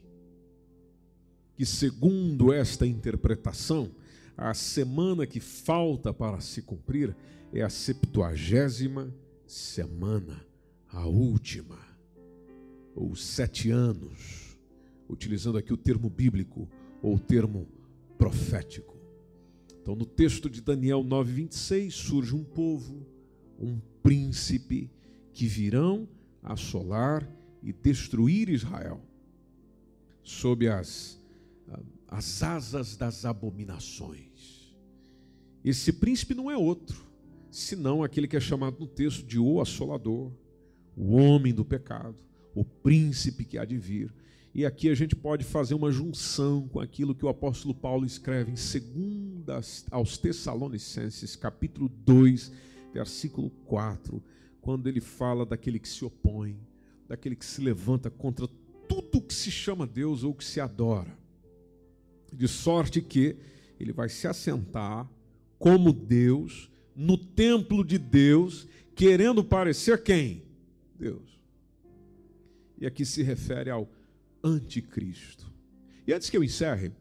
que, 1.56 1.66
segundo 1.66 2.52
esta 2.52 2.88
interpretação, 2.88 3.92
a 4.36 4.54
semana 4.54 5.28
que 5.28 5.40
falta 5.40 6.14
para 6.14 6.40
se 6.40 6.62
cumprir 6.62 7.16
é 7.54 7.62
a 7.62 7.70
septuagésima 7.70 9.14
semana, 9.46 10.46
a 10.90 11.06
última, 11.06 11.78
ou 12.96 13.16
sete 13.16 13.70
anos, 13.70 14.58
utilizando 15.08 15.58
aqui 15.58 15.72
o 15.74 15.78
termo 15.78 16.10
bíblico 16.10 16.68
ou 17.02 17.16
o 17.16 17.20
termo 17.20 17.68
profético. 18.18 18.98
Então, 19.82 19.96
no 19.96 20.06
texto 20.06 20.50
de 20.50 20.62
Daniel 20.62 21.04
9:26 21.04 21.92
surge 21.92 22.36
um 22.36 22.44
povo, 22.44 23.06
um 23.60 23.80
príncipe 24.02 24.90
que 25.34 25.48
virão 25.48 26.08
assolar 26.44 27.28
e 27.62 27.72
destruir 27.72 28.50
Israel 28.50 29.02
sob 30.24 30.68
as, 30.68 31.20
as 32.08 32.44
asas 32.44 32.96
das 32.96 33.26
abominações. 33.26 34.76
Esse 35.64 35.94
príncipe 35.94 36.34
não 36.34 36.50
é 36.50 36.58
outro, 36.58 37.06
senão 37.50 38.04
aquele 38.04 38.28
que 38.28 38.38
é 38.38 38.40
chamado 38.40 38.80
no 38.80 38.88
texto 38.88 39.26
de 39.26 39.38
o 39.38 39.62
assolador, 39.62 40.32
o 40.96 41.14
homem 41.14 41.54
do 41.54 41.64
pecado, 41.64 42.16
o 42.56 42.64
príncipe 42.66 43.46
que 43.46 43.58
há 43.58 43.66
de 43.66 43.78
vir. 43.78 44.14
E 44.54 44.66
aqui 44.66 44.90
a 44.90 44.96
gente 44.96 45.16
pode 45.16 45.46
fazer 45.46 45.74
uma 45.74 45.92
junção 45.92 46.68
com 46.68 46.80
aquilo 46.80 47.16
que 47.16 47.26
o 47.26 47.30
apóstolo 47.30 47.74
Paulo 47.74 48.06
escreve 48.06 48.52
em 48.52 49.44
2 49.46 49.86
aos 49.90 50.18
Tessalonicenses, 50.18 51.36
capítulo 51.36 51.88
2, 51.88 52.52
versículo 52.94 53.50
4, 53.66 54.22
quando 54.62 54.88
ele 54.88 55.02
fala 55.02 55.46
daquele 55.46 55.80
que 55.80 55.90
se 55.90 56.06
opõe, 56.06 56.58
daquele 57.08 57.36
que 57.36 57.46
se 57.46 57.60
levanta 57.60 58.10
contra 58.10 58.48
tudo 58.88 59.22
que 59.22 59.34
se 59.34 59.50
chama 59.50 59.88
Deus 59.88 60.24
ou 60.24 60.34
que 60.34 60.46
se 60.46 60.62
adora. 60.62 61.18
De 62.32 62.48
sorte 62.48 63.02
que 63.02 63.36
ele 63.80 63.92
vai 63.92 64.08
se 64.08 64.28
assentar 64.28 65.10
como 65.58 65.92
Deus 65.92 66.70
no 66.96 67.18
templo 67.18 67.84
de 67.84 67.98
Deus, 67.98 68.68
querendo 68.96 69.44
parecer 69.44 70.04
quem? 70.04 70.44
Deus. 70.98 71.40
E 72.78 72.86
aqui 72.86 73.06
se 73.06 73.24
refere 73.24 73.70
ao 73.70 73.90
anticristo. 74.44 75.52
E 76.06 76.14
antes 76.14 76.30
que 76.30 76.38
eu 76.38 76.44
encerre, 76.44 76.92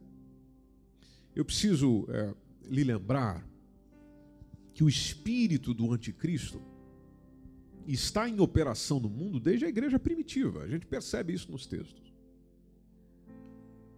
eu 1.34 1.44
preciso 1.44 2.06
é, 2.10 2.34
lhe 2.68 2.84
lembrar 2.84 3.46
que 4.72 4.84
o 4.84 4.88
espírito 4.88 5.74
do 5.74 5.92
anticristo 5.92 6.60
está 7.86 8.28
em 8.28 8.40
operação 8.40 9.00
no 9.00 9.08
mundo 9.08 9.40
desde 9.40 9.64
a 9.64 9.68
igreja 9.68 9.98
primitiva. 9.98 10.62
A 10.62 10.68
gente 10.68 10.86
percebe 10.86 11.32
isso 11.32 11.50
nos 11.50 11.66
textos. 11.66 12.12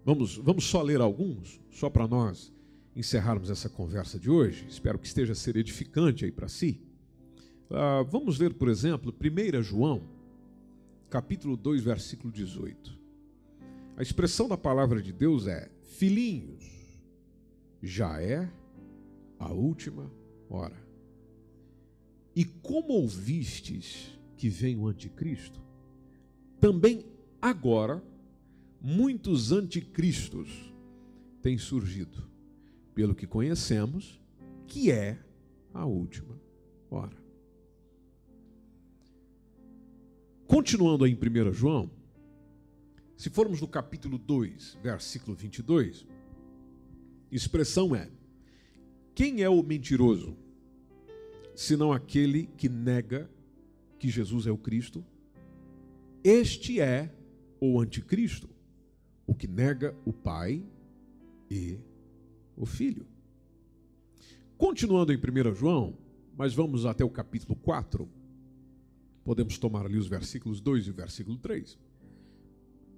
Vamos, 0.04 0.36
vamos 0.36 0.64
só 0.64 0.82
ler 0.82 1.00
alguns, 1.00 1.60
só 1.70 1.88
para 1.88 2.08
nós 2.08 2.52
encerrarmos 2.94 3.50
essa 3.50 3.68
conversa 3.68 4.18
de 4.18 4.28
hoje. 4.28 4.66
Espero 4.68 4.98
que 4.98 5.06
esteja 5.06 5.34
ser 5.34 5.56
edificante 5.56 6.24
aí 6.24 6.32
para 6.32 6.48
si. 6.48 6.80
Uh, 7.70 8.04
vamos 8.10 8.38
ler, 8.38 8.52
por 8.54 8.68
exemplo, 8.68 9.14
1 9.14 9.62
João, 9.62 10.02
capítulo 11.08 11.56
2, 11.56 11.82
versículo 11.82 12.32
18. 12.32 12.98
A 13.96 14.02
expressão 14.02 14.48
da 14.48 14.58
palavra 14.58 15.00
de 15.00 15.12
Deus 15.12 15.46
é: 15.46 15.70
Filhinhos, 15.84 16.64
já 17.82 18.20
é 18.20 18.50
a 19.38 19.52
última 19.52 20.10
hora. 20.48 20.81
E 22.34 22.44
como 22.44 22.94
ouvistes 22.94 24.18
que 24.36 24.48
vem 24.48 24.76
o 24.76 24.86
anticristo, 24.86 25.60
também 26.60 27.04
agora 27.40 28.02
muitos 28.80 29.52
anticristos 29.52 30.72
têm 31.40 31.58
surgido, 31.58 32.28
pelo 32.94 33.14
que 33.14 33.26
conhecemos, 33.26 34.20
que 34.66 34.90
é 34.90 35.18
a 35.74 35.84
última 35.84 36.40
hora. 36.90 37.16
Continuando 40.46 41.04
aí 41.04 41.12
em 41.12 41.48
1 41.48 41.52
João, 41.52 41.90
se 43.16 43.30
formos 43.30 43.60
no 43.60 43.68
capítulo 43.68 44.18
2, 44.18 44.78
versículo 44.82 45.34
22, 45.34 46.06
expressão 47.30 47.94
é: 47.94 48.10
Quem 49.14 49.42
é 49.42 49.48
o 49.48 49.62
mentiroso? 49.62 50.36
Senão 51.54 51.92
aquele 51.92 52.46
que 52.56 52.68
nega 52.68 53.30
que 53.98 54.08
Jesus 54.08 54.46
é 54.46 54.50
o 54.50 54.58
Cristo. 54.58 55.04
Este 56.24 56.80
é 56.80 57.12
o 57.60 57.80
anticristo, 57.80 58.48
o 59.26 59.34
que 59.34 59.46
nega 59.46 59.96
o 60.04 60.12
Pai 60.12 60.64
e 61.50 61.78
o 62.56 62.66
Filho. 62.66 63.06
Continuando 64.56 65.12
em 65.12 65.16
1 65.16 65.54
João, 65.54 65.96
mas 66.36 66.54
vamos 66.54 66.86
até 66.86 67.04
o 67.04 67.10
capítulo 67.10 67.56
4, 67.56 68.08
podemos 69.24 69.58
tomar 69.58 69.86
ali 69.86 69.96
os 69.96 70.06
versículos 70.06 70.60
2 70.60 70.86
e 70.86 70.90
o 70.90 70.94
versículo 70.94 71.36
3, 71.38 71.78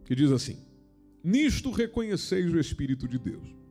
que 0.05 0.15
diz 0.15 0.31
assim: 0.31 0.59
Nisto 1.23 1.71
reconheceis 1.71 2.53
o 2.53 2.59
Espírito 2.59 3.09
de 3.09 3.19
Deus. 3.19 3.64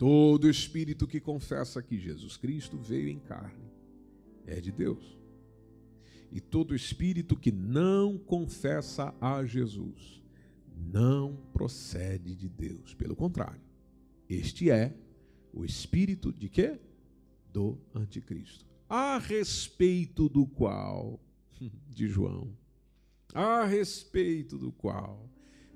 Todo 0.00 0.48
espírito 0.48 1.06
que 1.06 1.20
confessa 1.20 1.82
que 1.82 1.98
Jesus 1.98 2.34
Cristo 2.38 2.78
veio 2.78 3.10
em 3.10 3.18
carne 3.18 3.70
é 4.46 4.58
de 4.58 4.72
Deus. 4.72 5.18
E 6.32 6.40
todo 6.40 6.74
espírito 6.74 7.36
que 7.36 7.52
não 7.52 8.16
confessa 8.16 9.14
a 9.20 9.44
Jesus 9.44 10.22
não 10.74 11.36
procede 11.52 12.34
de 12.34 12.48
Deus. 12.48 12.94
Pelo 12.94 13.14
contrário, 13.14 13.60
este 14.26 14.70
é 14.70 14.96
o 15.52 15.66
espírito 15.66 16.32
de 16.32 16.48
quê? 16.48 16.80
Do 17.52 17.78
anticristo. 17.94 18.64
A 18.88 19.18
respeito 19.18 20.30
do 20.30 20.46
qual, 20.46 21.20
de 21.90 22.08
João, 22.08 22.56
a 23.34 23.66
respeito 23.66 24.56
do 24.56 24.72
qual 24.72 25.28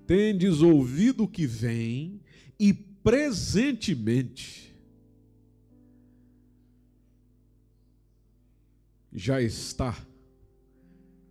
tendes 0.06 0.62
ouvido 0.62 1.28
que 1.28 1.46
vem 1.46 2.22
e 2.58 2.93
presentemente 3.04 4.74
já 9.12 9.42
está 9.42 9.94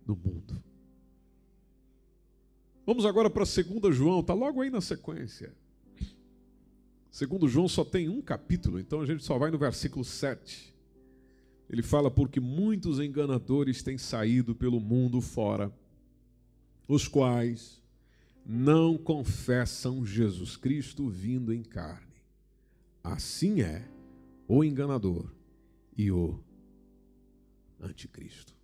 no 0.06 0.14
mundo. 0.14 0.62
Vamos 2.86 3.04
agora 3.04 3.28
para 3.28 3.44
2 3.44 3.94
João, 3.94 4.20
está 4.20 4.32
logo 4.32 4.60
aí 4.60 4.70
na 4.70 4.80
sequência. 4.80 5.52
2 7.10 7.50
João 7.50 7.66
só 7.66 7.84
tem 7.84 8.08
um 8.08 8.22
capítulo, 8.22 8.78
então 8.78 9.00
a 9.00 9.06
gente 9.06 9.24
só 9.24 9.36
vai 9.36 9.50
no 9.50 9.58
versículo 9.58 10.04
7. 10.04 10.72
Ele 11.68 11.82
fala: 11.82 12.08
Porque 12.10 12.38
muitos 12.38 13.00
enganadores 13.00 13.82
têm 13.82 13.98
saído 13.98 14.54
pelo 14.54 14.78
mundo 14.78 15.20
fora, 15.20 15.72
os 16.86 17.08
quais 17.08 17.83
não 18.44 18.98
confessam 18.98 20.04
Jesus 20.04 20.56
Cristo 20.56 21.08
vindo 21.08 21.52
em 21.52 21.62
carne. 21.62 22.14
Assim 23.02 23.62
é 23.62 23.88
o 24.46 24.62
enganador 24.62 25.30
e 25.96 26.10
o 26.10 26.42
anticristo. 27.80 28.54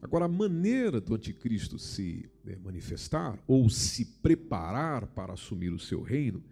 Agora, 0.00 0.26
a 0.26 0.28
maneira 0.28 1.00
do 1.00 1.14
anticristo 1.14 1.78
se 1.78 2.30
né, 2.44 2.56
manifestar 2.62 3.38
ou 3.46 3.68
se 3.68 4.04
preparar 4.04 5.06
para 5.06 5.32
assumir 5.32 5.70
o 5.70 5.78
seu 5.78 6.02
reino 6.02 6.42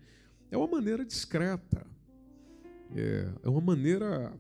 é 0.51 0.57
uma 0.57 0.67
maneira 0.67 1.05
discreta, 1.05 1.87
é, 2.95 3.33
é 3.43 3.49
uma 3.49 3.61
maneira 3.61 4.33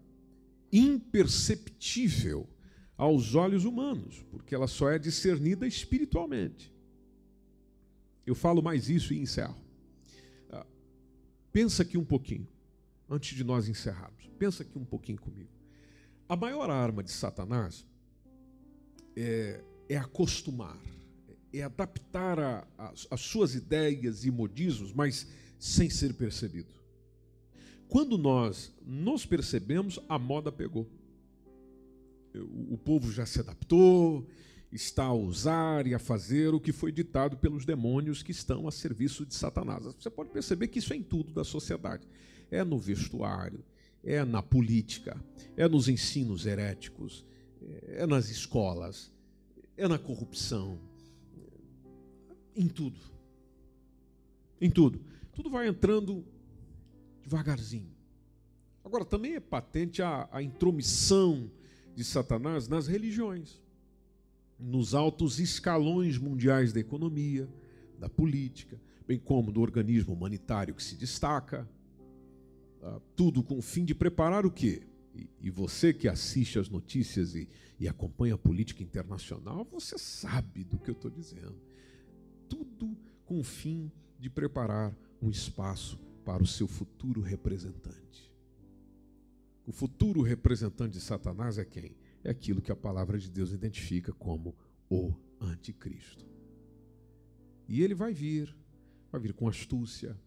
imperceptível 0.72 2.48
aos 2.96 3.34
olhos 3.34 3.64
humanos, 3.64 4.24
porque 4.30 4.54
ela 4.54 4.66
só 4.66 4.90
é 4.90 4.98
discernida 4.98 5.66
espiritualmente. 5.66 6.73
Eu 8.26 8.34
falo 8.34 8.62
mais 8.62 8.88
isso 8.88 9.12
e 9.12 9.18
encerro. 9.18 9.56
Ah, 10.50 10.66
pensa 11.52 11.82
aqui 11.82 11.98
um 11.98 12.04
pouquinho, 12.04 12.48
antes 13.08 13.36
de 13.36 13.44
nós 13.44 13.68
encerrarmos. 13.68 14.30
Pensa 14.38 14.62
aqui 14.62 14.78
um 14.78 14.84
pouquinho 14.84 15.18
comigo. 15.20 15.50
A 16.28 16.36
maior 16.36 16.70
arma 16.70 17.02
de 17.02 17.10
Satanás 17.10 17.86
é, 19.14 19.62
é 19.88 19.96
acostumar, 19.96 20.80
é 21.52 21.62
adaptar 21.62 22.38
a, 22.38 22.66
a, 22.78 22.94
as 23.10 23.20
suas 23.20 23.54
ideias 23.54 24.24
e 24.24 24.30
modismos, 24.30 24.92
mas 24.92 25.26
sem 25.58 25.90
ser 25.90 26.14
percebido. 26.14 26.72
Quando 27.88 28.16
nós 28.16 28.72
nos 28.84 29.24
percebemos, 29.24 30.00
a 30.08 30.18
moda 30.18 30.50
pegou. 30.50 30.88
O, 32.34 32.74
o 32.74 32.78
povo 32.78 33.12
já 33.12 33.24
se 33.24 33.38
adaptou, 33.38 34.26
está 34.74 35.04
a 35.04 35.14
usar 35.14 35.86
e 35.86 35.94
a 35.94 35.98
fazer 36.00 36.52
o 36.52 36.60
que 36.60 36.72
foi 36.72 36.90
ditado 36.90 37.36
pelos 37.36 37.64
demônios 37.64 38.22
que 38.22 38.32
estão 38.32 38.66
a 38.66 38.72
serviço 38.72 39.24
de 39.24 39.34
Satanás. 39.34 39.84
Você 39.84 40.10
pode 40.10 40.30
perceber 40.30 40.68
que 40.68 40.80
isso 40.80 40.92
é 40.92 40.96
em 40.96 41.02
tudo 41.02 41.32
da 41.32 41.44
sociedade. 41.44 42.06
É 42.50 42.64
no 42.64 42.78
vestuário, 42.78 43.64
é 44.02 44.24
na 44.24 44.42
política, 44.42 45.22
é 45.56 45.68
nos 45.68 45.88
ensinos 45.88 46.44
heréticos, 46.44 47.24
é 47.86 48.04
nas 48.04 48.28
escolas, 48.28 49.12
é 49.76 49.86
na 49.86 49.98
corrupção, 49.98 50.78
em 52.56 52.68
tudo. 52.68 53.00
Em 54.60 54.70
tudo. 54.70 55.00
Tudo 55.32 55.50
vai 55.50 55.68
entrando 55.68 56.24
devagarzinho. 57.22 57.94
Agora, 58.84 59.04
também 59.04 59.34
é 59.34 59.40
patente 59.40 60.02
a, 60.02 60.28
a 60.30 60.42
intromissão 60.42 61.50
de 61.94 62.04
Satanás 62.04 62.68
nas 62.68 62.86
religiões 62.86 63.63
nos 64.58 64.94
altos 64.94 65.38
escalões 65.38 66.18
mundiais 66.18 66.72
da 66.72 66.80
economia, 66.80 67.48
da 67.98 68.08
política, 68.08 68.80
bem 69.06 69.18
como 69.18 69.52
do 69.52 69.60
organismo 69.60 70.14
humanitário 70.14 70.74
que 70.74 70.82
se 70.82 70.96
destaca. 70.96 71.68
Tá? 72.80 73.00
Tudo 73.16 73.42
com 73.42 73.58
o 73.58 73.62
fim 73.62 73.84
de 73.84 73.94
preparar 73.94 74.46
o 74.46 74.50
quê? 74.50 74.82
E, 75.40 75.48
você 75.48 75.92
que 75.92 76.08
assiste 76.08 76.58
as 76.58 76.68
notícias 76.68 77.36
e, 77.36 77.48
e 77.78 77.86
acompanha 77.86 78.34
a 78.34 78.38
política 78.38 78.82
internacional, 78.82 79.64
você 79.70 79.96
sabe 79.96 80.64
do 80.64 80.76
que 80.76 80.90
eu 80.90 80.94
estou 80.94 81.10
dizendo. 81.10 81.54
Tudo 82.48 82.96
com 83.24 83.38
o 83.38 83.44
fim 83.44 83.92
de 84.18 84.28
preparar 84.28 84.96
um 85.22 85.30
espaço 85.30 85.98
para 86.24 86.42
o 86.42 86.46
seu 86.46 86.66
futuro 86.66 87.20
representante. 87.20 88.32
O 89.66 89.72
futuro 89.72 90.20
representante 90.20 90.94
de 90.94 91.00
Satanás 91.00 91.58
é 91.58 91.64
quem? 91.64 91.94
É 92.24 92.30
aquilo 92.30 92.62
que 92.62 92.72
a 92.72 92.76
palavra 92.76 93.18
de 93.18 93.30
Deus 93.30 93.52
identifica 93.52 94.12
como 94.12 94.56
o 94.90 95.14
anticristo. 95.40 96.26
E 97.68 97.82
ele 97.82 97.94
vai 97.94 98.12
vir, 98.12 98.54
vai 99.12 99.20
vir 99.20 99.34
com 99.34 99.46
astúcia, 99.46 100.18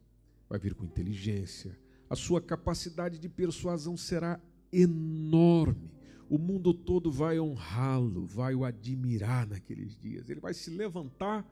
vai 0.48 0.60
vir 0.60 0.74
com 0.74 0.86
inteligência, 0.86 1.78
a 2.10 2.16
sua 2.16 2.40
capacidade 2.40 3.20
de 3.20 3.28
persuasão 3.28 3.98
será 3.98 4.40
enorme. 4.72 5.92
o 6.30 6.38
mundo 6.38 6.74
todo 6.74 7.10
vai 7.10 7.40
honrá-lo, 7.40 8.26
vai 8.26 8.54
o 8.54 8.66
admirar 8.66 9.48
naqueles 9.48 9.98
dias. 9.98 10.30
Ele 10.30 10.42
vai 10.42 10.54
se 10.54 10.70
levantar 10.70 11.50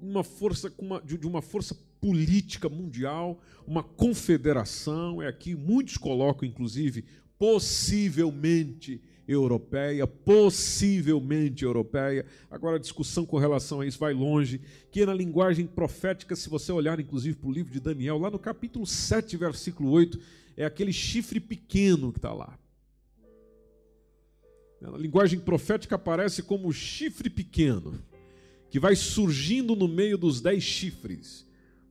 uma 0.00 0.22
força, 0.22 0.72
de 1.04 1.26
uma 1.26 1.42
força 1.42 1.74
política 2.00 2.68
mundial, 2.68 3.40
uma 3.66 3.82
confederação, 3.82 5.20
é 5.20 5.26
aqui, 5.26 5.56
muitos 5.56 5.96
colocam, 5.96 6.48
inclusive, 6.48 7.04
possivelmente 7.36 9.02
europeia, 9.26 10.06
possivelmente 10.06 11.64
europeia. 11.64 12.24
Agora 12.50 12.76
a 12.76 12.80
discussão 12.80 13.26
com 13.26 13.38
relação 13.38 13.80
a 13.80 13.86
isso 13.86 13.98
vai 13.98 14.12
longe, 14.12 14.60
que 14.90 15.04
na 15.04 15.14
linguagem 15.14 15.66
profética, 15.66 16.36
se 16.36 16.48
você 16.48 16.70
olhar 16.72 17.00
inclusive 17.00 17.36
para 17.36 17.48
o 17.48 17.52
livro 17.52 17.72
de 17.72 17.80
Daniel, 17.80 18.18
lá 18.18 18.30
no 18.30 18.38
capítulo 18.38 18.86
7, 18.86 19.36
versículo 19.36 19.90
8, 19.90 20.18
é 20.56 20.64
aquele 20.64 20.92
chifre 20.92 21.40
pequeno 21.40 22.12
que 22.12 22.18
está 22.18 22.32
lá. 22.32 22.58
Na 24.80 24.96
linguagem 24.96 25.40
profética 25.40 25.96
aparece 25.96 26.42
como 26.42 26.72
chifre 26.72 27.30
pequeno, 27.30 27.98
que 28.70 28.78
vai 28.78 28.94
surgindo 28.94 29.74
no 29.74 29.88
meio 29.88 30.18
dos 30.18 30.40
dez 30.40 30.62
chifres 30.62 31.46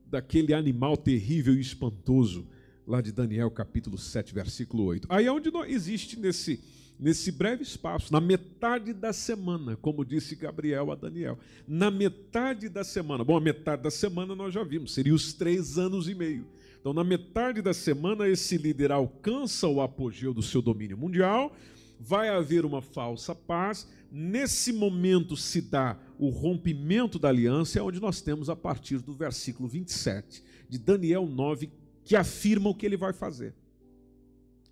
daquele 0.06 0.54
animal 0.54 0.96
terrível 0.96 1.56
e 1.56 1.60
espantoso, 1.60 2.48
lá 2.88 3.02
de 3.02 3.12
Daniel 3.12 3.50
capítulo 3.50 3.98
7, 3.98 4.34
versículo 4.34 4.84
8. 4.84 5.08
Aí 5.10 5.26
é 5.26 5.32
onde 5.32 5.50
existe 5.68 6.20
nesse, 6.20 6.62
nesse 7.00 7.32
breve 7.32 7.64
espaço, 7.64 8.12
na 8.12 8.22
metade 8.22 8.94
da 8.94 9.12
semana, 9.12 9.76
como 9.76 10.06
disse 10.06 10.36
Gabriel 10.36 10.92
a 10.92 10.96
Daniel, 10.96 11.38
na 11.68 11.92
metade 11.92 12.70
da 12.70 12.84
semana, 12.84 13.24
bom, 13.24 13.38
a 13.38 13.42
metade 13.42 13.84
da 13.84 13.92
semana 13.92 14.36
nós 14.36 14.54
já 14.54 14.64
vimos, 14.64 14.94
seria 14.94 15.14
os 15.14 15.34
três 15.34 15.78
anos 15.78 16.08
e 16.08 16.16
meio. 16.16 16.48
Então, 16.80 16.94
na 16.94 17.04
metade 17.04 17.62
da 17.62 17.74
semana, 17.74 18.28
esse 18.28 18.58
líder 18.58 18.92
alcança 18.92 19.68
o 19.68 19.82
apogeu 19.82 20.34
do 20.34 20.44
seu 20.44 20.62
domínio 20.62 20.98
mundial, 20.98 21.56
vai 22.00 22.30
haver 22.30 22.64
uma 22.64 22.82
falsa 22.82 23.34
paz. 23.34 23.88
Nesse 24.12 24.72
momento 24.72 25.36
se 25.36 25.62
dá 25.62 25.98
o 26.20 26.30
rompimento 26.30 27.18
da 27.18 27.30
aliança, 27.30 27.80
é 27.80 27.82
onde 27.82 28.00
nós 28.00 28.22
temos 28.22 28.50
a 28.50 28.56
partir 28.56 29.00
do 29.00 29.14
versículo 29.14 29.68
27 29.68 30.44
de 30.70 30.78
Daniel 30.78 31.26
9, 31.26 31.70
que 32.04 32.16
afirma 32.16 32.70
o 32.70 32.76
que 32.76 32.86
ele 32.86 32.98
vai 32.98 33.14
fazer. 33.14 33.54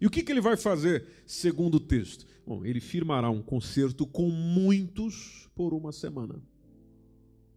E 0.04 0.06
o 0.06 0.10
que, 0.10 0.22
que 0.22 0.34
ele 0.34 0.41
vai 0.41 0.58
fazer, 0.58 1.06
segundo 1.26 1.76
o 1.76 1.80
texto? 1.80 2.28
Bom, 2.45 2.66
ele 2.66 2.82
firmará 2.82 3.30
um 3.30 3.41
concerto 3.41 4.06
com 4.06 4.30
muitos 4.30 5.49
por 5.56 5.74
uma 5.74 5.93
semana. 5.93 6.36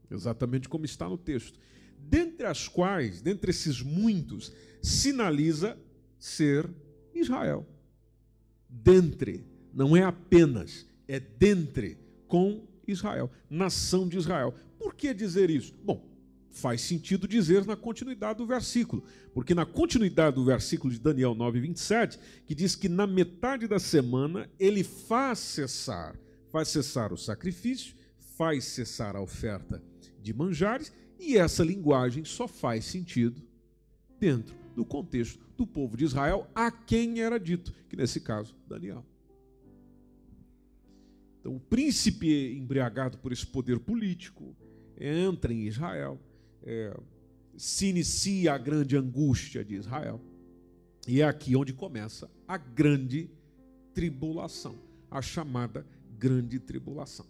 Exatamente 0.09 0.69
como 0.69 0.85
está 0.85 1.09
no 1.09 1.19
texto 1.19 1.59
dentre 2.09 2.47
as 2.47 2.69
quais, 2.69 3.21
dentre 3.21 3.51
esses 3.51 3.83
muitos, 3.83 4.53
sinaliza 4.81 5.77
ser 6.21 6.71
Israel. 7.13 7.67
Dentre, 8.69 9.45
não 9.75 9.97
é 9.97 10.05
apenas, 10.05 10.87
é 11.09 11.19
dentre 11.19 11.99
com 12.29 12.65
Israel, 12.87 13.29
nação 13.51 14.09
de 14.09 14.19
Israel. 14.19 14.55
Por 14.79 14.95
que 14.95 15.13
dizer 15.13 15.51
isso? 15.51 15.75
Bom, 15.85 16.09
faz 16.57 16.81
sentido 16.81 17.29
dizer 17.29 17.67
na 17.67 17.77
continuidade 17.77 18.39
do 18.39 18.47
versículo, 18.47 19.05
porque 19.35 19.55
na 19.55 19.67
continuidade 19.67 20.37
do 20.37 20.45
versículo 20.45 20.93
de 20.93 20.99
Daniel 20.99 21.35
9, 21.35 21.61
27, 21.61 22.19
que 22.47 22.55
diz 22.55 22.75
que 22.75 22.89
na 22.89 23.07
metade 23.07 23.69
da 23.69 23.79
semana 23.79 24.49
ele 24.59 24.83
faz 24.83 25.39
cessar, 25.39 26.19
faz 26.51 26.69
cessar 26.69 27.13
o 27.13 27.17
sacrifício, 27.17 27.95
faz 28.39 28.65
cessar 28.65 29.15
a 29.17 29.21
oferta 29.21 29.83
de 30.23 30.33
manjares 30.33 30.91
e 31.21 31.37
essa 31.37 31.63
linguagem 31.63 32.25
só 32.25 32.49
faz 32.49 32.87
sentido 32.87 33.43
dentro 34.19 34.57
do 34.75 34.85
contexto 34.85 35.45
do 35.59 35.67
povo 35.67 35.95
de 35.95 36.05
Israel, 36.05 36.49
a 36.55 36.71
quem 36.71 37.21
era 37.21 37.39
dito, 37.39 37.73
que 37.89 37.97
nesse 37.97 38.21
caso, 38.21 38.55
Daniel. 38.67 39.05
Então, 41.41 41.55
o 41.55 41.61
príncipe 41.61 42.57
embriagado 42.57 43.19
por 43.19 43.31
esse 43.31 43.47
poder 43.47 43.79
político 43.79 44.57
entra 44.99 45.53
em 45.53 45.67
Israel, 45.67 46.19
é, 46.67 46.95
se 47.57 47.87
inicia 47.87 48.53
a 48.53 48.59
grande 48.59 48.97
angústia 48.97 49.65
de 49.65 49.77
Israel. 49.77 50.21
E 51.07 51.23
é 51.23 51.25
aqui 51.25 51.55
onde 51.55 51.73
começa 51.73 52.29
a 52.47 52.59
grande 52.59 53.31
tribulação, 53.95 54.77
a 55.11 55.23
chamada 55.23 55.87
grande 56.19 56.59
tribulação, 56.59 57.27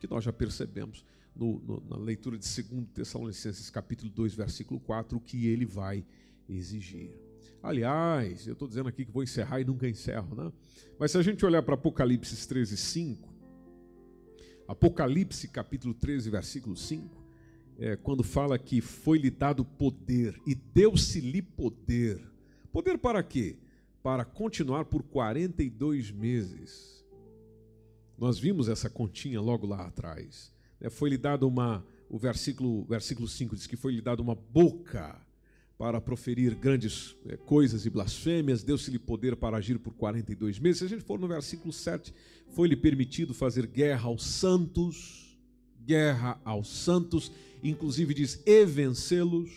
que 0.00 0.08
nós 0.08 0.24
já 0.24 0.32
percebemos 0.32 1.04
no, 1.36 1.60
no, 1.60 1.80
na 1.88 1.96
leitura 1.96 2.38
de 2.38 2.62
2 2.62 2.88
Tessalonicenses 2.94 3.68
capítulo 3.68 4.10
2, 4.10 4.34
versículo 4.34 4.80
4, 4.80 5.16
o 5.16 5.20
que 5.20 5.46
ele 5.46 5.66
vai 5.66 6.04
exigir. 6.48 7.10
Aliás, 7.62 8.46
eu 8.46 8.54
estou 8.54 8.66
dizendo 8.66 8.88
aqui 8.88 9.04
que 9.04 9.12
vou 9.12 9.22
encerrar 9.22 9.60
e 9.60 9.64
nunca 9.64 9.88
encerro, 9.88 10.34
né? 10.34 10.52
Mas 10.98 11.12
se 11.12 11.18
a 11.18 11.22
gente 11.22 11.44
olhar 11.44 11.62
para 11.62 11.74
Apocalipse 11.74 12.48
13, 12.48 12.76
5, 12.76 13.32
Apocalipse 14.66 15.46
capítulo 15.48 15.94
13, 15.94 16.30
versículo 16.30 16.76
5, 16.76 17.21
é, 17.78 17.96
quando 17.96 18.22
fala 18.22 18.58
que 18.58 18.80
foi-lhe 18.80 19.30
dado 19.30 19.64
poder 19.64 20.40
e 20.46 20.54
deu-se-lhe 20.54 21.42
poder. 21.42 22.20
Poder 22.72 22.98
para 22.98 23.22
quê? 23.22 23.56
Para 24.02 24.24
continuar 24.24 24.84
por 24.84 25.02
42 25.02 26.10
meses. 26.10 27.04
Nós 28.18 28.38
vimos 28.38 28.68
essa 28.68 28.88
continha 28.88 29.40
logo 29.40 29.66
lá 29.66 29.86
atrás. 29.86 30.52
É, 30.80 30.88
foi-lhe 30.90 31.18
dado 31.18 31.46
uma, 31.46 31.84
o 32.08 32.18
versículo, 32.18 32.84
versículo 32.84 33.28
5 33.28 33.56
diz 33.56 33.66
que 33.66 33.76
foi-lhe 33.76 34.00
dado 34.00 34.20
uma 34.20 34.34
boca 34.34 35.20
para 35.82 36.00
proferir 36.00 36.54
grandes 36.54 37.16
é, 37.26 37.36
coisas 37.36 37.84
e 37.84 37.90
blasfêmias, 37.90 38.62
deu-se-lhe 38.62 39.00
poder 39.00 39.34
para 39.34 39.56
agir 39.56 39.80
por 39.80 39.92
42 39.94 40.60
meses. 40.60 40.78
Se 40.78 40.84
a 40.84 40.88
gente 40.88 41.02
for 41.02 41.18
no 41.18 41.26
versículo 41.26 41.72
7, 41.72 42.14
foi-lhe 42.50 42.76
permitido 42.76 43.34
fazer 43.34 43.66
guerra 43.66 44.06
aos 44.06 44.24
santos, 44.24 45.36
guerra 45.84 46.40
aos 46.44 46.68
santos, 46.68 47.32
inclusive 47.62 48.14
diz 48.14 48.42
e 48.44 48.64
vencê-los. 48.64 49.50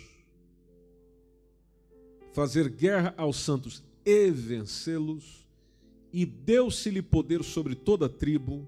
Fazer 2.33 2.69
guerra 2.69 3.13
aos 3.17 3.37
santos 3.37 3.83
e 4.05 4.29
vencê-los, 4.29 5.47
e 6.11 6.25
deu-se-lhe 6.25 7.01
poder 7.01 7.43
sobre 7.43 7.75
toda 7.75 8.07
tribo 8.07 8.67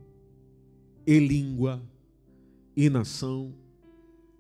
e 1.06 1.20
língua 1.20 1.82
e 2.76 2.90
nação, 2.90 3.54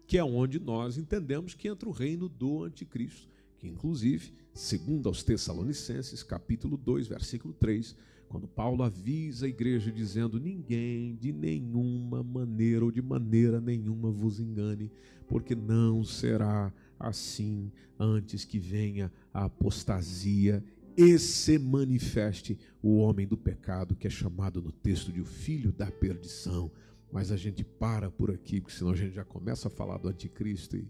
que 0.05 0.17
é 0.17 0.23
onde 0.23 0.59
nós 0.59 0.97
entendemos 0.97 1.53
que 1.53 1.67
entra 1.67 1.87
o 1.87 1.91
reino 1.91 2.27
do 2.27 2.63
anticristo, 2.63 3.27
que 3.59 3.67
inclusive, 3.67 4.33
segundo 4.57 5.07
aos 5.07 5.23
Tessalonicenses, 5.23 6.23
capítulo 6.23 6.75
2, 6.77 7.07
versículo 7.07 7.53
3, 7.53 7.95
quando 8.27 8.47
Paulo 8.47 8.83
avisa 8.83 9.45
a 9.45 9.49
igreja 9.49 9.91
dizendo: 9.91 10.39
ninguém 10.39 11.15
de 11.15 11.31
nenhuma 11.31 12.23
maneira 12.23 12.83
ou 12.83 12.91
de 12.91 13.01
maneira 13.01 13.61
nenhuma 13.61 14.11
vos 14.11 14.39
engane, 14.39 14.91
porque 15.27 15.55
não 15.55 16.03
será 16.03 16.73
assim 16.99 17.71
antes 17.99 18.43
que 18.43 18.59
venha 18.59 19.11
a 19.33 19.45
apostasia 19.45 20.63
e 20.97 21.17
se 21.19 21.59
manifeste 21.59 22.57
o 22.81 22.97
homem 22.97 23.27
do 23.27 23.37
pecado, 23.37 23.95
que 23.95 24.07
é 24.07 24.09
chamado 24.09 24.61
no 24.61 24.71
texto 24.71 25.11
de 25.11 25.21
o 25.21 25.25
filho 25.25 25.71
da 25.71 25.91
perdição 25.91 26.71
mas 27.11 27.31
a 27.31 27.37
gente 27.37 27.63
para 27.63 28.11
por 28.11 28.31
aqui, 28.31 28.59
porque 28.59 28.75
senão 28.75 28.91
a 28.91 28.95
gente 28.95 29.15
já 29.15 29.23
começa 29.23 29.67
a 29.67 29.71
falar 29.71 29.97
do 29.97 30.09
anticristo 30.09 30.75
e, 30.75 30.87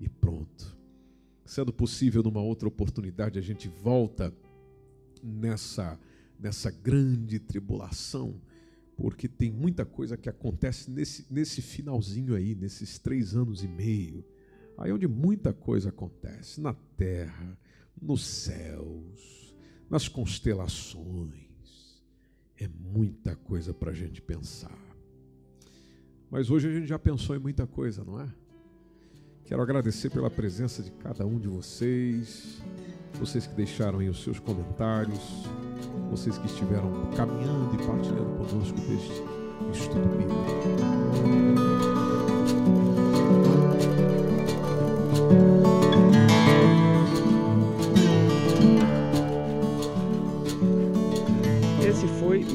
e 0.00 0.08
pronto. 0.08 0.76
Sendo 1.46 1.72
possível, 1.72 2.22
numa 2.24 2.40
outra 2.40 2.66
oportunidade, 2.66 3.38
a 3.38 3.42
gente 3.42 3.68
volta 3.68 4.34
nessa, 5.22 5.98
nessa 6.38 6.70
grande 6.70 7.38
tribulação, 7.38 8.40
porque 8.96 9.28
tem 9.28 9.50
muita 9.50 9.84
coisa 9.84 10.16
que 10.16 10.28
acontece 10.28 10.90
nesse, 10.90 11.24
nesse 11.30 11.62
finalzinho 11.62 12.34
aí, 12.34 12.54
nesses 12.54 12.98
três 12.98 13.36
anos 13.36 13.62
e 13.62 13.68
meio, 13.68 14.24
aí 14.76 14.92
onde 14.92 15.06
muita 15.06 15.52
coisa 15.52 15.90
acontece, 15.90 16.60
na 16.60 16.74
terra, 16.74 17.56
nos 18.00 18.26
céus, 18.26 19.54
nas 19.88 20.08
constelações. 20.08 21.46
É 22.58 22.66
muita 22.66 23.36
coisa 23.36 23.72
para 23.72 23.92
a 23.92 23.94
gente 23.94 24.20
pensar. 24.20 24.76
Mas 26.28 26.50
hoje 26.50 26.68
a 26.68 26.72
gente 26.72 26.88
já 26.88 26.98
pensou 26.98 27.36
em 27.36 27.38
muita 27.38 27.66
coisa, 27.66 28.02
não 28.02 28.20
é? 28.20 28.34
Quero 29.46 29.62
agradecer 29.62 30.10
pela 30.10 30.28
presença 30.28 30.82
de 30.82 30.90
cada 30.90 31.24
um 31.24 31.38
de 31.38 31.46
vocês, 31.46 32.60
vocês 33.14 33.46
que 33.46 33.54
deixaram 33.54 34.00
aí 34.00 34.08
os 34.08 34.24
seus 34.24 34.40
comentários, 34.40 35.20
vocês 36.10 36.36
que 36.36 36.46
estiveram 36.46 36.90
caminhando 37.16 37.76
e 37.76 37.86
partilhando 37.86 38.44
conosco 38.44 38.76
deste 38.80 39.22
estudo 39.72 40.08
bíblico. 40.18 41.65